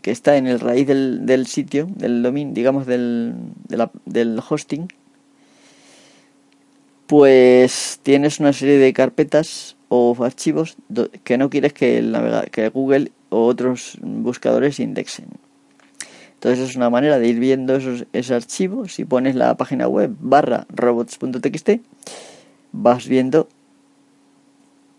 que 0.02 0.12
está 0.12 0.38
en 0.38 0.48
el 0.48 0.60
raíz 0.60 0.88
del, 0.88 1.26
del 1.26 1.48
sitio, 1.48 1.88
del 1.96 2.24
dominio, 2.24 2.54
digamos 2.54 2.86
del, 2.86 3.36
del 4.06 4.42
hosting, 4.48 4.88
pues 7.08 8.00
tienes 8.04 8.40
una 8.40 8.54
serie 8.54 8.78
de 8.78 8.94
carpetas 8.94 9.76
o 9.90 10.16
archivos 10.24 10.78
que 11.24 11.38
no 11.38 11.50
quieres 11.50 11.74
que, 11.74 11.98
el 11.98 12.16
que 12.52 12.70
Google 12.70 13.12
o 13.30 13.46
otros 13.46 13.98
buscadores 14.02 14.80
indexen. 14.80 15.28
Entonces 16.38 16.70
es 16.70 16.76
una 16.76 16.92
manera 16.92 17.18
de 17.18 17.28
ir 17.28 17.40
viendo 17.40 17.76
esos, 17.76 18.06
ese 18.14 18.36
archivo. 18.36 18.88
Si 18.88 19.06
pones 19.06 19.34
la 19.34 19.58
página 19.58 19.88
web 19.88 20.16
barra 20.20 20.68
robots.txt, 20.70 21.82
vas 22.74 23.08
viendo 23.08 23.50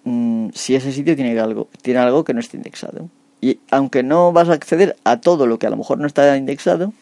mm, 0.02 0.48
si 0.52 0.74
ese 0.74 0.90
sitio 0.92 1.14
tiene 1.14 1.38
algo, 1.38 1.68
tiene 1.80 2.00
algo 2.00 2.24
que 2.24 2.34
no 2.34 2.40
esté 2.40 2.56
indexado. 2.56 3.08
Y 3.40 3.60
aunque 3.70 4.02
no 4.02 4.32
vas 4.32 4.48
a 4.48 4.54
acceder 4.54 4.96
a 5.04 5.20
todo 5.20 5.46
lo 5.46 5.60
que 5.60 5.68
a 5.68 5.70
lo 5.70 5.76
mejor 5.76 5.98
no 6.00 6.08
está 6.08 6.36
indexado, 6.36 6.92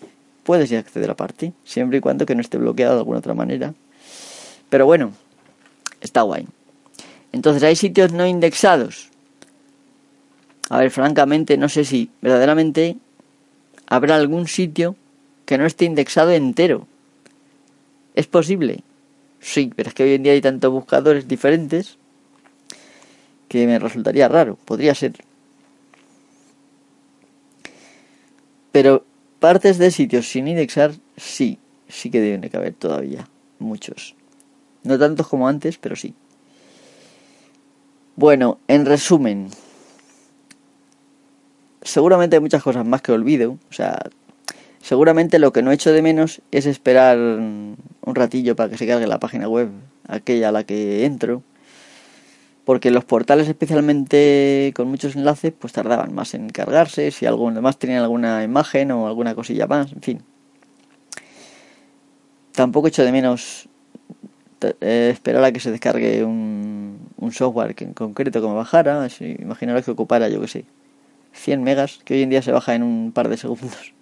puedes 0.43 0.71
ir 0.71 0.77
a 0.77 0.81
acceder 0.81 1.11
aparte, 1.11 1.55
siempre 1.65 1.99
y 1.99 2.01
cuando 2.03 2.27
que 2.27 2.35
no 2.35 2.43
esté 2.43 2.59
bloqueado 2.59 2.93
de 2.93 2.99
alguna 2.99 3.21
otra 3.21 3.33
manera. 3.33 3.73
Pero 4.69 4.85
bueno, 4.85 5.13
está 6.03 6.21
guay. 6.21 6.47
Entonces 7.33 7.63
hay 7.63 7.75
sitios 7.75 8.13
no 8.13 8.27
indexados. 8.27 9.11
A 10.69 10.79
ver, 10.79 10.91
francamente, 10.91 11.57
no 11.57 11.71
sé 11.71 11.87
si 11.87 12.11
verdaderamente 12.21 12.99
habrá 13.87 14.17
algún 14.17 14.49
sitio 14.49 14.97
que 15.45 15.59
no 15.59 15.67
esté 15.67 15.85
indexado 15.85 16.33
entero. 16.33 16.87
¿Es 18.15 18.27
posible? 18.27 18.83
Sí, 19.41 19.71
pero 19.75 19.89
es 19.89 19.95
que 19.95 20.03
hoy 20.03 20.15
en 20.15 20.23
día 20.23 20.33
hay 20.33 20.41
tantos 20.41 20.73
buscadores 20.73 21.29
diferentes 21.29 21.99
que 23.49 23.67
me 23.67 23.79
resultaría 23.79 24.29
raro. 24.29 24.57
Podría 24.65 24.95
ser. 24.95 25.15
Pero 28.73 29.05
partes 29.39 29.79
de 29.79 29.91
sitios 29.91 30.29
sin 30.29 30.49
indexar, 30.49 30.93
sí, 31.17 31.59
sí 31.89 32.11
que 32.11 32.21
deben 32.21 32.41
de 32.41 32.51
caber 32.51 32.75
todavía. 32.75 33.29
Muchos. 33.59 34.15
No 34.83 34.99
tantos 34.99 35.29
como 35.29 35.49
antes, 35.49 35.79
pero 35.79 35.97
sí. 35.97 36.15
Bueno, 38.17 38.59
en 38.67 38.87
resumen, 38.87 39.51
seguramente 41.87 42.37
hay 42.37 42.41
muchas 42.41 42.63
cosas 42.63 42.85
más 42.85 43.03
que 43.03 43.13
olvido. 43.13 43.59
O 43.71 43.73
sea, 43.73 43.99
seguramente 44.83 45.39
lo 45.39 45.53
que 45.53 45.63
no 45.63 45.71
he 45.71 45.75
hecho 45.75 45.93
de 45.93 46.03
menos 46.03 46.43
es 46.51 46.67
esperar 46.67 47.19
un 47.19 47.77
ratillo 48.15 48.57
para 48.57 48.71
que 48.71 48.79
se 48.79 48.87
cargue 48.87 49.07
la 49.07 49.21
página 49.21 49.49
web, 49.49 49.71
aquella 50.07 50.51
a 50.51 50.53
la 50.53 50.65
que 50.65 51.05
entro. 51.05 51.43
Porque 52.65 52.91
los 52.91 53.05
portales, 53.05 53.49
especialmente 53.49 54.73
con 54.75 54.89
muchos 54.89 55.15
enlaces, 55.15 55.53
pues 55.57 55.73
tardaban 55.73 56.13
más 56.15 56.35
en 56.35 56.51
cargarse. 56.51 57.13
Si 57.13 57.25
algún 57.25 57.55
demás 57.55 57.79
tenían 57.79 58.03
alguna 58.03 58.43
imagen 58.43 58.91
o 58.91 59.07
alguna 59.07 59.37
cosilla 59.37 59.69
más, 59.69 59.93
en 59.93 60.03
fin. 60.03 60.23
Tampoco 62.53 62.89
he 62.89 62.91
hecho 62.91 63.05
de 63.05 63.13
menos 63.13 63.69
eh, 64.81 65.11
esperar 65.13 65.45
a 65.45 65.53
que 65.53 65.61
se 65.61 65.71
descargue 65.71 66.25
un, 66.25 66.99
un 67.19 67.33
software 67.33 67.75
que 67.77 67.85
en 67.85 67.93
concreto 67.93 68.41
que 68.41 68.49
me 68.49 68.55
bajara. 68.55 69.09
Si, 69.11 69.37
imaginaros 69.39 69.85
que 69.85 69.93
ocupara, 69.93 70.29
yo 70.29 70.41
que 70.41 70.49
sé, 70.49 70.65
100 71.37 71.63
megas, 71.63 72.01
que 72.05 72.15
hoy 72.15 72.23
en 72.23 72.31
día 72.31 72.43
se 72.43 72.53
baja 72.53 72.75
en 72.75 72.83
un 72.83 73.13
par 73.13 73.29
de 73.29 73.37
segundos. 73.37 73.93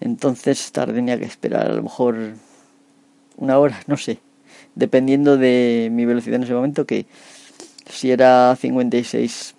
Entonces 0.00 0.72
tardría 0.72 1.18
que 1.18 1.24
esperar 1.24 1.70
a 1.70 1.74
lo 1.74 1.82
mejor 1.82 2.16
una 3.36 3.58
hora, 3.58 3.80
no 3.86 3.96
sé, 3.96 4.18
dependiendo 4.74 5.36
de 5.36 5.88
mi 5.92 6.04
velocidad 6.04 6.36
en 6.36 6.44
ese 6.44 6.54
momento, 6.54 6.86
que 6.86 7.06
si 7.88 8.10
era 8.10 8.56
56 8.56 9.54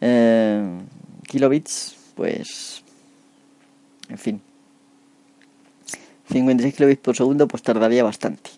eh, 0.00 0.62
kilobits, 1.26 1.96
pues, 2.14 2.82
en 4.08 4.18
fin, 4.18 4.40
56 6.30 6.74
kilobits 6.74 7.00
por 7.00 7.16
segundo, 7.16 7.48
pues 7.48 7.62
tardaría 7.62 8.04
bastante. 8.04 8.50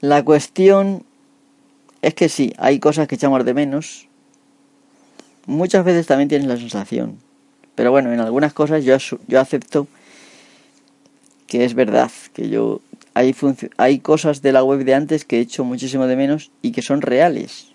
La 0.00 0.24
cuestión 0.24 1.04
es 2.02 2.14
que 2.14 2.28
sí, 2.28 2.52
hay 2.58 2.78
cosas 2.78 3.08
que 3.08 3.16
echamos 3.16 3.44
de 3.44 3.54
menos, 3.54 4.05
muchas 5.46 5.84
veces 5.84 6.06
también 6.06 6.28
tienes 6.28 6.46
la 6.46 6.56
sensación. 6.56 7.18
Pero 7.74 7.90
bueno, 7.90 8.12
en 8.12 8.20
algunas 8.20 8.52
cosas 8.52 8.84
yo, 8.84 8.96
yo 9.26 9.40
acepto 9.40 9.86
que 11.46 11.64
es 11.64 11.74
verdad, 11.74 12.10
que 12.32 12.48
yo 12.48 12.80
hay, 13.14 13.34
hay 13.76 13.98
cosas 14.00 14.42
de 14.42 14.52
la 14.52 14.62
web 14.62 14.84
de 14.84 14.94
antes 14.94 15.24
que 15.24 15.38
he 15.38 15.40
hecho 15.40 15.64
muchísimo 15.64 16.06
de 16.06 16.16
menos 16.16 16.50
y 16.62 16.72
que 16.72 16.82
son 16.82 17.00
reales. 17.00 17.68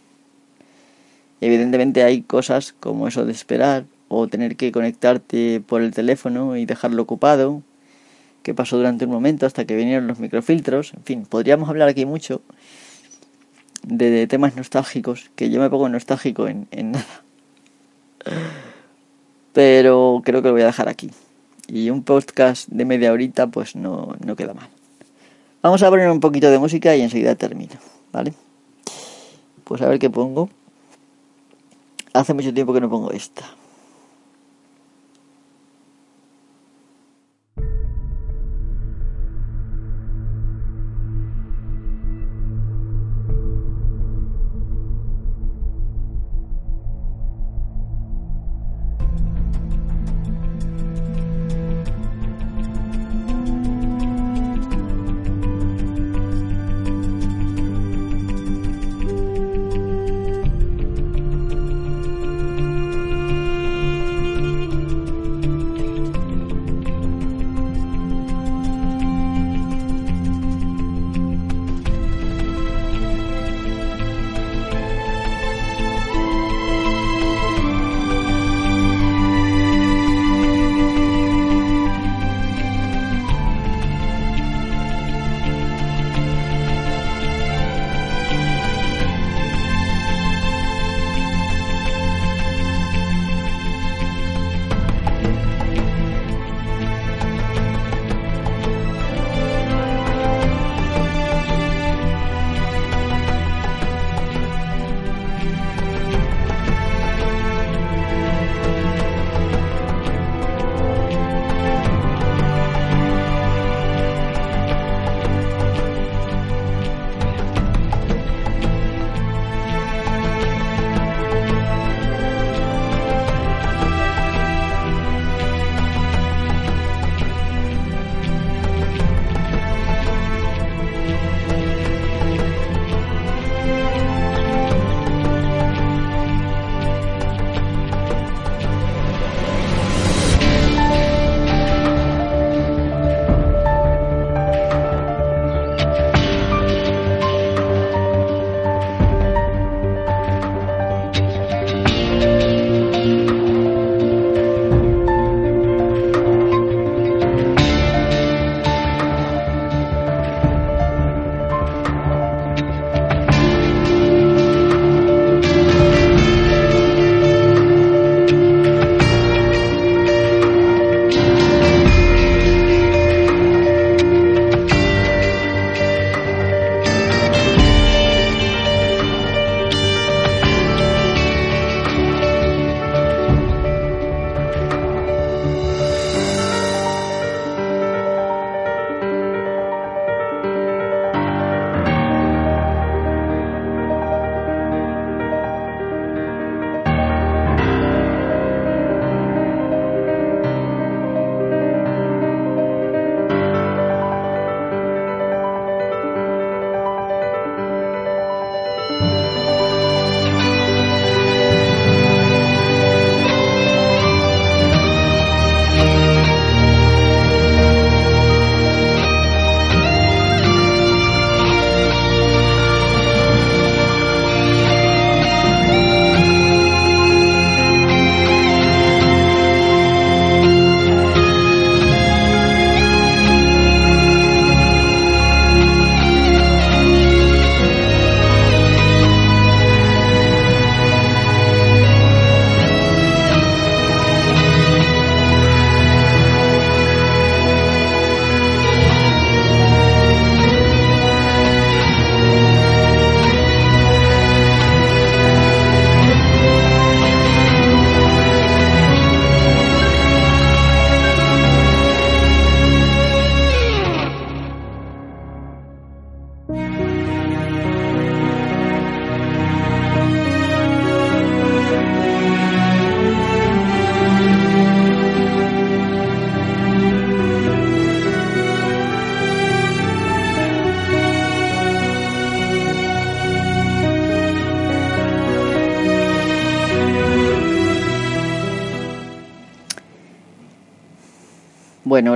Evidentemente 1.40 2.04
hay 2.04 2.22
cosas 2.22 2.74
como 2.80 3.08
eso 3.08 3.26
de 3.26 3.32
esperar 3.32 3.86
o 4.08 4.28
tener 4.28 4.56
que 4.56 4.72
conectarte 4.72 5.62
por 5.66 5.82
el 5.82 5.92
teléfono 5.94 6.58
y 6.58 6.66
dejarlo 6.66 7.02
ocupado, 7.02 7.64
que 8.44 8.54
pasó 8.54 8.78
durante 8.78 9.06
un 9.06 9.12
momento 9.12 9.46
hasta 9.46 9.66
que 9.66 9.76
vinieron 9.76 10.08
los 10.08 10.20
microfiltros, 10.20 10.94
en 10.94 11.04
fin, 11.04 11.26
podríamos 11.26 11.70
hablar 11.70 11.88
aquí 11.90 12.06
mucho 12.06 12.42
de, 13.84 14.28
temas 14.28 14.56
nostálgicos, 14.56 15.32
que 15.36 15.50
yo 15.50 15.60
me 15.60 15.70
pongo 15.70 15.90
nostálgico 15.90 16.48
en, 16.48 16.68
en 16.72 16.92
nada. 16.92 17.24
Pero 19.54 20.22
creo 20.24 20.42
que 20.42 20.48
lo 20.48 20.54
voy 20.54 20.62
a 20.62 20.68
dejar 20.68 20.90
aquí. 20.90 21.12
Y 21.68 21.90
un 21.90 22.04
podcast 22.04 22.68
de 22.70 22.86
media 22.86 23.12
horita 23.12 23.48
pues 23.48 23.76
no, 23.76 24.16
no 24.26 24.36
queda 24.36 24.54
mal. 24.54 24.70
Vamos 25.62 25.84
a 25.84 25.90
poner 25.90 26.10
un 26.10 26.20
poquito 26.20 26.50
de 26.50 26.58
música 26.58 26.96
y 26.96 27.02
enseguida 27.02 27.36
termino, 27.36 27.76
¿vale? 28.12 28.34
Pues 29.64 29.82
a 29.82 29.88
ver 29.88 30.00
qué 30.00 30.10
pongo. 30.10 30.50
Hace 32.14 32.34
mucho 32.34 32.54
tiempo 32.54 32.74
que 32.74 32.82
no 32.82 32.90
pongo 32.90 33.12
esta. 33.12 33.44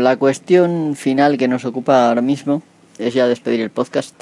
La 0.05 0.17
cuestión 0.17 0.95
final 0.95 1.35
que 1.35 1.47
nos 1.47 1.65
ocupa 1.65 2.07
ahora 2.07 2.21
mismo 2.21 2.61
es 2.99 3.15
ya 3.15 3.27
despedir 3.27 3.61
el 3.61 3.71
podcast. 3.71 4.13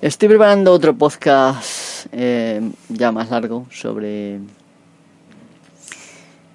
Estoy 0.00 0.28
preparando 0.28 0.72
otro 0.72 0.96
podcast 0.96 2.06
eh, 2.10 2.62
ya 2.88 3.12
más 3.12 3.28
largo 3.28 3.66
sobre 3.70 4.40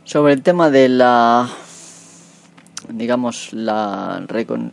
sobre 0.04 0.34
el 0.34 0.42
tema 0.42 0.72
de 0.72 0.90
la 0.90 1.48
digamos 2.90 3.54
la 3.54 4.26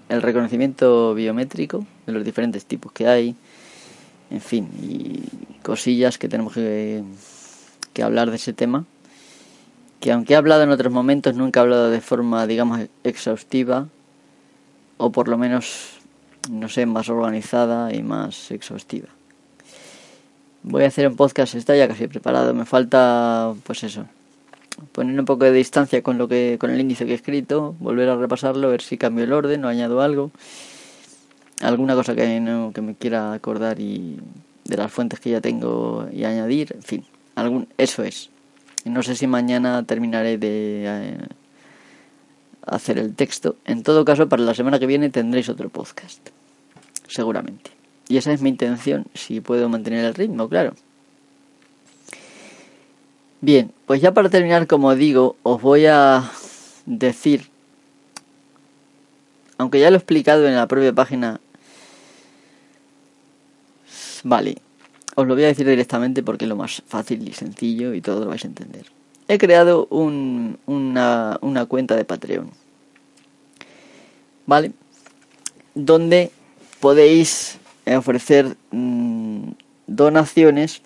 el 0.08 0.22
reconocimiento 0.22 1.12
biométrico 1.12 1.84
de 2.06 2.12
los 2.14 2.24
diferentes 2.24 2.64
tipos 2.64 2.92
que 2.92 3.08
hay 3.08 3.36
en 4.30 4.40
fin 4.40 4.70
y 4.82 5.22
cosillas 5.62 6.16
que 6.16 6.30
tenemos 6.30 6.54
que, 6.54 7.04
que 7.92 8.02
hablar 8.02 8.30
de 8.30 8.36
ese 8.36 8.54
tema 8.54 8.86
que 10.02 10.12
aunque 10.12 10.34
he 10.34 10.36
hablado 10.36 10.64
en 10.64 10.70
otros 10.70 10.92
momentos, 10.92 11.36
nunca 11.36 11.60
he 11.60 11.62
hablado 11.62 11.88
de 11.88 12.02
forma, 12.02 12.46
digamos, 12.46 12.80
exhaustiva, 13.04 13.86
o 14.98 15.10
por 15.10 15.28
lo 15.28 15.38
menos 15.38 16.02
no 16.50 16.68
sé, 16.68 16.86
más 16.86 17.08
organizada 17.08 17.94
y 17.94 18.02
más 18.02 18.50
exhaustiva. 18.50 19.08
Voy 20.64 20.84
a 20.84 20.88
hacer 20.88 21.06
un 21.08 21.16
podcast, 21.16 21.54
está 21.54 21.76
ya 21.76 21.88
casi 21.88 22.06
preparado, 22.06 22.54
me 22.54 22.64
falta, 22.64 23.54
pues 23.64 23.82
eso, 23.84 24.06
poner 24.92 25.18
un 25.18 25.24
poco 25.24 25.44
de 25.44 25.52
distancia 25.52 26.02
con 26.02 26.18
lo 26.18 26.28
que 26.28 26.56
con 26.58 26.70
el 26.70 26.80
índice 26.80 27.04
que 27.04 27.12
he 27.12 27.16
escrito, 27.16 27.74
volver 27.80 28.08
a 28.08 28.16
repasarlo, 28.16 28.70
ver 28.70 28.82
si 28.82 28.96
cambio 28.96 29.24
el 29.24 29.32
orden 29.32 29.64
o 29.64 29.68
añado 29.68 30.00
algo, 30.00 30.30
alguna 31.60 31.94
cosa 31.94 32.14
que 32.14 32.40
no 32.40 32.72
que 32.72 32.80
me 32.80 32.94
quiera 32.94 33.32
acordar 33.32 33.80
y 33.80 34.18
de 34.64 34.76
las 34.76 34.92
fuentes 34.92 35.20
que 35.20 35.30
ya 35.30 35.40
tengo 35.40 36.08
y 36.12 36.24
añadir, 36.24 36.74
en 36.74 36.82
fin, 36.82 37.04
algún 37.34 37.68
eso 37.76 38.02
es. 38.02 38.31
No 38.84 39.02
sé 39.02 39.14
si 39.14 39.26
mañana 39.26 39.84
terminaré 39.84 40.38
de 40.38 40.84
eh, 40.86 41.18
hacer 42.66 42.98
el 42.98 43.14
texto. 43.14 43.56
En 43.64 43.82
todo 43.82 44.04
caso, 44.04 44.28
para 44.28 44.42
la 44.42 44.54
semana 44.54 44.78
que 44.78 44.86
viene 44.86 45.10
tendréis 45.10 45.48
otro 45.48 45.68
podcast, 45.68 46.28
seguramente. 47.06 47.70
Y 48.08 48.16
esa 48.16 48.32
es 48.32 48.42
mi 48.42 48.50
intención, 48.50 49.06
si 49.14 49.40
puedo 49.40 49.68
mantener 49.68 50.04
el 50.04 50.14
ritmo, 50.14 50.48
claro. 50.48 50.74
Bien, 53.40 53.72
pues 53.86 54.00
ya 54.00 54.12
para 54.14 54.30
terminar, 54.30 54.66
como 54.66 54.94
digo, 54.94 55.36
os 55.42 55.60
voy 55.60 55.86
a 55.86 56.30
decir, 56.86 57.48
aunque 59.58 59.80
ya 59.80 59.90
lo 59.90 59.96
he 59.96 59.98
explicado 59.98 60.46
en 60.46 60.54
la 60.54 60.68
propia 60.68 60.92
página, 60.92 61.40
vale, 64.22 64.58
os 65.14 65.26
lo 65.26 65.34
voy 65.34 65.44
a 65.44 65.48
decir 65.48 65.66
directamente 65.66 66.22
porque 66.22 66.44
es 66.44 66.48
lo 66.48 66.56
más 66.56 66.82
fácil 66.86 67.26
y 67.28 67.32
sencillo 67.32 67.94
y 67.94 68.00
todo 68.00 68.20
lo 68.20 68.26
vais 68.26 68.44
a 68.44 68.48
entender. 68.48 68.86
He 69.28 69.38
creado 69.38 69.86
un, 69.90 70.58
una, 70.66 71.38
cuenta 71.68 71.96
de 71.96 72.04
Patreon, 72.04 72.50
¿vale? 74.46 74.72
Donde 75.74 76.30
podéis 76.80 77.58
ofrecer 77.86 78.56
mm, 78.70 79.50
donaciones 79.86 80.82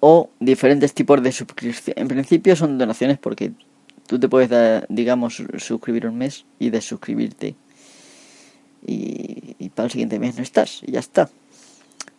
o 0.00 0.30
diferentes 0.40 0.94
tipos 0.94 1.22
de 1.22 1.32
suscripción. 1.32 1.94
En 1.98 2.08
principio 2.08 2.56
son 2.56 2.78
donaciones 2.78 3.18
porque 3.18 3.52
tú 4.06 4.18
te 4.18 4.28
puedes, 4.28 4.48
dar, 4.48 4.86
digamos, 4.88 5.42
suscribir 5.58 6.06
un 6.06 6.16
mes 6.16 6.46
y 6.58 6.70
desuscribirte. 6.70 7.54
Y, 8.86 9.56
y 9.58 9.68
para 9.68 9.86
el 9.86 9.92
siguiente 9.92 10.18
mes 10.18 10.36
no 10.36 10.42
estás 10.42 10.82
y 10.86 10.92
ya 10.92 11.00
está. 11.00 11.28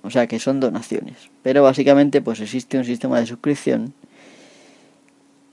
O 0.03 0.09
sea 0.09 0.27
que 0.27 0.39
son 0.39 0.59
donaciones. 0.59 1.29
Pero 1.43 1.63
básicamente 1.63 2.21
pues 2.21 2.39
existe 2.39 2.77
un 2.77 2.85
sistema 2.85 3.19
de 3.19 3.27
suscripción 3.27 3.93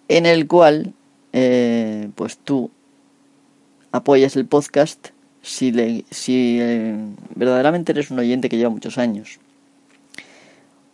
en 0.08 0.26
el 0.26 0.46
cual 0.46 0.94
eh, 1.32 2.08
pues 2.14 2.38
tú 2.38 2.70
apoyas 3.92 4.36
el 4.36 4.46
podcast 4.46 5.08
si, 5.42 5.72
le, 5.72 6.04
si 6.10 6.58
eh, 6.60 6.96
verdaderamente 7.34 7.92
eres 7.92 8.10
un 8.10 8.18
oyente 8.18 8.48
que 8.48 8.56
lleva 8.56 8.70
muchos 8.70 8.98
años 8.98 9.38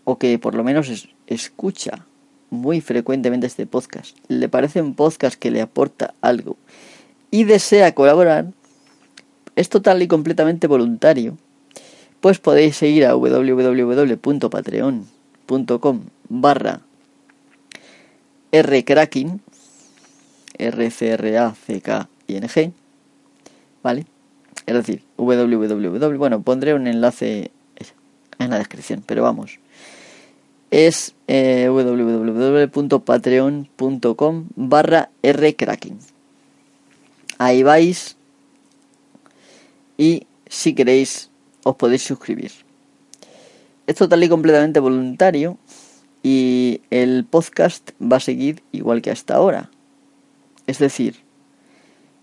o 0.05 0.19
que 0.19 0.39
por 0.39 0.55
lo 0.55 0.65
menos 0.65 0.89
es, 0.89 1.09
escucha 1.27 2.07
muy 2.51 2.81
frecuentemente 2.81 3.47
este 3.47 3.67
podcast, 3.67 4.17
le 4.29 4.49
parece 4.49 4.81
un 4.81 4.95
podcast 4.95 5.37
que 5.37 5.51
le 5.51 5.61
aporta 5.61 6.15
algo 6.21 6.57
y 7.31 7.45
desea 7.45 7.95
colaborar, 7.95 8.47
es 9.57 9.69
total 9.69 10.03
y 10.03 10.09
completamente 10.09 10.67
voluntario, 10.67 11.37
pues 12.25 12.39
podéis 12.39 12.77
seguir 12.77 13.05
a 13.05 13.15
www.patreon.com 13.15 16.01
barra 16.31 16.81
rcracking, 18.51 19.43
r 20.57 20.91
c 20.91 21.11
r 21.11 21.37
a 21.37 21.55
c 21.55 21.83
k 21.83 22.09
i 22.29 22.37
n 22.37 22.49
g 22.49 22.73
¿vale? 23.83 24.07
Es 24.65 24.75
decir, 24.75 25.03
www, 25.19 26.17
bueno, 26.17 26.41
pondré 26.41 26.73
un 26.73 26.87
enlace 26.87 27.51
en 28.39 28.49
la 28.49 28.57
descripción, 28.57 29.03
pero 29.05 29.23
vamos, 29.23 29.59
es 30.71 31.15
eh, 31.29 31.69
www.patreon.com 31.69 34.49
barra 34.57 35.11
rcracking. 35.23 35.99
Ahí 37.37 37.63
vais 37.63 38.17
y 39.99 40.27
si 40.49 40.75
queréis 40.75 41.29
os 41.65 41.77
podéis 41.77 42.03
suscribir. 42.03 42.53
Es 43.87 43.97
total 43.97 44.23
y 44.23 44.29
completamente 44.29 44.81
voluntario 44.81 45.59
y 46.23 46.81
el 46.91 47.25
podcast 47.25 47.91
va 48.01 48.17
a 48.17 48.21
seguir 48.21 48.63
igual 48.73 49.03
que 49.03 49.11
hasta 49.11 49.35
ahora. 49.35 49.71
Es 50.67 50.79
decir, 50.79 51.17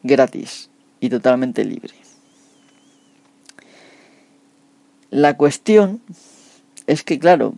gratis 0.01 0.69
y 0.99 1.09
totalmente 1.09 1.65
libre. 1.65 1.93
La 5.11 5.35
cuestión 5.35 6.01
es 6.87 7.03
que, 7.03 7.19
claro, 7.19 7.55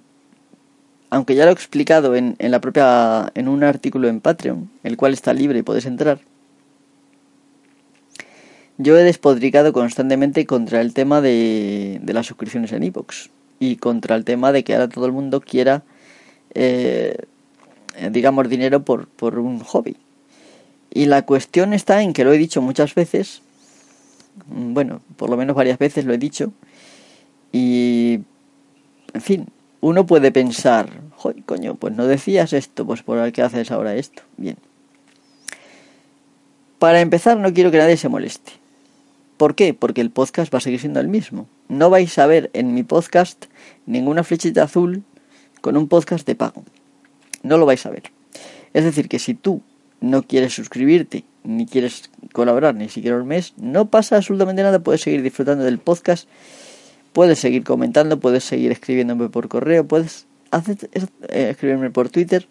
aunque 1.09 1.36
ya 1.36 1.45
lo 1.45 1.51
he 1.51 1.53
explicado 1.53 2.15
en, 2.15 2.36
en, 2.39 2.51
la 2.51 2.59
propia 2.59 3.31
en 3.36 3.47
un 3.47 3.63
artículo 3.63 4.07
en 4.07 4.19
Patreon, 4.19 4.71
el 4.84 4.97
cual 4.97 5.13
está 5.13 5.34
libre 5.34 5.59
y 5.59 5.63
puedes 5.63 5.86
entrar. 5.86 6.19
Yo 8.78 8.97
he 8.97 9.03
despodricado 9.03 9.71
constantemente 9.71 10.45
contra 10.45 10.82
el 10.82 10.93
tema 10.93 11.21
de, 11.21 11.99
de 12.01 12.13
las 12.13 12.26
suscripciones 12.26 12.71
en 12.71 12.84
iVoox 12.84 13.30
y 13.59 13.76
contra 13.78 14.15
el 14.15 14.26
tema 14.26 14.51
de 14.51 14.63
que 14.63 14.74
ahora 14.74 14.89
todo 14.89 15.05
el 15.05 15.11
mundo 15.11 15.41
quiera, 15.41 15.84
eh, 16.53 17.17
digamos, 18.11 18.49
dinero 18.49 18.84
por, 18.84 19.07
por 19.07 19.39
un 19.39 19.59
hobby. 19.59 19.95
Y 20.91 21.05
la 21.05 21.24
cuestión 21.24 21.74
está 21.74 22.01
en 22.01 22.13
que 22.13 22.24
lo 22.24 22.34
he 22.34 22.38
dicho 22.38 22.61
muchas 22.61 22.95
veces, 22.95 23.41
bueno, 24.47 25.01
por 25.17 25.30
lo 25.30 25.38
menos 25.38 25.55
varias 25.55 25.80
veces 25.80 26.05
lo 26.05 26.13
he 26.13 26.17
dicho, 26.17 26.51
y, 27.51 28.21
en 29.13 29.21
fin, 29.21 29.47
uno 29.82 30.05
puede 30.05 30.32
pensar, 30.32 30.89
Joder, 31.24 31.41
coño, 31.45 31.76
pues 31.76 31.95
no 31.95 32.05
decías 32.05 32.51
esto, 32.51 32.86
pues 32.86 33.01
por 33.01 33.32
qué 33.32 33.43
haces 33.43 33.71
ahora 33.71 33.95
esto. 33.95 34.24
Bien. 34.36 34.57
Para 36.80 36.99
empezar, 36.99 37.38
no 37.38 37.53
quiero 37.53 37.71
que 37.71 37.78
nadie 37.78 37.95
se 37.95 38.09
moleste. 38.09 38.51
¿Por 39.38 39.55
qué? 39.55 39.73
Porque 39.73 40.01
el 40.01 40.11
podcast 40.11 40.53
va 40.53 40.57
a 40.57 40.61
seguir 40.61 40.79
siendo 40.79 40.99
el 40.99 41.07
mismo. 41.07 41.47
No 41.67 41.89
vais 41.89 42.17
a 42.17 42.27
ver 42.27 42.49
en 42.53 42.73
mi 42.73 42.84
podcast 42.84 43.45
ninguna 43.86 44.23
flechita 44.23 44.63
azul 44.63 45.03
con 45.61 45.77
un 45.77 45.88
podcast 45.88 46.25
de 46.27 46.36
pago. 46.36 46.63
No 47.41 47.57
lo 47.57 47.65
vais 47.65 47.86
a 47.86 47.89
ver. 47.89 48.03
Es 48.73 48.84
decir, 48.84 49.09
que 49.09 49.19
si 49.19 49.34
tú 49.34 49.61
no 50.01 50.23
quieres 50.23 50.53
suscribirte, 50.53 51.23
ni 51.43 51.65
quieres 51.65 52.09
colaborar, 52.31 52.75
ni 52.75 52.89
siquiera 52.89 53.17
un 53.17 53.27
mes, 53.27 53.53
no 53.57 53.89
pasa 53.89 54.17
absolutamente 54.17 54.63
nada, 54.63 54.79
puedes 54.79 55.01
seguir 55.01 55.21
disfrutando 55.21 55.63
del 55.63 55.79
podcast 55.79 56.27
Puedes 57.13 57.38
seguir 57.38 57.63
comentando, 57.63 58.19
puedes 58.19 58.43
seguir 58.43 58.71
escribiéndome 58.71 59.29
por 59.29 59.47
correo, 59.47 59.88
puedes 59.88 60.25
hacer, 60.49 60.77
eh, 61.29 61.49
escribirme 61.51 61.91
por 61.91 62.09
Twitter. 62.09 62.47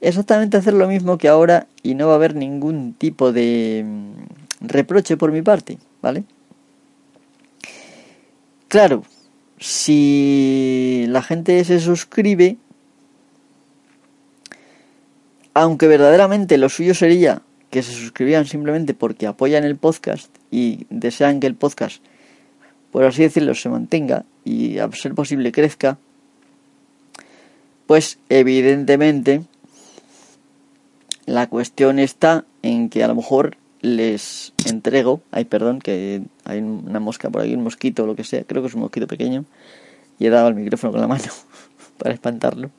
Exactamente 0.00 0.56
hacer 0.56 0.74
lo 0.74 0.88
mismo 0.88 1.18
que 1.18 1.28
ahora 1.28 1.68
y 1.84 1.94
no 1.94 2.08
va 2.08 2.14
a 2.14 2.16
haber 2.16 2.34
ningún 2.34 2.94
tipo 2.94 3.32
de 3.32 3.84
mm, 3.86 4.66
reproche 4.66 5.16
por 5.16 5.30
mi 5.30 5.42
parte, 5.42 5.78
¿vale? 6.02 6.24
Claro, 8.68 9.04
si 9.58 11.06
la 11.08 11.22
gente 11.22 11.64
se 11.64 11.80
suscribe, 11.80 12.56
aunque 15.54 15.86
verdaderamente 15.86 16.58
lo 16.58 16.68
suyo 16.68 16.94
sería 16.94 17.42
que 17.70 17.82
se 17.82 17.92
suscribieran 17.92 18.46
simplemente 18.46 18.92
porque 18.92 19.26
apoyan 19.26 19.64
el 19.64 19.76
podcast 19.76 20.34
y 20.50 20.86
desean 20.90 21.40
que 21.40 21.46
el 21.46 21.54
podcast 21.54 22.02
por 22.92 23.04
así 23.04 23.22
decirlo, 23.22 23.54
se 23.54 23.70
mantenga 23.70 24.26
y 24.44 24.78
a 24.78 24.92
ser 24.92 25.14
posible 25.14 25.50
crezca, 25.50 25.98
pues 27.86 28.18
evidentemente 28.28 29.42
la 31.24 31.48
cuestión 31.48 31.98
está 31.98 32.44
en 32.62 32.90
que 32.90 33.02
a 33.02 33.08
lo 33.08 33.14
mejor 33.14 33.56
les 33.82 34.52
entrego, 34.66 35.20
ay 35.32 35.44
perdón, 35.44 35.80
que 35.80 36.22
hay 36.44 36.60
una 36.60 37.00
mosca 37.00 37.28
por 37.30 37.42
aquí, 37.42 37.54
un 37.54 37.64
mosquito 37.64 38.04
o 38.04 38.06
lo 38.06 38.16
que 38.16 38.24
sea, 38.24 38.44
creo 38.44 38.62
que 38.62 38.68
es 38.68 38.74
un 38.74 38.80
mosquito 38.80 39.06
pequeño, 39.06 39.44
y 40.18 40.26
he 40.26 40.30
dado 40.30 40.48
el 40.48 40.54
micrófono 40.54 40.92
con 40.92 41.00
la 41.00 41.08
mano 41.08 41.24
para 41.98 42.14
espantarlo. 42.14 42.70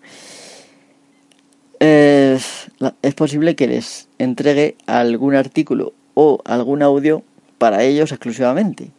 Es, 1.79 2.71
es 3.01 3.13
posible 3.13 3.55
que 3.55 3.67
les 3.67 4.07
entregue 4.17 4.77
algún 4.85 5.35
artículo 5.35 5.93
o 6.13 6.41
algún 6.45 6.81
audio 6.81 7.23
para 7.57 7.83
ellos 7.83 8.11
exclusivamente, 8.11 8.91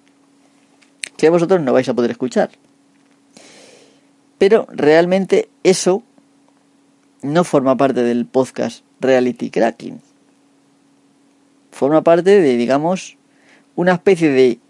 que 1.16 1.30
vosotros 1.30 1.62
no 1.62 1.72
vais 1.72 1.88
a 1.88 1.94
poder 1.94 2.10
escuchar. 2.10 2.50
Pero 4.36 4.66
realmente 4.70 5.48
eso 5.62 6.02
no 7.22 7.44
forma 7.44 7.76
parte 7.76 8.02
del 8.02 8.26
podcast 8.26 8.84
Reality 9.00 9.48
Cracking. 9.48 10.00
Forma 11.74 12.02
parte 12.02 12.40
de, 12.40 12.56
digamos, 12.56 13.16
una 13.74 13.94
especie 13.94 14.30
de 14.30 14.60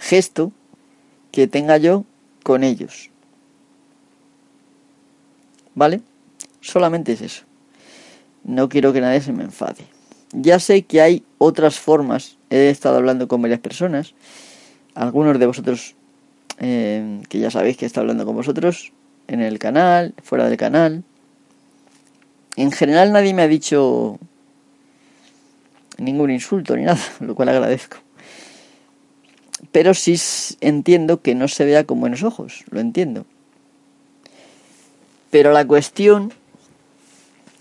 gesto 0.00 0.50
que 1.30 1.46
tenga 1.46 1.76
yo 1.76 2.04
con 2.42 2.64
ellos. 2.64 3.10
¿Vale? 5.76 6.00
Solamente 6.60 7.12
es 7.12 7.20
eso. 7.20 7.44
No 8.42 8.68
quiero 8.68 8.92
que 8.92 9.00
nadie 9.00 9.20
se 9.20 9.32
me 9.32 9.44
enfade. 9.44 9.84
Ya 10.32 10.58
sé 10.58 10.82
que 10.82 11.00
hay 11.00 11.22
otras 11.38 11.78
formas, 11.78 12.36
he 12.50 12.68
estado 12.68 12.96
hablando 12.96 13.28
con 13.28 13.40
varias 13.40 13.60
personas, 13.60 14.14
algunos 14.96 15.38
de 15.38 15.46
vosotros 15.46 15.94
eh, 16.58 17.22
que 17.28 17.38
ya 17.38 17.52
sabéis 17.52 17.76
que 17.76 17.86
está 17.86 18.00
hablando 18.00 18.26
con 18.26 18.34
vosotros 18.34 18.92
en 19.28 19.40
el 19.40 19.60
canal, 19.60 20.14
fuera 20.20 20.48
del 20.48 20.56
canal. 20.56 21.04
En 22.56 22.72
general 22.72 23.12
nadie 23.12 23.34
me 23.34 23.42
ha 23.42 23.48
dicho 23.48 24.18
ningún 26.00 26.30
insulto 26.30 26.76
ni 26.76 26.84
nada, 26.90 27.00
lo 27.20 27.34
cual 27.34 27.50
agradezco. 27.50 27.98
Pero 29.72 29.94
sí 29.94 30.16
entiendo 30.60 31.20
que 31.20 31.34
no 31.34 31.46
se 31.46 31.64
vea 31.64 31.84
con 31.84 32.00
buenos 32.00 32.22
ojos, 32.22 32.64
lo 32.70 32.80
entiendo. 32.80 33.26
Pero 35.30 35.52
la 35.52 35.64
cuestión, 35.66 36.32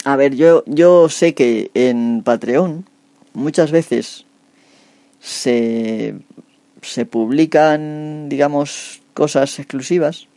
a 0.05 0.15
ver, 0.15 0.35
yo, 0.35 0.63
yo 0.65 1.09
sé 1.09 1.35
que 1.35 1.69
en 1.75 2.23
Patreon 2.23 2.85
muchas 3.33 3.71
veces 3.71 4.25
se, 5.19 6.15
se 6.81 7.05
publican, 7.05 8.27
digamos, 8.29 9.01
cosas 9.13 9.59
exclusivas 9.59 10.27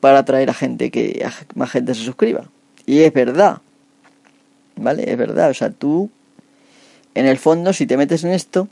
para 0.00 0.20
atraer 0.20 0.50
a 0.50 0.54
gente 0.54 0.90
que 0.90 1.24
más 1.54 1.70
gente 1.70 1.94
se 1.94 2.02
suscriba. 2.02 2.50
Y 2.86 3.00
es 3.00 3.12
verdad, 3.12 3.58
¿vale? 4.76 5.10
Es 5.10 5.16
verdad, 5.16 5.50
o 5.50 5.54
sea, 5.54 5.70
tú, 5.70 6.10
en 7.14 7.26
el 7.26 7.38
fondo, 7.38 7.72
si 7.72 7.86
te 7.86 7.96
metes 7.96 8.24
en 8.24 8.32
esto, 8.32 8.68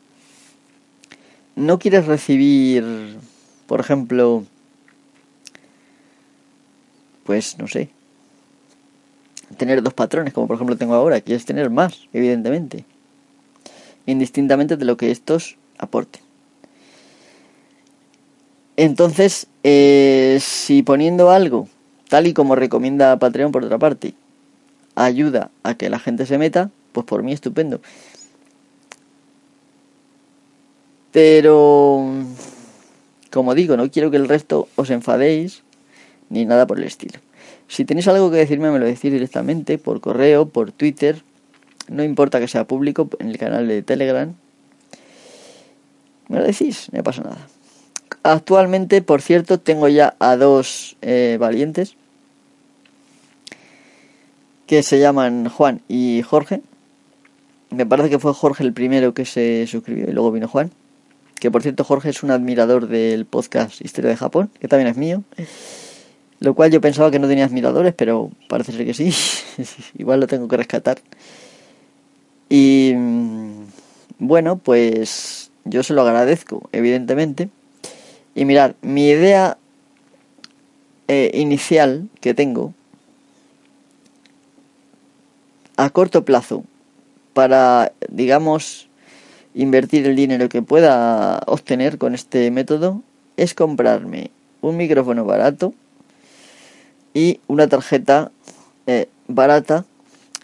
no 1.54 1.78
quieres 1.78 2.06
recibir, 2.06 3.16
por 3.66 3.80
ejemplo, 3.80 4.44
pues 7.24 7.58
no 7.58 7.68
sé, 7.68 7.90
tener 9.56 9.82
dos 9.82 9.94
patrones, 9.94 10.32
como 10.32 10.46
por 10.46 10.56
ejemplo 10.56 10.76
tengo 10.76 10.94
ahora, 10.94 11.20
quieres 11.20 11.44
tener 11.44 11.70
más, 11.70 12.08
evidentemente, 12.12 12.84
indistintamente 14.06 14.76
de 14.76 14.84
lo 14.84 14.96
que 14.96 15.10
estos 15.10 15.56
aporten. 15.78 16.22
Entonces, 18.76 19.46
eh, 19.62 20.38
si 20.40 20.82
poniendo 20.82 21.30
algo, 21.30 21.68
tal 22.08 22.26
y 22.26 22.32
como 22.32 22.56
recomienda 22.56 23.18
Patreon 23.18 23.52
por 23.52 23.64
otra 23.64 23.78
parte, 23.78 24.14
ayuda 24.94 25.50
a 25.62 25.74
que 25.74 25.90
la 25.90 25.98
gente 25.98 26.26
se 26.26 26.38
meta, 26.38 26.70
pues 26.92 27.06
por 27.06 27.22
mí 27.22 27.32
estupendo. 27.32 27.80
Pero, 31.12 32.04
como 33.30 33.54
digo, 33.54 33.76
no 33.76 33.90
quiero 33.90 34.10
que 34.10 34.16
el 34.16 34.28
resto 34.28 34.68
os 34.76 34.90
enfadéis 34.90 35.62
ni 36.30 36.46
nada 36.46 36.66
por 36.66 36.78
el 36.78 36.84
estilo. 36.84 37.20
Si 37.68 37.84
tenéis 37.84 38.08
algo 38.08 38.30
que 38.30 38.38
decirme, 38.38 38.70
me 38.70 38.78
lo 38.78 38.86
decís 38.86 39.12
directamente 39.12 39.78
por 39.78 40.00
correo, 40.00 40.48
por 40.48 40.72
Twitter. 40.72 41.22
No 41.88 42.02
importa 42.02 42.40
que 42.40 42.48
sea 42.48 42.66
público, 42.66 43.08
en 43.18 43.28
el 43.28 43.38
canal 43.38 43.68
de 43.68 43.82
Telegram. 43.82 44.34
Me 46.28 46.38
lo 46.38 46.44
decís, 46.44 46.88
no 46.92 47.02
pasa 47.02 47.22
nada. 47.22 47.48
Actualmente, 48.22 49.02
por 49.02 49.20
cierto, 49.20 49.58
tengo 49.58 49.88
ya 49.88 50.14
a 50.18 50.36
dos 50.36 50.96
eh, 51.02 51.36
valientes 51.38 51.96
que 54.66 54.82
se 54.82 55.00
llaman 55.00 55.48
Juan 55.48 55.82
y 55.88 56.22
Jorge. 56.22 56.62
Me 57.70 57.84
parece 57.84 58.10
que 58.10 58.18
fue 58.18 58.32
Jorge 58.32 58.64
el 58.64 58.72
primero 58.72 59.12
que 59.12 59.24
se 59.24 59.66
suscribió 59.66 60.08
y 60.08 60.12
luego 60.12 60.32
vino 60.32 60.48
Juan. 60.48 60.70
Que 61.42 61.50
por 61.50 61.60
cierto, 61.60 61.82
Jorge 61.82 62.10
es 62.10 62.22
un 62.22 62.30
admirador 62.30 62.86
del 62.86 63.26
podcast 63.26 63.80
Historia 63.80 64.10
de 64.10 64.16
Japón, 64.16 64.48
que 64.60 64.68
también 64.68 64.86
es 64.86 64.96
mío. 64.96 65.24
Lo 66.38 66.54
cual 66.54 66.70
yo 66.70 66.80
pensaba 66.80 67.10
que 67.10 67.18
no 67.18 67.26
tenía 67.26 67.44
admiradores, 67.44 67.94
pero 67.94 68.30
parece 68.48 68.70
ser 68.70 68.86
que 68.86 68.94
sí. 68.94 69.12
Igual 69.98 70.20
lo 70.20 70.28
tengo 70.28 70.46
que 70.46 70.56
rescatar. 70.56 71.00
Y 72.48 72.92
mm, 72.96 73.64
bueno, 74.20 74.58
pues 74.58 75.50
yo 75.64 75.82
se 75.82 75.94
lo 75.94 76.02
agradezco, 76.02 76.70
evidentemente. 76.70 77.48
Y 78.36 78.44
mirad, 78.44 78.76
mi 78.80 79.08
idea 79.08 79.58
eh, 81.08 81.32
inicial 81.34 82.08
que 82.20 82.34
tengo 82.34 82.72
a 85.76 85.90
corto 85.90 86.24
plazo 86.24 86.62
para, 87.34 87.90
digamos, 88.08 88.88
invertir 89.54 90.06
el 90.06 90.16
dinero 90.16 90.48
que 90.48 90.62
pueda 90.62 91.40
obtener 91.46 91.98
con 91.98 92.14
este 92.14 92.50
método 92.50 93.02
es 93.36 93.54
comprarme 93.54 94.30
un 94.60 94.76
micrófono 94.76 95.24
barato 95.24 95.74
y 97.14 97.40
una 97.46 97.66
tarjeta 97.66 98.30
eh, 98.86 99.08
barata. 99.28 99.84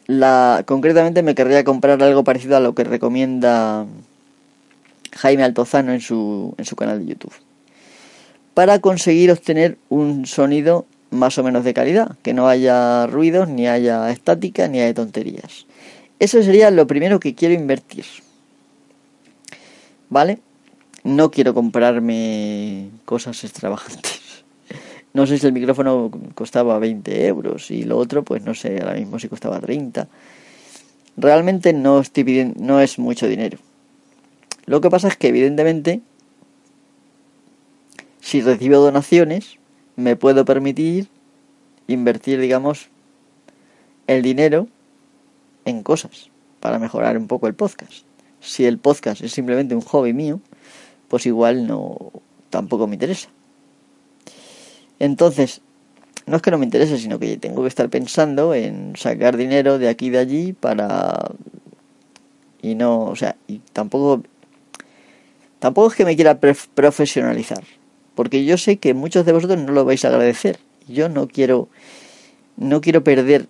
La, 0.07 0.63
concretamente 0.67 1.23
me 1.23 1.35
querría 1.35 1.65
comprar 1.65 2.03
algo 2.03 2.25
parecido 2.25 2.57
a 2.57 2.61
lo 2.61 2.75
que 2.75 2.85
recomienda 2.85 3.87
Jaime 5.17 5.45
Altozano 5.45 5.93
en 5.93 6.01
su, 6.01 6.55
en 6.57 6.65
su 6.65 6.77
canal 6.77 7.01
de 7.01 7.13
YouTube. 7.13 7.35
Para 8.55 8.79
conseguir 8.81 9.31
obtener 9.31 9.79
un 9.89 10.27
sonido 10.27 10.87
más 11.11 11.39
o 11.39 11.43
menos 11.43 11.65
de 11.65 11.75
calidad, 11.75 12.17
que 12.23 12.35
no 12.35 12.49
haya 12.49 13.07
ruidos, 13.07 13.49
ni 13.49 13.67
haya 13.67 14.11
estática, 14.11 14.69
ni 14.69 14.81
haya 14.81 14.95
tonterías. 14.95 15.67
Eso 16.19 16.43
sería 16.43 16.71
lo 16.71 16.87
primero 16.87 17.21
que 17.21 17.35
quiero 17.35 17.55
invertir. 17.55 18.05
¿Vale? 20.11 20.41
No 21.05 21.31
quiero 21.31 21.55
comprarme 21.55 22.91
cosas 23.05 23.43
extravagantes. 23.45 24.23
No 25.15 25.27
sé 25.27 25.39
si 25.39 25.47
el 25.47 25.55
micrófono 25.55 26.11
costaba 26.35 26.79
20 26.79 27.27
euros 27.27 27.71
y 27.71 27.83
lo 27.83 27.97
otro, 27.97 28.23
pues 28.23 28.45
no 28.45 28.55
sé, 28.55 28.79
ahora 28.79 28.93
mismo 28.93 29.19
si 29.19 29.27
costaba 29.27 29.59
30. 29.59 30.07
Realmente 31.17 31.73
no, 31.73 32.01
estoy 32.01 32.53
no 32.57 32.81
es 32.81 32.99
mucho 32.99 33.27
dinero. 33.27 33.59
Lo 34.67 34.83
que 34.83 34.91
pasa 34.91 35.09
es 35.09 35.17
que 35.17 35.29
evidentemente, 35.29 36.03
si 38.21 38.43
recibo 38.43 38.77
donaciones, 38.77 39.59
me 39.97 40.15
puedo 40.15 40.45
permitir 40.45 41.09
invertir, 41.89 42.39
digamos, 42.39 42.89
el 44.07 44.23
dinero 44.23 44.69
en 45.65 45.83
cosas 45.83 46.29
para 46.61 46.79
mejorar 46.79 47.17
un 47.17 47.27
poco 47.27 47.49
el 47.49 47.55
podcast 47.55 48.08
si 48.41 48.65
el 48.65 48.79
podcast 48.79 49.23
es 49.23 49.33
simplemente 49.33 49.75
un 49.75 49.83
hobby 49.83 50.13
mío, 50.13 50.41
pues 51.09 51.27
igual 51.27 51.67
no 51.67 52.13
tampoco 52.51 52.87
me 52.87 52.95
interesa. 52.95 53.29
Entonces, 54.99 55.61
no 56.27 56.37
es 56.37 56.43
que 56.43 56.51
no 56.51 56.59
me 56.59 56.65
interese, 56.65 56.99
sino 56.99 57.19
que 57.19 57.37
tengo 57.37 57.63
que 57.63 57.69
estar 57.69 57.89
pensando 57.89 58.55
en 58.55 58.95
sacar 58.97 59.37
dinero 59.37 59.79
de 59.79 59.89
aquí 59.89 60.07
y 60.07 60.11
de 60.11 60.19
allí 60.19 60.53
para 60.53 61.33
y 62.61 62.75
no, 62.75 63.05
o 63.05 63.17
sea, 63.17 63.37
y 63.47 63.61
tampoco 63.73 64.23
tampoco 65.59 65.89
es 65.89 65.95
que 65.95 66.05
me 66.05 66.17
quiera 66.17 66.39
profesionalizar, 66.39 67.63
porque 68.15 68.45
yo 68.45 68.59
sé 68.59 68.79
que 68.79 68.95
muchos 68.95 69.25
de 69.25 69.33
vosotros 69.33 69.59
no 69.61 69.73
lo 69.73 69.85
vais 69.85 70.05
a 70.05 70.09
agradecer. 70.09 70.59
Yo 70.89 71.09
no 71.09 71.29
quiero 71.29 71.69
no 72.57 72.81
quiero 72.81 73.05
perder 73.05 73.47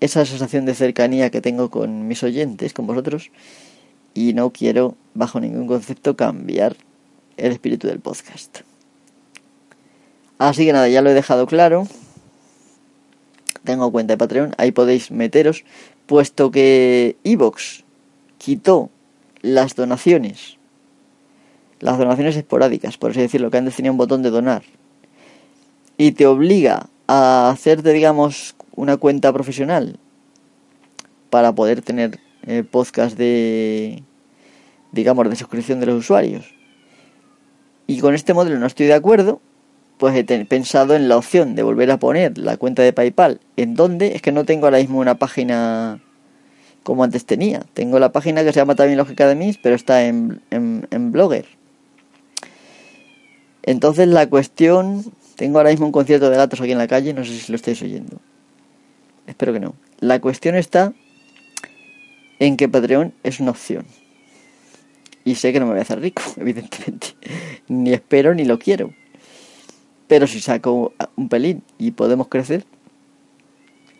esa 0.00 0.24
sensación 0.24 0.64
de 0.64 0.74
cercanía 0.74 1.30
que 1.30 1.40
tengo 1.40 1.70
con 1.70 2.08
mis 2.08 2.22
oyentes, 2.22 2.72
con 2.72 2.86
vosotros, 2.86 3.30
y 4.18 4.32
no 4.32 4.50
quiero 4.50 4.96
bajo 5.14 5.38
ningún 5.38 5.68
concepto 5.68 6.16
cambiar 6.16 6.76
el 7.36 7.52
espíritu 7.52 7.86
del 7.86 8.00
podcast. 8.00 8.62
Así 10.38 10.66
que 10.66 10.72
nada, 10.72 10.88
ya 10.88 11.02
lo 11.02 11.10
he 11.10 11.14
dejado 11.14 11.46
claro. 11.46 11.86
Tengo 13.62 13.92
cuenta 13.92 14.14
de 14.14 14.18
Patreon, 14.18 14.54
ahí 14.58 14.72
podéis 14.72 15.12
meteros, 15.12 15.64
puesto 16.06 16.50
que 16.50 17.16
Evox 17.22 17.84
quitó 18.38 18.90
las 19.40 19.76
donaciones, 19.76 20.56
las 21.78 21.96
donaciones 21.96 22.34
esporádicas, 22.34 22.98
por 22.98 23.12
así 23.12 23.20
decirlo, 23.20 23.52
que 23.52 23.58
antes 23.58 23.76
tenía 23.76 23.92
un 23.92 23.98
botón 23.98 24.22
de 24.22 24.30
donar, 24.30 24.64
y 25.96 26.12
te 26.12 26.26
obliga 26.26 26.88
a 27.06 27.50
hacerte, 27.50 27.92
digamos, 27.92 28.56
una 28.74 28.96
cuenta 28.96 29.32
profesional 29.32 29.98
para 31.30 31.52
poder 31.52 31.82
tener 31.82 32.18
eh, 32.46 32.64
podcast 32.64 33.16
de, 33.18 34.02
digamos, 34.92 35.28
de 35.28 35.36
suscripción 35.36 35.80
de 35.80 35.86
los 35.86 35.98
usuarios. 35.98 36.54
Y 37.86 38.00
con 38.00 38.14
este 38.14 38.34
modelo 38.34 38.58
no 38.58 38.66
estoy 38.66 38.86
de 38.86 38.94
acuerdo, 38.94 39.40
pues 39.96 40.14
he 40.14 40.44
pensado 40.44 40.94
en 40.94 41.08
la 41.08 41.16
opción 41.16 41.54
de 41.54 41.62
volver 41.62 41.90
a 41.90 41.98
poner 41.98 42.38
la 42.38 42.56
cuenta 42.56 42.82
de 42.82 42.92
PayPal. 42.92 43.40
¿En 43.56 43.74
dónde? 43.74 44.14
Es 44.14 44.22
que 44.22 44.32
no 44.32 44.44
tengo 44.44 44.66
ahora 44.66 44.78
mismo 44.78 44.98
una 44.98 45.16
página 45.16 46.00
como 46.82 47.04
antes 47.04 47.24
tenía. 47.26 47.64
Tengo 47.74 47.98
la 47.98 48.12
página 48.12 48.44
que 48.44 48.52
se 48.52 48.60
llama 48.60 48.74
también 48.74 48.98
Lógica 48.98 49.26
de 49.26 49.34
Mis, 49.34 49.58
pero 49.58 49.74
está 49.74 50.04
en, 50.04 50.40
en, 50.50 50.86
en 50.90 51.12
Blogger. 51.12 51.46
Entonces 53.62 54.08
la 54.08 54.28
cuestión... 54.28 55.04
Tengo 55.36 55.58
ahora 55.58 55.70
mismo 55.70 55.86
un 55.86 55.92
concierto 55.92 56.30
de 56.30 56.36
gatos 56.36 56.60
aquí 56.60 56.72
en 56.72 56.78
la 56.78 56.88
calle, 56.88 57.14
no 57.14 57.24
sé 57.24 57.32
si 57.32 57.52
lo 57.52 57.56
estáis 57.56 57.80
oyendo. 57.80 58.18
Espero 59.28 59.52
que 59.52 59.60
no. 59.60 59.74
La 60.00 60.20
cuestión 60.20 60.56
está 60.56 60.92
en 62.40 62.56
que 62.56 62.68
Patreon 62.68 63.14
es 63.22 63.38
una 63.38 63.52
opción. 63.52 63.86
Y 65.28 65.34
sé 65.34 65.52
que 65.52 65.60
no 65.60 65.66
me 65.66 65.72
voy 65.72 65.80
a 65.80 65.82
hacer 65.82 66.00
rico, 66.00 66.22
evidentemente. 66.38 67.08
Ni 67.68 67.92
espero 67.92 68.34
ni 68.34 68.46
lo 68.46 68.58
quiero. 68.58 68.94
Pero 70.06 70.26
si 70.26 70.40
saco 70.40 70.94
un 71.16 71.28
pelín 71.28 71.62
y 71.76 71.90
podemos 71.90 72.28
crecer, 72.28 72.64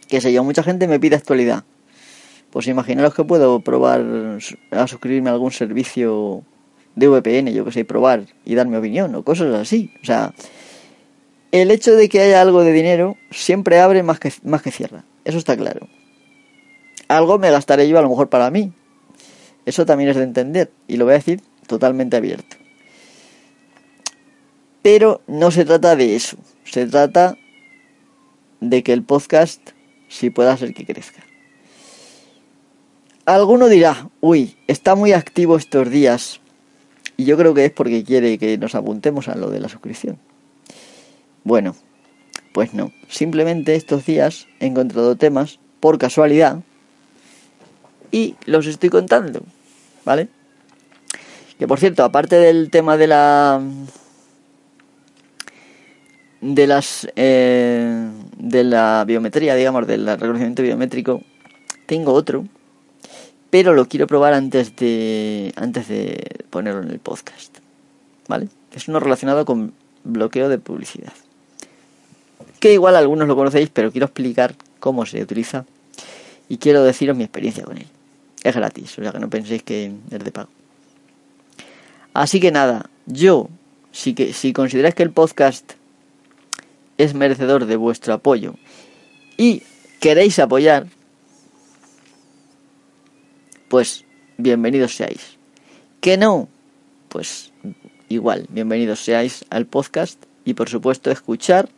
que 0.08 0.22
sé 0.22 0.32
yo, 0.32 0.42
mucha 0.42 0.62
gente 0.62 0.88
me 0.88 0.98
pide 0.98 1.16
actualidad. 1.16 1.64
Pues 2.48 2.66
imaginaros 2.66 3.12
que 3.12 3.24
puedo 3.24 3.60
probar 3.60 4.02
a 4.70 4.86
suscribirme 4.86 5.28
a 5.28 5.34
algún 5.34 5.50
servicio 5.50 6.44
de 6.96 7.08
VPN, 7.08 7.52
yo 7.52 7.66
que 7.66 7.72
sé, 7.72 7.84
probar 7.84 8.24
y 8.46 8.54
dar 8.54 8.66
mi 8.66 8.78
opinión 8.78 9.14
o 9.14 9.22
cosas 9.22 9.54
así. 9.54 9.92
O 10.02 10.06
sea, 10.06 10.32
el 11.52 11.70
hecho 11.70 11.94
de 11.94 12.08
que 12.08 12.22
haya 12.22 12.40
algo 12.40 12.64
de 12.64 12.72
dinero 12.72 13.18
siempre 13.30 13.80
abre 13.80 14.02
más 14.02 14.18
que, 14.18 14.32
más 14.44 14.62
que 14.62 14.70
cierra. 14.70 15.04
Eso 15.26 15.36
está 15.36 15.58
claro. 15.58 15.88
Algo 17.06 17.38
me 17.38 17.50
gastaré 17.50 17.86
yo 17.86 17.98
a 17.98 18.02
lo 18.02 18.08
mejor 18.08 18.30
para 18.30 18.50
mí. 18.50 18.72
Eso 19.68 19.84
también 19.84 20.08
es 20.08 20.16
de 20.16 20.22
entender 20.22 20.72
y 20.86 20.96
lo 20.96 21.04
voy 21.04 21.12
a 21.12 21.18
decir 21.18 21.42
totalmente 21.66 22.16
abierto. 22.16 22.56
Pero 24.80 25.20
no 25.26 25.50
se 25.50 25.66
trata 25.66 25.94
de 25.94 26.16
eso. 26.16 26.38
Se 26.64 26.86
trata 26.86 27.36
de 28.62 28.82
que 28.82 28.94
el 28.94 29.02
podcast 29.02 29.60
sí 30.08 30.30
pueda 30.30 30.56
ser 30.56 30.72
que 30.72 30.86
crezca. 30.86 31.22
Alguno 33.26 33.68
dirá, 33.68 34.08
uy, 34.22 34.56
está 34.68 34.94
muy 34.94 35.12
activo 35.12 35.58
estos 35.58 35.90
días. 35.90 36.40
Y 37.18 37.26
yo 37.26 37.36
creo 37.36 37.52
que 37.52 37.66
es 37.66 37.70
porque 37.70 38.04
quiere 38.04 38.38
que 38.38 38.56
nos 38.56 38.74
apuntemos 38.74 39.28
a 39.28 39.36
lo 39.36 39.50
de 39.50 39.60
la 39.60 39.68
suscripción. 39.68 40.18
Bueno, 41.44 41.76
pues 42.54 42.72
no. 42.72 42.90
Simplemente 43.10 43.74
estos 43.74 44.06
días 44.06 44.46
he 44.60 44.66
encontrado 44.66 45.16
temas 45.16 45.60
por 45.78 45.98
casualidad 45.98 46.62
y 48.10 48.36
los 48.46 48.66
estoy 48.66 48.88
contando. 48.88 49.42
¿Vale? 50.08 50.28
Que 51.58 51.68
por 51.68 51.78
cierto, 51.78 52.02
aparte 52.02 52.36
del 52.36 52.70
tema 52.70 52.96
de 52.96 53.06
la 53.08 53.60
de 56.40 56.66
las 56.66 57.06
eh, 57.14 58.08
de 58.38 58.64
la 58.64 59.04
biometría, 59.06 59.54
digamos, 59.54 59.86
del 59.86 60.06
reconocimiento 60.06 60.62
biométrico, 60.62 61.20
tengo 61.84 62.14
otro, 62.14 62.46
pero 63.50 63.74
lo 63.74 63.86
quiero 63.86 64.06
probar 64.06 64.32
antes 64.32 64.74
de 64.76 65.52
antes 65.56 65.88
de 65.88 66.46
ponerlo 66.48 66.80
en 66.80 66.90
el 66.90 67.00
podcast, 67.00 67.58
¿vale? 68.28 68.48
Es 68.72 68.88
uno 68.88 69.00
relacionado 69.00 69.44
con 69.44 69.74
bloqueo 70.04 70.48
de 70.48 70.56
publicidad, 70.56 71.12
que 72.60 72.72
igual 72.72 72.96
algunos 72.96 73.28
lo 73.28 73.36
conocéis, 73.36 73.68
pero 73.68 73.92
quiero 73.92 74.06
explicar 74.06 74.54
cómo 74.80 75.04
se 75.04 75.22
utiliza 75.22 75.66
y 76.48 76.56
quiero 76.56 76.82
deciros 76.82 77.14
mi 77.14 77.24
experiencia 77.24 77.62
con 77.64 77.76
él. 77.76 77.88
Es 78.44 78.54
gratis, 78.54 78.98
o 78.98 79.02
sea 79.02 79.12
que 79.12 79.18
no 79.18 79.30
penséis 79.30 79.62
que 79.62 79.92
es 80.10 80.24
de 80.24 80.30
pago. 80.32 80.50
Así 82.14 82.40
que 82.40 82.50
nada, 82.50 82.90
yo, 83.06 83.48
si, 83.92 84.14
que, 84.14 84.32
si 84.32 84.52
consideráis 84.52 84.94
que 84.94 85.02
el 85.02 85.10
podcast 85.10 85.72
es 86.96 87.14
merecedor 87.14 87.66
de 87.66 87.76
vuestro 87.76 88.14
apoyo 88.14 88.54
y 89.36 89.62
queréis 90.00 90.38
apoyar, 90.38 90.86
pues 93.68 94.04
bienvenidos 94.36 94.94
seáis. 94.94 95.36
Que 96.00 96.16
no, 96.16 96.48
pues 97.08 97.52
igual, 98.08 98.46
bienvenidos 98.48 99.00
seáis 99.00 99.44
al 99.50 99.66
podcast 99.66 100.22
y 100.44 100.54
por 100.54 100.68
supuesto 100.68 101.10
escuchar 101.10 101.68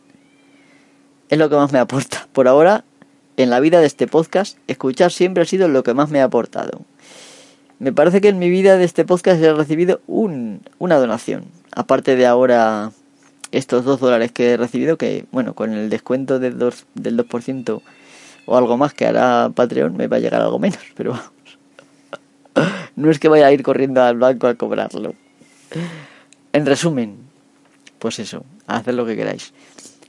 es 1.29 1.39
lo 1.39 1.49
que 1.49 1.57
más 1.57 1.73
me 1.73 1.79
aporta. 1.79 2.29
Por 2.33 2.49
ahora, 2.49 2.85
en 3.43 3.51
la 3.51 3.61
vida 3.61 3.81
de 3.81 3.87
este 3.87 4.07
podcast, 4.07 4.59
escuchar 4.67 5.13
siempre 5.13 5.43
ha 5.43 5.47
sido 5.47 5.69
lo 5.69 5.83
que 5.83 5.95
más 5.95 6.11
me 6.11 6.21
ha 6.21 6.25
aportado. 6.25 6.83
Me 7.79 7.93
parece 7.93 8.21
que 8.21 8.29
en 8.29 8.39
mi 8.39 8.51
vida 8.51 8.77
de 8.77 8.85
este 8.85 9.07
podcast 9.07 9.43
he 9.43 9.53
recibido 9.55 10.03
un, 10.07 10.61
una 10.79 10.99
donación. 10.99 11.45
Aparte 11.75 12.17
de 12.17 12.27
ahora 12.27 12.93
estos 13.53 13.85
dos 13.85 14.01
dólares 14.01 14.33
que 14.33 14.51
he 14.51 14.57
recibido, 14.57 14.99
que 14.99 15.25
bueno, 15.33 15.55
con 15.55 15.73
el 15.73 15.89
descuento 15.89 16.39
del 16.39 16.59
2%, 16.59 16.85
del 16.95 17.17
2% 17.17 17.83
o 18.45 18.57
algo 18.57 18.77
más 18.77 18.93
que 18.93 19.07
hará 19.07 19.51
Patreon, 19.55 19.97
me 19.97 20.07
va 20.07 20.19
a 20.19 20.21
llegar 20.21 20.43
algo 20.43 20.59
menos, 20.59 20.81
pero 20.95 21.13
vamos. 21.13 21.31
no 22.97 23.11
es 23.11 23.19
que 23.19 23.29
vaya 23.29 23.47
a 23.47 23.53
ir 23.53 23.63
corriendo 23.63 24.03
al 24.03 24.19
banco 24.19 24.49
a 24.49 24.55
cobrarlo. 24.55 25.15
En 26.53 26.67
resumen, 26.67 27.17
pues 27.99 28.19
eso, 28.19 28.45
haced 28.67 28.93
lo 28.93 29.07
que 29.07 29.17
queráis. 29.17 29.55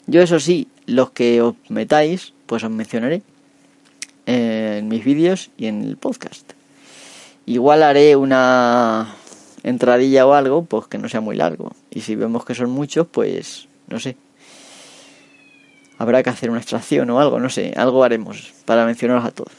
Yo 0.08 0.22
eso 0.22 0.40
sí, 0.40 0.68
los 0.92 1.12
que 1.12 1.42
os 1.42 1.56
metáis, 1.70 2.34
pues 2.46 2.64
os 2.64 2.72
mencionaré 2.72 3.24
en 4.26 4.88
mis 4.88 5.04
vídeos 5.04 5.50
y 5.58 5.68
en 5.68 5.84
el 5.84 5.98
podcast. 5.98 6.54
Igual 7.46 7.84
haré 7.84 8.16
una 8.16 9.16
entradilla 9.64 10.28
o 10.28 10.34
algo, 10.34 10.66
pues 10.66 10.88
que 10.88 10.98
no 10.98 11.10
sea 11.10 11.22
muy 11.22 11.36
largo. 11.36 11.72
Y 11.90 12.02
si 12.02 12.16
vemos 12.16 12.46
que 12.46 12.56
son 12.56 12.70
muchos, 12.70 13.08
pues 13.08 13.68
no 13.88 14.00
sé. 14.00 14.18
Habrá 15.98 16.24
que 16.24 16.30
hacer 16.30 16.50
una 16.50 16.60
extracción 16.60 17.10
o 17.10 17.20
algo, 17.20 17.40
no 17.40 17.50
sé, 17.50 17.74
algo 17.76 18.04
haremos 18.04 18.54
para 18.66 18.86
mencionaros 18.86 19.26
a 19.26 19.32
todos. 19.32 19.54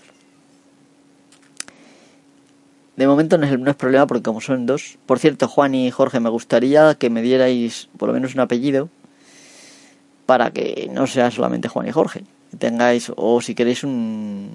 De 2.97 3.07
momento 3.07 3.39
no 3.39 3.47
es, 3.47 3.59
no 3.59 3.71
es 3.71 3.77
problema 3.77 4.07
porque 4.07 4.23
como 4.23 4.41
son 4.41 4.67
dos. 4.67 4.99
Por 5.07 5.19
cierto, 5.19 5.49
Juan 5.49 5.75
y 5.75 5.91
Jorge, 5.91 6.21
me 6.21 6.29
gustaría 6.29 6.95
que 6.97 7.11
me 7.11 7.23
dierais 7.23 7.89
por 7.97 8.09
lo 8.09 8.13
menos 8.13 8.35
un 8.35 8.41
apellido 8.41 8.91
para 10.27 10.51
que 10.51 10.89
no 10.93 11.07
sea 11.07 11.31
solamente 11.31 11.69
Juan 11.69 11.89
y 11.89 11.93
Jorge. 11.93 12.25
Que 12.51 12.57
tengáis, 12.57 13.13
o 13.17 13.41
si 13.41 13.55
queréis 13.55 13.85
un, 13.85 14.51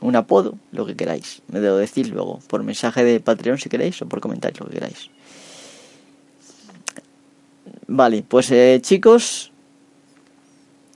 un 0.00 0.16
apodo, 0.16 0.54
lo 0.72 0.86
que 0.86 0.96
queráis. 0.96 1.42
Me 1.48 1.60
debo 1.60 1.76
decir 1.76 2.08
luego, 2.08 2.40
por 2.48 2.62
mensaje 2.62 3.04
de 3.04 3.20
Patreon 3.20 3.58
si 3.58 3.68
queréis, 3.68 4.00
o 4.02 4.06
por 4.06 4.20
comentarios, 4.20 4.60
lo 4.60 4.66
que 4.66 4.74
queráis. 4.74 5.10
Vale, 7.86 8.22
pues 8.26 8.50
eh, 8.50 8.78
chicos, 8.82 9.50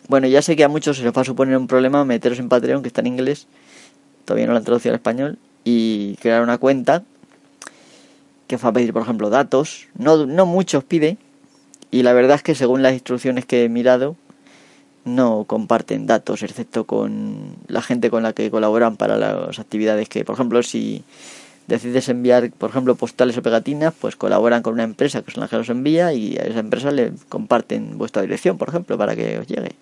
bueno, 0.09 0.27
ya 0.27 0.43
sé 0.43 0.57
que 0.57 0.65
a 0.65 0.69
muchos 0.69 0.99
se 0.99 1.05
les 1.05 1.13
va 1.17 1.23
a 1.23 1.25
suponer 1.25 1.57
un 1.57 1.67
problema 1.67 2.05
meteros 2.05 2.39
en 2.39 2.49
Patreon, 2.49 2.83
que 2.83 2.89
está 2.89 3.01
en 3.01 3.07
inglés, 3.07 3.47
todavía 4.25 4.47
no 4.47 4.53
lo 4.53 4.59
han 4.59 4.65
traducido 4.65 4.93
al 4.93 4.97
español, 4.97 5.39
y 5.65 6.17
crear 6.17 6.43
una 6.43 6.59
cuenta 6.59 7.03
que 8.47 8.57
os 8.57 8.65
va 8.65 8.69
a 8.69 8.73
pedir, 8.73 8.93
por 8.93 9.03
ejemplo, 9.03 9.31
datos. 9.31 9.89
No, 9.97 10.27
no 10.27 10.45
muchos 10.45 10.85
pide, 10.85 11.17
y 11.93 12.03
la 12.03 12.15
verdad 12.15 12.37
es 12.37 12.43
que 12.43 12.55
según 12.55 12.83
las 12.83 12.95
instrucciones 12.95 13.45
que 13.45 13.65
he 13.65 13.69
mirado, 13.69 14.17
no 15.05 15.45
comparten 15.45 16.07
datos, 16.07 16.43
excepto 16.43 16.85
con 16.85 17.55
la 17.69 17.83
gente 17.83 18.09
con 18.11 18.23
la 18.23 18.33
que 18.33 18.51
colaboran 18.51 18.97
para 18.97 19.19
las 19.19 19.59
actividades 19.59 20.09
que, 20.09 20.25
por 20.25 20.35
ejemplo, 20.35 20.63
si 20.63 21.05
decides 21.67 22.09
enviar, 22.09 22.51
por 22.53 22.71
ejemplo, 22.71 22.95
postales 22.95 23.37
o 23.37 23.43
pegatinas, 23.43 23.93
pues 24.01 24.17
colaboran 24.17 24.63
con 24.63 24.73
una 24.73 24.85
empresa 24.85 25.21
que 25.21 25.33
es 25.33 25.37
la 25.37 25.49
que 25.49 25.57
los 25.57 25.69
envía 25.69 26.15
y 26.15 26.37
a 26.39 26.45
esa 26.45 26.61
empresa 26.61 26.91
le 26.91 27.13
comparten 27.29 27.99
vuestra 27.99 28.23
dirección, 28.23 28.57
por 28.57 28.71
ejemplo, 28.71 28.97
para 28.97 29.15
que 29.15 29.39
os 29.39 29.47
llegue. 29.47 29.73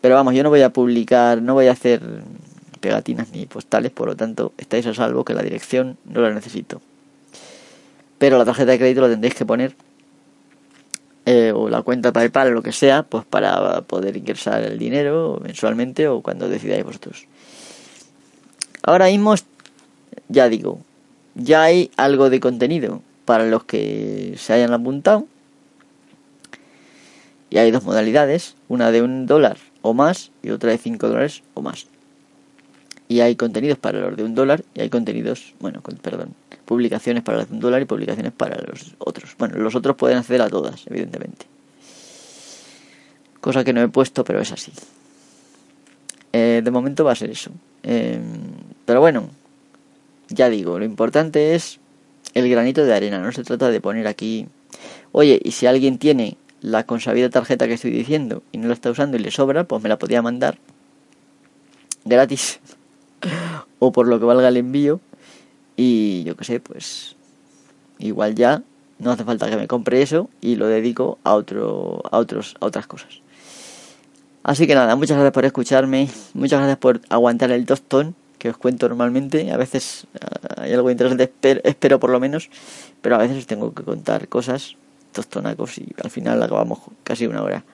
Pero 0.00 0.14
vamos, 0.14 0.34
yo 0.34 0.42
no 0.42 0.48
voy 0.48 0.62
a 0.62 0.70
publicar, 0.70 1.42
no 1.42 1.52
voy 1.52 1.66
a 1.66 1.72
hacer 1.72 2.00
pegatinas 2.80 3.32
ni 3.32 3.44
postales, 3.44 3.92
por 3.92 4.08
lo 4.08 4.16
tanto, 4.16 4.54
estáis 4.56 4.86
a 4.86 4.94
salvo 4.94 5.26
que 5.26 5.34
la 5.34 5.42
dirección 5.42 5.98
no 6.06 6.22
la 6.22 6.32
necesito. 6.32 6.80
Pero 8.16 8.38
la 8.38 8.46
tarjeta 8.46 8.70
de 8.70 8.78
crédito 8.78 9.02
la 9.02 9.08
tendréis 9.08 9.34
que 9.34 9.44
poner 9.44 9.74
eh, 11.24 11.52
o 11.54 11.68
la 11.68 11.82
cuenta 11.82 12.12
PayPal 12.12 12.48
o 12.48 12.50
lo 12.50 12.62
que 12.62 12.72
sea, 12.72 13.04
pues 13.04 13.24
para 13.24 13.82
poder 13.82 14.16
ingresar 14.16 14.62
el 14.62 14.78
dinero 14.78 15.40
mensualmente 15.42 16.08
o 16.08 16.20
cuando 16.20 16.48
decidáis 16.48 16.84
vosotros. 16.84 17.26
Ahora 18.82 19.06
mismo, 19.06 19.34
ya 20.28 20.48
digo, 20.48 20.80
ya 21.34 21.62
hay 21.62 21.90
algo 21.96 22.30
de 22.30 22.40
contenido 22.40 23.02
para 23.24 23.46
los 23.46 23.64
que 23.64 24.34
se 24.36 24.52
hayan 24.52 24.72
apuntado. 24.72 25.26
Y 27.50 27.58
hay 27.58 27.70
dos 27.70 27.84
modalidades, 27.84 28.56
una 28.68 28.90
de 28.90 29.02
un 29.02 29.26
dólar 29.26 29.58
o 29.82 29.94
más 29.94 30.30
y 30.42 30.50
otra 30.50 30.70
de 30.70 30.78
cinco 30.78 31.08
dólares 31.08 31.42
o 31.54 31.62
más. 31.62 31.86
Y 33.08 33.20
hay 33.20 33.36
contenidos 33.36 33.78
para 33.78 34.00
los 34.00 34.16
de 34.16 34.24
un 34.24 34.34
dólar 34.34 34.64
y 34.74 34.80
hay 34.80 34.88
contenidos, 34.88 35.54
bueno, 35.60 35.82
perdón, 36.00 36.34
publicaciones 36.64 37.22
para 37.22 37.46
un 37.50 37.60
dólar 37.60 37.82
y 37.82 37.84
publicaciones 37.84 38.32
para 38.32 38.56
los 38.56 38.94
otros. 38.98 39.34
Bueno, 39.38 39.58
los 39.58 39.74
otros 39.74 39.96
pueden 39.96 40.18
acceder 40.18 40.42
a 40.42 40.48
todas, 40.48 40.86
evidentemente. 40.86 41.46
Cosa 43.40 43.64
que 43.64 43.72
no 43.72 43.82
he 43.82 43.88
puesto, 43.88 44.24
pero 44.24 44.40
es 44.40 44.52
así. 44.52 44.72
Eh, 46.32 46.62
de 46.64 46.70
momento 46.70 47.04
va 47.04 47.12
a 47.12 47.16
ser 47.16 47.30
eso. 47.30 47.50
Em, 47.82 48.22
pero 48.84 49.00
bueno, 49.00 49.28
ya 50.28 50.48
digo, 50.48 50.78
lo 50.78 50.84
importante 50.84 51.54
es 51.54 51.78
el 52.34 52.48
granito 52.48 52.84
de 52.84 52.94
arena. 52.94 53.18
No 53.18 53.32
se 53.32 53.42
trata 53.42 53.70
de 53.70 53.80
poner 53.80 54.06
aquí, 54.06 54.46
oye, 55.12 55.40
y 55.42 55.50
si 55.52 55.66
alguien 55.66 55.98
tiene 55.98 56.36
la 56.60 56.86
consabida 56.86 57.28
tarjeta 57.28 57.66
que 57.66 57.74
estoy 57.74 57.90
diciendo 57.90 58.42
y 58.52 58.58
no 58.58 58.68
la 58.68 58.74
está 58.74 58.90
usando 58.90 59.16
y 59.16 59.20
le 59.20 59.30
sobra, 59.30 59.64
pues 59.64 59.82
me 59.82 59.88
la 59.88 59.98
podía 59.98 60.22
mandar 60.22 60.58
gratis 62.04 62.60
o 63.78 63.92
por 63.92 64.06
lo 64.06 64.18
que 64.18 64.24
valga 64.24 64.48
el 64.48 64.56
envío 64.56 65.00
y 65.84 66.22
yo 66.22 66.36
qué 66.36 66.44
sé, 66.44 66.60
pues 66.60 67.16
igual 67.98 68.36
ya 68.36 68.62
no 69.00 69.10
hace 69.10 69.24
falta 69.24 69.50
que 69.50 69.56
me 69.56 69.66
compre 69.66 70.00
eso 70.00 70.30
y 70.40 70.54
lo 70.54 70.68
dedico 70.68 71.18
a 71.24 71.34
otro 71.34 72.02
a 72.08 72.18
otros 72.18 72.54
a 72.60 72.66
otras 72.66 72.86
cosas. 72.86 73.20
Así 74.44 74.66
que 74.68 74.76
nada, 74.76 74.94
muchas 74.94 75.16
gracias 75.16 75.32
por 75.32 75.44
escucharme, 75.44 76.08
muchas 76.34 76.60
gracias 76.60 76.78
por 76.78 77.00
aguantar 77.08 77.50
el 77.50 77.66
tostón 77.66 78.14
que 78.38 78.50
os 78.50 78.56
cuento 78.56 78.88
normalmente. 78.88 79.50
A 79.50 79.56
veces 79.56 80.06
eh, 80.14 80.18
hay 80.56 80.72
algo 80.72 80.90
interesante, 80.90 81.24
espero, 81.24 81.60
espero 81.64 81.98
por 81.98 82.10
lo 82.10 82.20
menos, 82.20 82.48
pero 83.00 83.16
a 83.16 83.18
veces 83.18 83.38
os 83.38 83.46
tengo 83.46 83.74
que 83.74 83.82
contar 83.82 84.28
cosas 84.28 84.76
tostonacos 85.12 85.78
y 85.78 85.88
al 86.02 86.10
final 86.10 86.40
acabamos 86.42 86.78
casi 87.02 87.26
una 87.26 87.42
hora. 87.42 87.64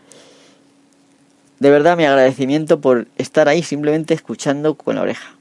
De 1.59 1.71
verdad 1.71 1.97
mi 1.97 2.05
agradecimiento 2.05 2.81
por 2.81 3.07
estar 3.19 3.49
ahí 3.49 3.63
simplemente 3.63 4.15
escuchando 4.15 4.77
con 4.77 4.97
la 4.97 5.03
oreja. 5.03 5.38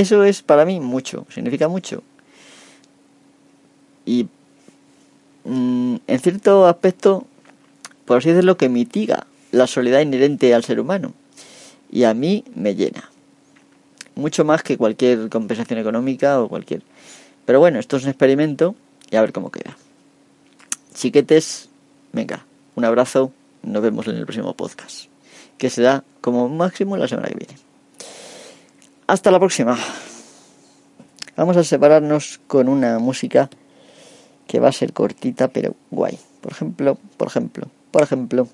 Eso 0.00 0.24
es 0.24 0.40
para 0.40 0.64
mí 0.64 0.80
mucho, 0.80 1.26
significa 1.28 1.68
mucho. 1.68 2.02
y 4.06 4.28
mm, 5.44 5.96
en 6.06 6.18
cierto 6.20 6.66
aspecto, 6.66 7.26
por 8.06 8.16
así 8.16 8.30
decirlo, 8.30 8.56
que 8.56 8.70
mitiga 8.70 9.26
la 9.52 9.66
soledad 9.66 10.00
inherente 10.00 10.54
al 10.54 10.64
ser 10.64 10.80
humano. 10.80 11.12
Y 11.92 12.04
a 12.04 12.14
mí 12.14 12.44
me 12.54 12.74
llena. 12.74 13.10
Mucho 14.14 14.42
más 14.42 14.62
que 14.62 14.78
cualquier 14.78 15.28
compensación 15.28 15.78
económica 15.78 16.40
o 16.40 16.48
cualquier... 16.48 16.82
Pero 17.44 17.60
bueno, 17.60 17.78
esto 17.78 17.98
es 17.98 18.04
un 18.04 18.08
experimento 18.08 18.74
y 19.10 19.16
a 19.16 19.20
ver 19.20 19.34
cómo 19.34 19.50
queda. 19.50 19.76
Chiquetes, 20.94 21.68
venga, 22.14 22.46
un 22.74 22.86
abrazo, 22.86 23.32
nos 23.62 23.82
vemos 23.82 24.08
en 24.08 24.16
el 24.16 24.24
próximo 24.24 24.54
podcast, 24.54 25.08
que 25.58 25.68
será 25.68 26.04
como 26.22 26.48
máximo 26.48 26.96
la 26.96 27.06
semana 27.06 27.28
que 27.28 27.34
viene. 27.34 27.69
Hasta 29.10 29.32
la 29.32 29.40
próxima. 29.40 29.76
Vamos 31.36 31.56
a 31.56 31.64
separarnos 31.64 32.40
con 32.46 32.68
una 32.68 33.00
música 33.00 33.50
que 34.46 34.60
va 34.60 34.68
a 34.68 34.72
ser 34.72 34.92
cortita 34.92 35.48
pero 35.48 35.74
guay. 35.90 36.16
Por 36.40 36.52
ejemplo, 36.52 36.96
por 37.16 37.26
ejemplo, 37.26 37.66
por 37.90 38.02
ejemplo, 38.04 38.46